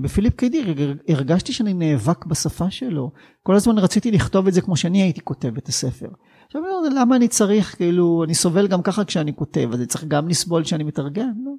בפיליפ 0.00 0.34
קיידיר, 0.34 0.74
הרגשתי 1.08 1.52
שאני 1.52 1.74
נאבק 1.74 2.24
בשפה 2.26 2.70
שלו. 2.70 3.10
כל 3.42 3.54
הזמן 3.54 3.78
רציתי 3.78 4.10
לכתוב 4.10 4.46
את 4.46 4.54
זה 4.54 4.60
כמו 4.60 4.76
שאני 4.76 5.02
הייתי 5.02 5.20
כותב 5.24 5.56
את 5.56 5.68
הספר. 5.68 6.08
עכשיו, 6.46 6.62
למה 6.96 7.16
אני 7.16 7.28
צריך, 7.28 7.76
כאילו, 7.76 8.24
אני 8.24 8.34
סובל 8.34 8.66
גם 8.68 8.82
ככה 8.82 9.04
כשאני 9.04 9.36
כותב, 9.36 9.68
אז 9.72 9.78
אני 9.78 9.86
צריך 9.86 10.04
גם 10.04 10.28
לסבול 10.28 10.64
כשאני 10.64 10.84
מתרגם? 10.84 11.32
לא. 11.44 11.52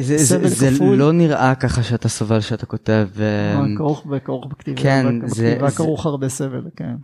זה, 0.00 0.16
זה, 0.18 0.48
זה. 0.48 0.70
לא 0.96 1.12
נראה 1.12 1.54
ככה 1.54 1.82
שאתה 1.82 2.08
סובל 2.08 2.40
שאתה 2.40 2.66
כותב. 2.66 3.08
אה, 3.20 3.58
אבל 4.06 4.18
כרוך 4.18 4.46
בכתיבה, 4.46 4.82
כן, 4.82 5.20
בכתיבה 5.26 5.70
זה- 5.70 5.76
כרוך 5.76 6.06
הרבה 6.06 6.28
סבל, 6.28 6.62
כן. 6.76 6.94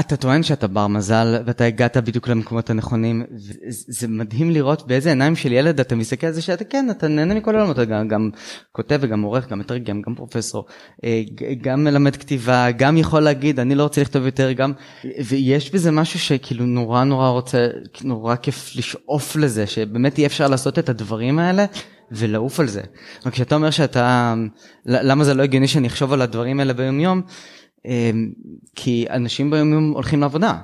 אתה 0.00 0.16
טוען 0.16 0.42
שאתה 0.42 0.66
בר 0.66 0.86
מזל 0.86 1.42
ואתה 1.46 1.64
הגעת 1.64 1.96
בדיוק 1.96 2.28
למקומות 2.28 2.70
הנכונים. 2.70 3.24
זה, 3.68 4.08
מדהים 4.08 4.50
לראות 4.50 4.86
באיזה 4.86 5.08
עיניים 5.08 5.36
של 5.36 5.52
ילד 5.52 5.80
אתה 5.80 5.94
מסתכל 5.94 6.26
על 6.26 6.32
זה 6.32 6.42
שאתה 6.42 6.64
כן 6.64 6.86
אתה 6.90 7.08
נהנה 7.08 7.34
מכל 7.34 7.56
העולם 7.56 7.70
אתה 7.70 7.84
גם, 7.84 8.08
גם 8.08 8.30
כותב 8.72 8.98
וגם 9.02 9.22
עורך 9.22 9.48
גם 9.48 9.58
מתרגם 9.58 10.02
גם 10.02 10.14
פרופסור 10.14 10.64
אה, 11.04 11.22
גם 11.60 11.84
מלמד 11.84 12.16
כתיבה 12.16 12.70
גם 12.70 12.96
יכול 12.96 13.20
להגיד 13.20 13.60
אני 13.60 13.74
לא 13.74 13.82
רוצה 13.82 14.00
לכתוב 14.00 14.26
יותר 14.26 14.52
גם 14.52 14.72
ויש 15.24 15.70
בזה 15.70 15.90
משהו 15.90 16.18
שכאילו 16.18 16.66
נורא 16.66 17.04
נורא 17.04 17.28
רוצה 17.28 17.68
נורא 18.04 18.36
כיף 18.36 18.76
לשאוף 18.76 19.36
לזה 19.36 19.66
שבאמת 19.66 20.18
יהיה 20.18 20.26
אפשר 20.26 20.48
לעשות 20.48 20.78
את 20.78 20.88
הדברים 20.88 21.38
האלה. 21.38 21.66
ולעוף 22.10 22.60
על 22.60 22.68
זה. 22.68 22.80
רק 23.26 23.32
כשאתה 23.32 23.54
אומר 23.54 23.70
שאתה, 23.70 24.34
למה 24.86 25.24
זה 25.24 25.34
לא 25.34 25.42
הגיוני 25.42 25.68
שאני 25.68 25.88
אחשוב 25.88 26.12
על 26.12 26.22
הדברים 26.22 26.60
האלה 26.60 26.72
ביום 26.72 27.00
יום? 27.00 27.22
אמ, 27.84 28.32
כי 28.74 29.06
אנשים 29.10 29.50
ביום 29.50 29.72
יום 29.72 29.92
הולכים 29.92 30.20
לעבודה. 30.20 30.58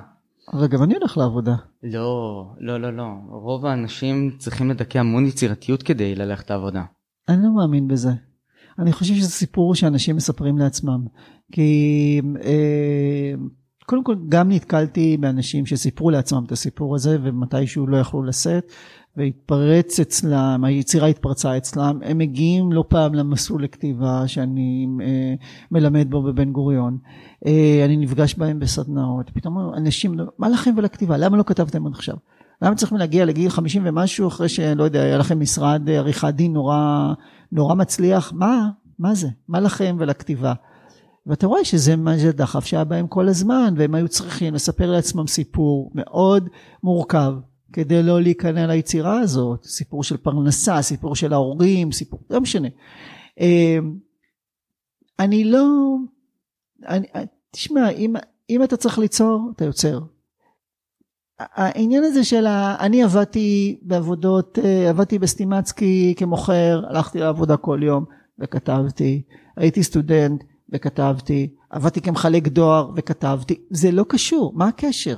אבל 0.53 0.67
גם 0.67 0.83
אני 0.83 0.95
הולך 0.95 1.17
לעבודה. 1.17 1.55
לא, 1.83 2.45
לא, 2.59 2.81
לא, 2.81 2.97
לא. 2.97 3.07
רוב 3.29 3.65
האנשים 3.65 4.31
צריכים 4.37 4.69
לדכא 4.69 4.97
המון 4.97 5.25
יצירתיות 5.25 5.83
כדי 5.83 6.15
ללכת 6.15 6.49
לעבודה. 6.49 6.83
אני 7.29 7.43
לא 7.43 7.55
מאמין 7.55 7.87
בזה. 7.87 8.11
אני 8.79 8.91
חושב 8.91 9.13
שזה 9.13 9.29
סיפור 9.29 9.75
שאנשים 9.75 10.15
מספרים 10.15 10.57
לעצמם. 10.57 11.05
כי 11.51 12.21
אה, 12.43 13.33
קודם 13.85 14.03
כל 14.03 14.15
גם 14.29 14.51
נתקלתי 14.51 15.17
באנשים 15.17 15.65
שסיפרו 15.65 16.09
לעצמם 16.09 16.43
את 16.47 16.51
הסיפור 16.51 16.95
הזה 16.95 17.17
ומתישהו 17.23 17.87
לא 17.87 17.97
יכלו 17.97 18.23
לשאת 18.23 18.71
והתפרץ 19.17 19.99
אצלם, 19.99 20.63
היצירה 20.63 21.07
התפרצה 21.07 21.57
אצלם, 21.57 21.99
הם 22.03 22.17
מגיעים 22.17 22.71
לא 22.71 22.83
פעם 22.87 23.13
למסלול 23.13 23.63
לכתיבה 23.63 24.27
שאני 24.27 24.87
אה, 25.01 25.33
מלמד 25.71 26.07
בו 26.09 26.21
בבן 26.21 26.51
גוריון. 26.51 26.97
אה, 27.45 27.81
אני 27.85 27.97
נפגש 27.97 28.35
בהם 28.35 28.59
בסדנאות, 28.59 29.29
פתאום 29.29 29.73
אנשים, 29.77 30.15
מה 30.37 30.49
לכם 30.49 30.73
ולכתיבה? 30.77 31.17
למה 31.17 31.37
לא 31.37 31.43
כתבתם 31.43 31.87
עד 31.87 31.93
עכשיו? 31.93 32.15
למה 32.61 32.75
צריכים 32.75 32.97
להגיע 32.97 33.25
לגיל 33.25 33.49
50 33.49 33.81
ומשהו 33.85 34.27
אחרי 34.27 34.49
שלא 34.49 34.83
יודע, 34.83 35.01
היה 35.01 35.17
לכם 35.17 35.39
משרד 35.39 35.89
עריכת 35.89 36.33
דין 36.33 36.53
נורא, 36.53 37.13
נורא 37.51 37.75
מצליח? 37.75 38.33
מה? 38.33 38.69
מה 38.99 39.15
זה? 39.15 39.27
מה 39.47 39.59
לכם 39.59 39.95
ולכתיבה? 39.99 40.53
ואתה 41.27 41.47
רואה 41.47 41.65
שזה 41.65 41.95
מה 41.95 42.17
זה 42.17 42.31
דחף 42.31 42.65
שהיה 42.65 42.83
בהם 42.83 43.07
כל 43.07 43.27
הזמן, 43.27 43.73
והם 43.77 43.95
היו 43.95 44.07
צריכים 44.07 44.53
לספר 44.53 44.91
לעצמם 44.91 45.27
סיפור 45.27 45.91
מאוד 45.95 46.49
מורכב, 46.83 47.33
כדי 47.73 48.03
לא 48.03 48.21
להיכנע 48.21 48.67
ליצירה 48.67 49.19
הזאת, 49.19 49.63
סיפור 49.65 50.03
של 50.03 50.17
פרנסה, 50.17 50.81
סיפור 50.81 51.15
של 51.15 51.33
ההורים, 51.33 51.91
סיפור, 51.91 52.19
לא 52.29 52.41
משנה. 52.41 52.67
אה, 53.39 53.77
אני 55.19 55.43
לא, 55.43 55.95
אני, 56.87 57.07
תשמע, 57.51 57.89
אם, 57.89 58.15
אם 58.49 58.63
אתה 58.63 58.77
צריך 58.77 58.99
ליצור, 58.99 59.51
אתה 59.55 59.65
יוצר. 59.65 59.99
העניין 61.39 62.03
הזה 62.03 62.23
של 62.23 62.45
ה... 62.45 62.75
אני 62.79 63.03
עבדתי 63.03 63.79
בעבודות, 63.81 64.59
אה, 64.63 64.89
עבדתי 64.89 65.19
בסטימצקי 65.19 66.13
כמוכר, 66.17 66.81
הלכתי 66.89 67.19
לעבודה 67.19 67.57
כל 67.57 67.79
יום 67.83 68.05
וכתבתי, 68.39 69.21
הייתי 69.57 69.83
סטודנט 69.83 70.43
וכתבתי, 70.69 71.55
עבדתי 71.69 72.01
כמחלק 72.01 72.47
דואר 72.47 72.91
וכתבתי, 72.95 73.61
זה 73.69 73.91
לא 73.91 74.05
קשור, 74.09 74.53
מה 74.55 74.67
הקשר? 74.67 75.15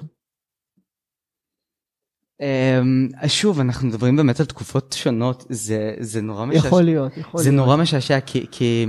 אמ, 2.41 3.07
שוב, 3.27 3.59
אנחנו 3.59 3.87
מדברים 3.87 4.15
באמת 4.15 4.39
על 4.39 4.45
תקופות 4.45 4.95
שונות, 4.97 5.45
זה, 5.49 5.93
זה 5.99 6.21
נורא 6.21 6.45
משעשע. 6.45 6.67
יכול 6.67 6.81
להיות, 6.81 7.17
יכול 7.17 7.41
זה 7.41 7.49
להיות. 7.49 7.65
נורא 7.65 7.77
משעשע, 7.77 8.19
כי, 8.19 8.45
כי 8.51 8.85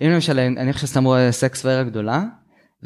אם 0.00 0.10
למשל, 0.10 0.38
אני 0.38 0.70
עכשיו 0.70 0.88
סתם 0.88 1.04
רואה 1.04 1.32
סקס 1.32 1.64
והעיר 1.64 1.80
הגדולה, 1.80 2.24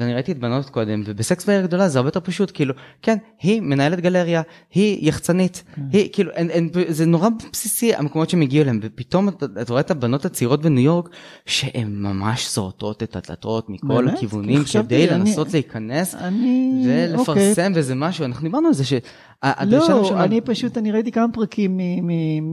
ואני 0.00 0.14
ראיתי 0.14 0.32
את 0.32 0.38
בנות 0.38 0.70
קודם, 0.70 1.02
ובסקס 1.06 1.48
והעיר 1.48 1.64
הגדולה 1.64 1.88
זה 1.88 1.98
הרבה 1.98 2.08
יותר 2.08 2.20
פשוט, 2.20 2.50
כאילו, 2.54 2.74
כן, 3.02 3.16
היא 3.42 3.60
מנהלת 3.60 4.00
גלריה, 4.00 4.42
היא 4.74 5.08
יחצנית, 5.08 5.62
כן. 5.74 5.82
היא, 5.92 6.08
כאילו, 6.12 6.30
אין, 6.30 6.50
אין, 6.50 6.68
זה 6.88 7.06
נורא 7.06 7.28
בסיסי 7.52 7.94
המקומות 7.94 8.30
שהם 8.30 8.40
הגיעו 8.40 8.62
אליהם, 8.62 8.80
ופתאום 8.82 9.28
אתה, 9.28 9.46
אתה 9.60 9.72
רואה 9.72 9.80
את 9.80 9.90
הבנות 9.90 10.24
הצעירות 10.24 10.62
בניו 10.62 10.84
יורק, 10.84 11.08
שהן 11.46 11.96
ממש 12.02 12.54
זורטות 12.54 13.02
את 13.02 13.16
הדלתות 13.16 13.70
מכל 13.70 13.86
באמת? 13.88 14.12
הכיוונים, 14.14 14.62
כדי 14.72 15.08
אני- 15.08 15.18
לנסות 15.20 15.52
להיכנס. 15.52 16.14
אני... 16.14 16.72
אוקיי. 17.14 17.40
ולפרסם 17.42 17.72
וזה 17.74 17.94
משהו 17.94 18.24
אנחנו 18.24 18.42
דיברנו 18.42 18.68
על 18.68 18.74
זה 18.74 18.84
שהדרישה 18.84 19.88
לא, 19.94 20.24
אני 20.24 20.40
פשוט, 20.40 20.78
אני 20.78 20.92
ראיתי 20.92 21.12
כמה 21.12 21.26
פרקים 21.32 21.80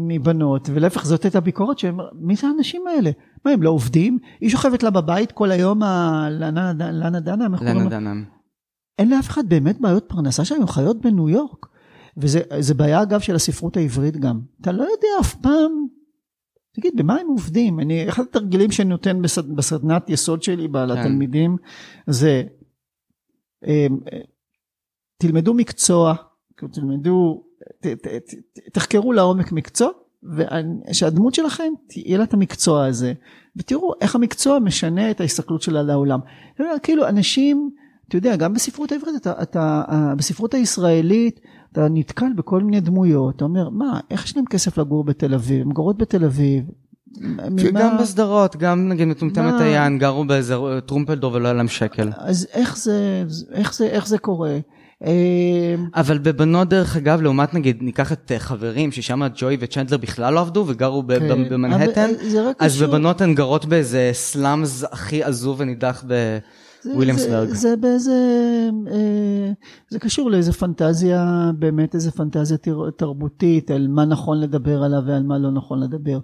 מבנות, 0.07 0.69
ולהפך 0.73 1.05
זאת 1.05 1.23
הייתה 1.23 1.39
ביקורת 1.39 1.79
שהם, 1.79 1.97
מי 2.19 2.35
זה 2.35 2.47
האנשים 2.47 2.81
האלה? 2.87 3.11
מה, 3.45 3.51
הם 3.51 3.63
לא 3.63 3.69
עובדים? 3.69 4.19
היא 4.39 4.49
שוכבת 4.49 4.83
לה 4.83 4.89
בבית 4.89 5.31
כל 5.31 5.51
היום, 5.51 5.83
ה- 5.83 6.27
לנה 6.31 6.73
לנה 6.77 7.19
דנה, 7.19 7.45
איך 7.51 7.59
קוראים 7.59 7.75
לנה 7.75 7.83
לה? 7.83 7.89
דנן. 7.89 8.23
אין 8.99 9.09
לאף 9.09 9.29
אחד 9.29 9.49
באמת 9.49 9.81
בעיות 9.81 10.05
פרנסה 10.07 10.45
שם, 10.45 10.55
הם 10.55 10.67
חיות 10.67 11.01
בניו 11.01 11.29
יורק. 11.29 11.65
וזה 12.17 12.39
זה 12.59 12.73
בעיה 12.73 13.01
אגב 13.03 13.19
של 13.19 13.35
הספרות 13.35 13.77
העברית 13.77 14.17
גם. 14.17 14.41
אתה 14.61 14.71
לא 14.71 14.83
יודע 14.83 15.07
אף 15.21 15.35
פעם, 15.35 15.87
תגיד, 16.75 16.93
במה 16.97 17.15
הם 17.15 17.27
עובדים? 17.27 17.79
אני, 17.79 18.09
אחד 18.09 18.23
התרגילים 18.23 18.71
שאני 18.71 18.89
נותן 18.89 19.21
בסד, 19.21 19.55
בסדנת 19.55 20.09
יסוד 20.09 20.43
שלי 20.43 20.67
ב- 20.67 20.77
לתלמידים, 20.77 21.57
זה 22.07 22.43
אמ, 23.67 23.97
תלמדו 25.21 25.53
מקצוע, 25.53 26.15
תלמדו, 26.71 27.43
ת, 27.81 27.87
ת, 27.87 28.07
ת, 28.07 28.33
תחקרו 28.73 29.13
לעומק 29.13 29.51
מקצוע, 29.51 29.89
ושהדמות 30.23 31.33
שלכם 31.33 31.63
יהיה 31.95 32.17
לה 32.17 32.23
את 32.23 32.33
המקצוע 32.33 32.85
הזה, 32.85 33.13
ותראו 33.55 33.93
איך 34.01 34.15
המקצוע 34.15 34.59
משנה 34.59 35.11
את 35.11 35.21
ההסתכלות 35.21 35.61
שלה 35.61 35.83
לעולם. 35.83 36.19
כאילו 36.83 37.07
אנשים, 37.07 37.69
אתה 38.07 38.17
יודע, 38.17 38.35
גם 38.35 38.53
בספרות 38.53 38.91
העברית, 38.91 39.15
אתה, 39.15 39.33
אתה, 39.41 39.83
בספרות 40.17 40.53
הישראלית, 40.53 41.39
אתה 41.71 41.87
נתקל 41.89 42.33
בכל 42.35 42.63
מיני 42.63 42.79
דמויות, 42.79 43.35
אתה 43.35 43.45
אומר, 43.45 43.69
מה, 43.69 43.99
איך 44.11 44.25
יש 44.25 44.35
להם 44.37 44.45
כסף 44.45 44.77
לגור 44.77 45.03
בתל 45.03 45.33
אביב? 45.33 45.61
הם 45.61 45.71
גרות 45.71 45.97
בתל 45.97 46.25
אביב. 46.25 46.63
ממה- 47.21 47.79
גם 47.81 47.97
בסדרות 48.01 48.55
גם 48.55 48.89
נגיד 48.89 49.07
מטומטמת 49.07 49.53
מה? 49.53 49.59
היין 49.63 49.97
גרו 49.97 50.25
באיזה 50.25 50.55
טרומפלדור 50.85 51.33
ולא 51.33 51.47
היה 51.47 51.53
להם 51.53 51.67
שקל. 51.67 52.09
אז 52.17 52.47
איך 52.53 52.77
זה, 52.77 53.23
איך 53.51 53.73
זה, 53.73 53.87
איך 53.87 54.07
זה 54.07 54.17
קורה? 54.17 54.57
אה, 55.05 55.75
אבל 55.95 56.17
בבנות 56.17 56.69
דרך 56.69 56.97
אגב 56.97 57.21
לעומת 57.21 57.53
נגיד 57.53 57.77
ניקח 57.81 58.11
את 58.11 58.31
אה, 58.31 58.39
חברים 58.39 58.91
ששם 58.91 59.21
ג'וי 59.35 59.57
וצ'נדלר 59.59 59.97
בכלל 59.97 60.33
לא 60.33 60.39
עבדו 60.39 60.63
וגרו 60.67 61.03
כן. 61.07 61.49
במנהטן 61.49 62.09
אה, 62.35 62.51
אז 62.59 62.75
קשור- 62.75 62.87
בבנות 62.87 63.21
הן 63.21 63.35
גרות 63.35 63.65
באיזה 63.65 64.09
סלאמס 64.13 64.83
הכי 64.91 65.23
עזוב 65.23 65.55
ונידח 65.59 66.03
ב- 66.07 66.37
זה, 66.81 66.95
וויליאמסברג. 66.95 67.47
זה, 67.49 67.55
זה 67.55 67.75
באיזה, 67.75 68.11
אה, 68.91 69.51
זה 69.89 69.99
קשור 69.99 70.31
לאיזה 70.31 70.53
פנטזיה, 70.53 71.25
באמת 71.59 71.95
איזה 71.95 72.11
פנטזיה 72.11 72.57
תר- 72.57 72.89
תרבותית, 72.97 73.71
על 73.71 73.87
מה 73.87 74.05
נכון 74.05 74.39
לדבר 74.39 74.83
עליו 74.83 75.01
ועל 75.07 75.23
מה 75.23 75.37
לא 75.37 75.51
נכון 75.51 75.79
לדבר. 75.83 76.19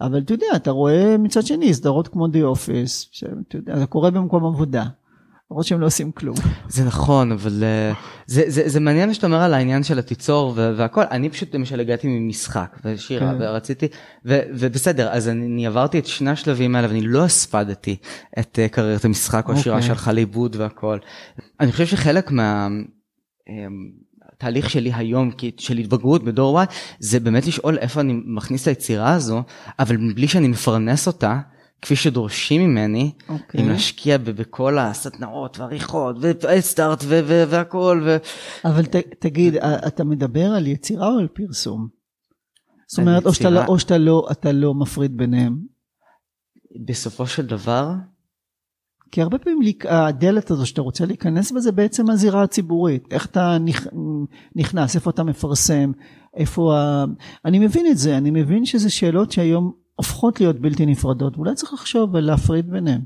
אבל 0.00 0.18
אתה 0.18 0.34
יודע, 0.34 0.46
אתה 0.56 0.70
רואה 0.70 1.16
מצד 1.18 1.42
שני 1.42 1.74
סדרות 1.74 2.08
כמו 2.08 2.26
The 2.26 2.56
Office, 2.56 3.08
שאתה 3.12 3.30
יודע, 3.56 3.78
זה 3.78 3.86
קורה 3.86 4.10
במקום 4.10 4.44
עבודה. 4.46 4.84
למרות 5.54 5.66
שהם 5.66 5.80
לא 5.80 5.86
עושים 5.86 6.12
כלום. 6.12 6.36
זה 6.68 6.84
נכון 6.84 7.32
אבל 7.32 7.64
אה, 7.64 7.92
זה, 8.26 8.42
זה, 8.46 8.62
זה 8.68 8.80
מעניין 8.80 9.14
שאתה 9.14 9.26
אומר 9.26 9.40
על 9.40 9.54
העניין 9.54 9.82
של 9.82 9.98
התיצור 9.98 10.52
והכל 10.56 11.02
אני 11.10 11.30
פשוט 11.30 11.54
למשל 11.54 11.80
הגעתי 11.80 12.08
ממשחק 12.08 12.78
ושירה 12.84 13.32
כן. 13.32 13.36
ורציתי 13.40 13.86
ו- 14.26 14.40
ובסדר 14.50 15.08
אז 15.10 15.28
אני, 15.28 15.46
אני 15.46 15.66
עברתי 15.66 15.98
את 15.98 16.06
שני 16.06 16.30
השלבים 16.30 16.76
האלה 16.76 16.88
ואני 16.88 17.00
לא 17.00 17.24
הספדתי 17.24 17.96
את 18.38 18.58
אה, 18.58 18.68
קריירת 18.68 19.04
המשחק 19.04 19.48
או 19.48 19.52
השירה 19.52 19.76
אוקיי. 19.76 19.86
שהלכה 19.88 20.12
לאיבוד 20.12 20.56
והכל. 20.56 20.98
אני 21.60 21.72
חושב 21.72 21.86
שחלק 21.86 22.30
מה... 22.30 22.68
אמ, 23.48 23.90
התהליך 24.32 24.70
שלי 24.70 24.92
היום 24.94 25.30
כי- 25.30 25.50
של 25.58 25.78
התבגרות 25.78 26.24
בדור 26.24 26.62
Y 26.62 26.66
זה 26.98 27.20
באמת 27.20 27.46
לשאול 27.46 27.78
איפה 27.78 28.00
אני 28.00 28.20
מכניס 28.26 28.62
את 28.62 28.68
היצירה 28.68 29.12
הזו 29.12 29.42
אבל 29.78 29.96
מבלי 29.96 30.28
שאני 30.28 30.48
מפרנס 30.48 31.06
אותה 31.06 31.40
כפי 31.84 31.96
שדורשים 31.96 32.62
ממני 32.62 33.12
אוקיי. 33.28 33.60
אם 33.60 33.68
להשקיע 33.68 34.18
בכל 34.18 34.78
הסדנאות 34.78 35.58
והעריכות 35.58 36.16
וסטארט 36.20 37.04
והכל 37.08 38.02
ו... 38.04 38.16
אבל 38.64 38.84
ת, 38.84 38.96
תגיד, 38.96 39.56
אתה 39.56 40.04
מדבר 40.04 40.46
על 40.46 40.66
יצירה 40.66 41.08
או 41.08 41.18
על 41.18 41.28
פרסום? 41.28 41.88
זאת 42.88 42.98
אומרת, 42.98 43.26
או 43.26 43.34
שאתה, 43.34 43.48
יצירה. 43.48 43.64
לא, 43.64 43.68
או 43.68 43.78
שאתה 43.78 43.98
לא, 43.98 44.28
אתה 44.32 44.52
לא 44.52 44.74
מפריד 44.74 45.16
ביניהם. 45.16 45.58
בסופו 46.86 47.26
של 47.26 47.46
דבר 47.46 47.92
כי 49.12 49.22
הרבה 49.22 49.38
פעמים 49.38 49.58
הדלת 49.88 50.50
הזו 50.50 50.66
שאתה 50.66 50.82
רוצה 50.82 51.06
להיכנס 51.06 51.52
בה 51.52 51.60
זה 51.60 51.72
בעצם 51.72 52.10
הזירה 52.10 52.42
הציבורית. 52.42 53.08
איך 53.10 53.26
אתה 53.26 53.56
נכ- 53.66 53.94
נכנס, 54.56 54.94
איפה 54.94 55.10
אתה 55.10 55.22
מפרסם, 55.24 55.92
איפה 56.36 56.76
ה... 56.76 57.04
אני 57.44 57.58
מבין 57.58 57.86
את 57.86 57.98
זה, 57.98 58.16
אני 58.16 58.30
מבין 58.30 58.66
שזה 58.66 58.90
שאלות 58.90 59.32
שהיום 59.32 59.83
הופכות 59.94 60.40
להיות 60.40 60.60
בלתי 60.60 60.86
נפרדות, 60.86 61.36
ואולי 61.36 61.54
צריך 61.54 61.72
לחשוב 61.72 62.14
ולהפריד 62.14 62.70
ביניהם. 62.70 63.00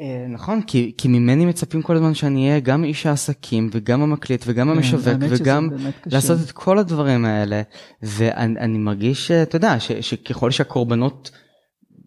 אה, 0.00 0.26
נכון 0.28 0.62
כי, 0.62 0.92
כי 0.98 1.08
ממני 1.08 1.46
מצפים 1.46 1.82
כל 1.82 1.96
הזמן 1.96 2.14
שאני 2.14 2.48
אהיה 2.48 2.60
גם 2.60 2.84
איש 2.84 3.06
העסקים 3.06 3.70
וגם 3.72 4.02
המקליט 4.02 4.44
וגם 4.46 4.68
המשווק 4.68 5.04
כן, 5.04 5.28
שזה 5.28 5.42
וגם. 5.42 5.68
לעשות 6.06 6.38
את 6.44 6.50
כל 6.50 6.78
הדברים 6.78 7.24
האלה 7.24 7.62
ואני 8.02 8.60
אני 8.60 8.78
מרגיש 8.78 9.30
אה, 9.30 9.42
אתה 9.42 9.56
יודע 9.56 9.80
ש, 9.80 9.92
שככל 9.92 10.50
שהקורבנות 10.50 11.30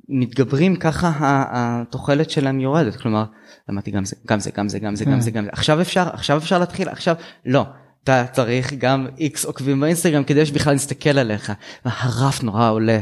מתגברים 0.10 0.76
ככה 0.76 1.12
התוחלת 1.52 2.30
שלהם 2.30 2.60
יורדת 2.60 2.96
כלומר 2.96 3.26
למדתי 3.70 3.92
גם 3.92 4.06
זה 4.06 4.16
גם 4.28 4.40
זה 4.40 4.52
גם 4.52 4.70
זה 4.70 4.80
גם 4.80 4.96
זה 4.96 5.06
גם 5.06 5.12
כן. 5.12 5.20
זה 5.20 5.32
גם 5.32 5.44
זה 5.44 5.50
עכשיו 5.52 5.82
אפשר 5.82 6.08
עכשיו 6.14 6.38
אפשר 6.38 6.60
להתחיל 6.60 6.90
עכשיו 6.90 7.16
לא. 7.46 7.66
אתה 8.04 8.26
צריך 8.34 8.74
גם 8.74 9.08
איקס 9.18 9.46
עוקבים 9.46 9.80
באינסטגרם 9.80 10.24
כדי 10.24 10.46
שבכלל 10.46 10.76
נסתכל 10.76 11.18
עליך 11.20 11.54
והרף 11.86 12.44
נורא 12.44 12.70
עולה. 12.70 13.00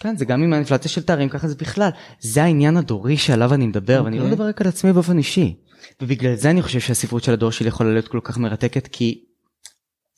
כן 0.00 0.16
זה 0.16 0.24
גם 0.24 0.42
עם 0.42 0.52
האינפלציה 0.52 0.90
של 0.90 1.02
תארים 1.02 1.28
ככה 1.28 1.48
זה 1.48 1.54
בכלל 1.54 1.88
זה 2.20 2.42
העניין 2.42 2.76
הדורי 2.76 3.16
שעליו 3.16 3.54
אני 3.54 3.66
מדבר 3.66 4.02
ואני 4.04 4.16
לא 4.16 4.22
אוקיי. 4.22 4.32
מדבר 4.32 4.48
רק 4.48 4.60
על 4.60 4.66
עצמי 4.66 4.92
באופן 4.92 5.18
אישי. 5.18 5.56
ובגלל 6.02 6.34
זה 6.34 6.50
אני 6.50 6.62
חושב 6.62 6.80
שהספרות 6.80 7.24
של 7.24 7.32
הדור 7.32 7.50
שלי 7.52 7.68
יכולה 7.68 7.92
להיות 7.92 8.08
כל 8.08 8.20
כך 8.24 8.38
מרתקת 8.38 8.86
כי 8.86 9.24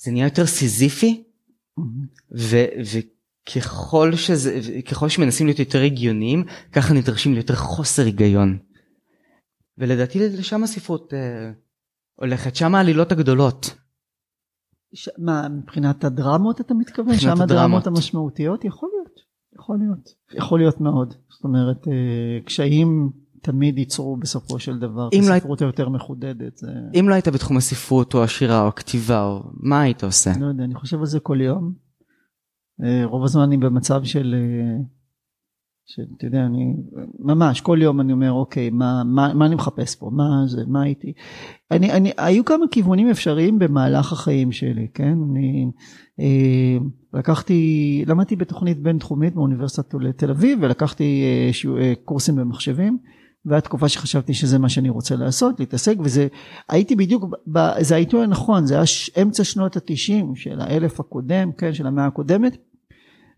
זה 0.05 0.11
נהיה 0.11 0.27
יותר 0.27 0.47
סיזיפי 0.47 1.25
ו- 2.39 2.67
וככל 3.49 4.17
שזה 4.17 4.61
ככל 4.91 5.09
שמנסים 5.09 5.47
להיות 5.47 5.59
יותר 5.59 5.83
הגיוניים 5.83 6.45
ככה 6.73 6.95
נדרשים 6.95 7.35
ליותר 7.35 7.55
חוסר 7.55 8.05
היגיון. 8.05 8.59
ולדעתי 9.79 10.19
לשם 10.19 10.65
הספרות 10.65 11.15
אה, 11.15 11.51
הולכת 12.15 12.57
שם 12.57 12.75
העלילות 12.75 13.13
הגדולות. 13.13 13.78
ש... 14.95 15.09
מה, 15.19 15.49
מבחינת 15.49 16.05
הדרמות 16.05 16.61
אתה 16.61 16.75
מתכוון? 16.75 17.15
מבחינת 17.15 17.37
שם 17.37 17.43
הדרמות 17.43 17.51
הדרמות. 17.51 17.87
המשמעותיות? 17.87 18.65
יכול 18.65 18.89
להיות, 18.93 19.21
יכול 19.55 19.79
להיות. 19.79 20.09
יכול 20.35 20.59
להיות 20.59 20.81
מאוד. 20.81 21.15
זאת 21.29 21.45
אומרת, 21.45 21.89
אה, 21.89 22.41
קשיים 22.45 23.11
תמיד 23.43 23.79
ייצרו 23.79 24.17
בסופו 24.17 24.59
של 24.59 24.79
דבר 24.79 25.09
אם 25.13 25.23
את 25.23 25.29
לא 25.29 25.35
הספרות 25.35 25.63
היותר 25.63 25.89
מחודדת. 25.89 26.57
זה... 26.57 26.67
אם 27.01 27.09
לא 27.09 27.15
היית 27.15 27.29
בתחום 27.29 27.57
הספרות 27.57 28.15
או 28.15 28.25
השירה 28.25 28.63
או 28.63 28.69
הכתיבה 28.69 29.25
או 29.25 29.43
מה 29.53 29.81
היית 29.81 30.05
עושה? 30.05 30.31
לא 30.41 30.47
יודע, 30.47 30.65
אני 30.65 30.75
חושב 30.75 30.99
על 31.01 31.07
זה 31.07 31.21
כל 31.21 31.41
יום. 31.41 31.73
אה, 32.85 33.05
רוב 33.05 33.25
הזמן 33.25 33.43
אני 33.43 33.57
במצב 33.57 34.05
של, 34.05 34.35
אה, 34.39 34.83
שאתה 35.91 36.27
יודע, 36.27 36.47
אני 36.47 36.75
ממש 37.19 37.61
כל 37.61 37.79
יום 37.83 38.01
אני 38.01 38.13
אומר, 38.13 38.33
אוקיי, 38.33 38.71
מה, 38.71 39.03
מה, 39.05 39.35
מה 39.35 39.47
אני 39.47 39.55
מחפש 39.55 39.95
פה? 39.95 40.11
מה 40.13 40.43
זה, 40.47 40.63
מה 40.67 40.83
הייתי? 40.83 41.13
אני, 41.71 41.93
אני, 41.93 42.13
היו 42.19 42.45
כמה 42.45 42.65
כיוונים 42.71 43.11
אפשריים 43.11 43.59
במהלך 43.59 44.13
החיים 44.13 44.53
שלי, 44.53 44.87
כן? 44.95 45.19
אני 45.31 45.71
אה, 46.21 46.79
לקחתי, 47.15 48.05
למדתי 48.07 48.37
בתוכנית 48.37 48.83
בינתחומית 48.83 49.35
באוניברסיטת 49.35 49.95
תל 50.17 50.31
אביב 50.31 50.59
ולקחתי 50.63 51.23
אה, 51.25 51.53
שיעור- 51.53 51.79
אה, 51.79 51.93
קורסים 52.05 52.37
במחשבים. 52.37 52.99
והייתה 53.45 53.69
תקופה 53.69 53.89
שחשבתי 53.89 54.35
שזה 54.35 54.59
מה 54.59 54.69
שאני 54.69 54.89
רוצה 54.89 55.17
לעשות, 55.17 55.61
להתעסק, 55.61 55.97
וזה, 56.01 56.27
הייתי 56.69 56.97
בדיוק, 56.97 57.25
ב, 57.53 57.59
זה 57.81 57.95
העיתוי 57.95 58.25
הנכון, 58.25 58.67
זה 58.67 58.75
היה 58.75 58.85
אמצע 59.23 59.45
שנות 59.45 59.77
התשעים 59.77 60.37
של 60.37 60.61
האלף 60.61 61.01
הקודם, 61.01 61.53
כן, 61.59 61.75
של 61.75 61.87
המאה 61.87 62.07
הקודמת, 62.07 62.57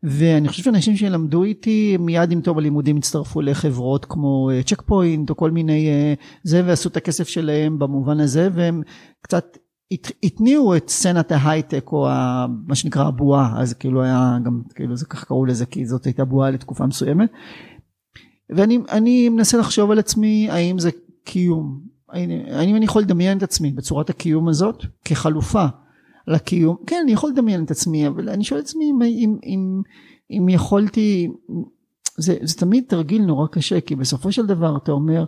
ואני 0.02 0.48
חושב 0.48 0.62
שאנשים 0.62 0.96
שלמדו 0.96 1.44
איתי 1.44 1.96
מיד 2.00 2.32
עם 2.32 2.40
תום 2.40 2.58
הלימודים 2.58 2.96
הצטרפו 2.96 3.40
לחברות 3.40 4.04
כמו 4.04 4.50
צ'ק 4.66 4.82
פוינט 4.82 5.30
או 5.30 5.36
כל 5.36 5.50
מיני 5.50 5.88
אה, 5.88 6.14
זה 6.42 6.62
ועשו 6.66 6.88
את 6.88 6.96
הכסף 6.96 7.28
שלהם 7.28 7.78
במובן 7.78 8.20
הזה 8.20 8.48
והם 8.52 8.82
קצת 9.22 9.58
הת- 9.92 10.12
התניעו 10.22 10.76
את 10.76 10.88
סצנת 10.88 11.32
ההייטק 11.32 11.92
או 11.92 12.08
ה, 12.08 12.46
מה 12.66 12.74
שנקרא 12.74 13.06
הבועה 13.06 13.54
אז 13.60 13.74
כאילו 13.74 14.02
היה 14.02 14.38
גם 14.44 14.62
כאילו 14.74 14.96
זה 14.96 15.06
ככה 15.06 15.26
קראו 15.26 15.46
לזה 15.46 15.66
כי 15.66 15.86
זאת 15.86 16.04
הייתה 16.04 16.24
בועה 16.24 16.50
לתקופה 16.50 16.86
מסוימת. 16.86 17.30
ואני 18.56 18.78
אני 18.90 19.28
מנסה 19.28 19.58
לחשוב 19.58 19.90
על 19.90 19.98
עצמי 19.98 20.48
האם 20.50 20.78
זה 20.78 20.90
קיום? 21.24 21.80
האם 22.48 22.76
אני 22.76 22.84
יכול 22.84 23.02
לדמיין 23.02 23.38
את 23.38 23.42
עצמי 23.42 23.70
בצורת 23.70 24.10
הקיום 24.10 24.48
הזאת 24.48 24.84
כחלופה 25.04 25.66
לקיום. 26.30 26.76
כן 26.86 27.00
אני 27.02 27.12
יכול 27.12 27.30
לדמיין 27.30 27.64
את 27.64 27.70
עצמי 27.70 28.08
אבל 28.08 28.28
אני 28.28 28.44
שואל 28.44 28.60
את 28.60 28.64
עצמי 28.64 28.84
אם, 28.90 29.02
אם, 29.02 29.36
אם, 29.44 29.82
אם 30.30 30.48
יכולתי 30.48 31.28
זה, 32.18 32.36
זה 32.42 32.56
תמיד 32.56 32.84
תרגיל 32.88 33.22
נורא 33.22 33.46
קשה 33.46 33.80
כי 33.80 33.96
בסופו 33.96 34.32
של 34.32 34.46
דבר 34.46 34.76
אתה 34.76 34.92
אומר 34.92 35.24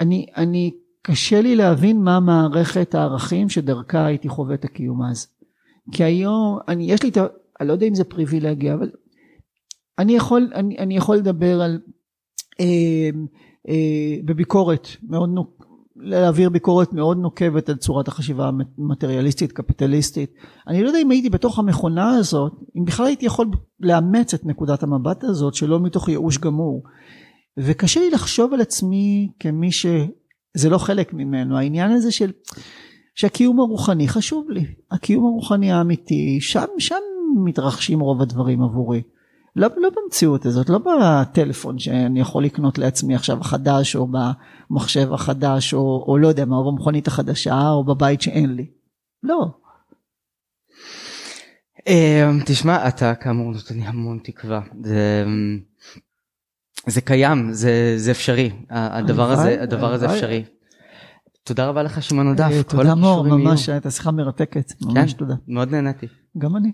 אני 0.00 0.26
אני 0.36 0.70
קשה 1.02 1.40
לי 1.40 1.56
להבין 1.56 2.02
מה 2.02 2.20
מערכת 2.20 2.94
הערכים 2.94 3.48
שדרכה 3.48 4.06
הייתי 4.06 4.28
חווה 4.28 4.54
את 4.54 4.64
הקיום 4.64 5.02
אז. 5.02 5.26
כי 5.92 6.04
היום 6.04 6.58
אני 6.68 6.92
יש 6.92 7.02
לי 7.02 7.08
את 7.08 7.16
ה... 7.16 7.26
אני 7.60 7.68
לא 7.68 7.72
יודע 7.72 7.86
אם 7.86 7.94
זה 7.94 8.04
פריבילגיה 8.04 8.74
אבל 8.74 8.90
אני 9.98 10.16
יכול 10.16 10.50
אני, 10.54 10.78
אני 10.78 10.96
יכול 10.96 11.16
לדבר 11.16 11.62
על 11.62 11.80
אה, 12.60 13.10
אה, 13.68 14.16
בביקורת 14.24 14.88
מאוד 15.02 15.30
נוק, 15.30 15.53
להעביר 16.04 16.50
ביקורת 16.50 16.92
מאוד 16.92 17.18
נוקבת 17.18 17.68
על 17.68 17.76
צורת 17.76 18.08
החשיבה 18.08 18.50
המטריאליסטית 18.78 19.52
קפיטליסטית. 19.52 20.34
אני 20.68 20.82
לא 20.82 20.88
יודע 20.88 20.98
אם 20.98 21.10
הייתי 21.10 21.30
בתוך 21.30 21.58
המכונה 21.58 22.10
הזאת 22.10 22.52
אם 22.76 22.84
בכלל 22.84 23.06
הייתי 23.06 23.26
יכול 23.26 23.46
לאמץ 23.80 24.34
את 24.34 24.46
נקודת 24.46 24.82
המבט 24.82 25.24
הזאת 25.24 25.54
שלא 25.54 25.80
מתוך 25.80 26.08
ייאוש 26.08 26.38
גמור. 26.38 26.82
וקשה 27.58 28.00
לי 28.00 28.10
לחשוב 28.10 28.54
על 28.54 28.60
עצמי 28.60 29.30
כמי 29.40 29.72
שזה 29.72 30.70
לא 30.70 30.78
חלק 30.78 31.14
ממנו. 31.14 31.58
העניין 31.58 31.90
הזה 31.90 32.12
של 32.12 32.30
שהקיום 33.14 33.60
הרוחני 33.60 34.08
חשוב 34.08 34.50
לי. 34.50 34.66
הקיום 34.90 35.24
הרוחני 35.24 35.72
האמיתי 35.72 36.38
שם 36.40 36.66
שם 36.78 37.00
מתרחשים 37.44 38.00
רוב 38.00 38.22
הדברים 38.22 38.62
עבורי 38.62 39.02
לא, 39.56 39.68
לא 39.76 39.88
במציאות 39.96 40.46
הזאת, 40.46 40.70
לא 40.70 40.78
בטלפון 40.78 41.78
שאני 41.78 42.20
יכול 42.20 42.44
לקנות 42.44 42.78
לעצמי 42.78 43.14
עכשיו 43.14 43.40
החדש, 43.40 43.96
או 43.96 44.08
במחשב 44.70 45.12
החדש, 45.12 45.74
או, 45.74 46.04
או 46.08 46.18
לא 46.18 46.28
יודע 46.28 46.44
מה, 46.44 46.56
או 46.56 46.72
במכונית 46.72 47.06
החדשה, 47.06 47.68
או 47.70 47.84
בבית 47.84 48.22
שאין 48.22 48.54
לי. 48.54 48.66
לא. 49.22 49.46
אה, 51.88 52.30
תשמע 52.46 52.88
אתה 52.88 53.14
כאמור 53.14 53.52
נותן 53.52 53.74
לי 53.74 53.82
המון 53.82 54.18
תקווה 54.24 54.60
זה 54.82 55.24
זה 56.86 57.00
קיים 57.00 57.52
זה 57.52 57.94
זה 57.96 58.10
אפשרי 58.10 58.50
הדבר 58.70 59.30
הזה 59.30 59.62
הדבר 59.62 59.92
הזה. 59.92 60.06
אפשרי. 60.06 60.44
תודה 61.44 61.66
רבה 61.66 61.82
לך 61.82 62.02
שמעון 62.02 62.32
נדף. 62.32 62.50
אה, 62.52 62.62
תודה 62.62 62.94
מור. 62.94 63.22
ממש 63.22 63.68
הייתה 63.68 63.90
שיחה 63.90 64.10
מרתקת. 64.10 64.72
ממש 64.82 65.12
כן, 65.12 65.18
תודה. 65.18 65.34
מאוד 65.48 65.70
נהניתי. 65.70 66.06
גם 66.38 66.56
אני. 66.56 66.72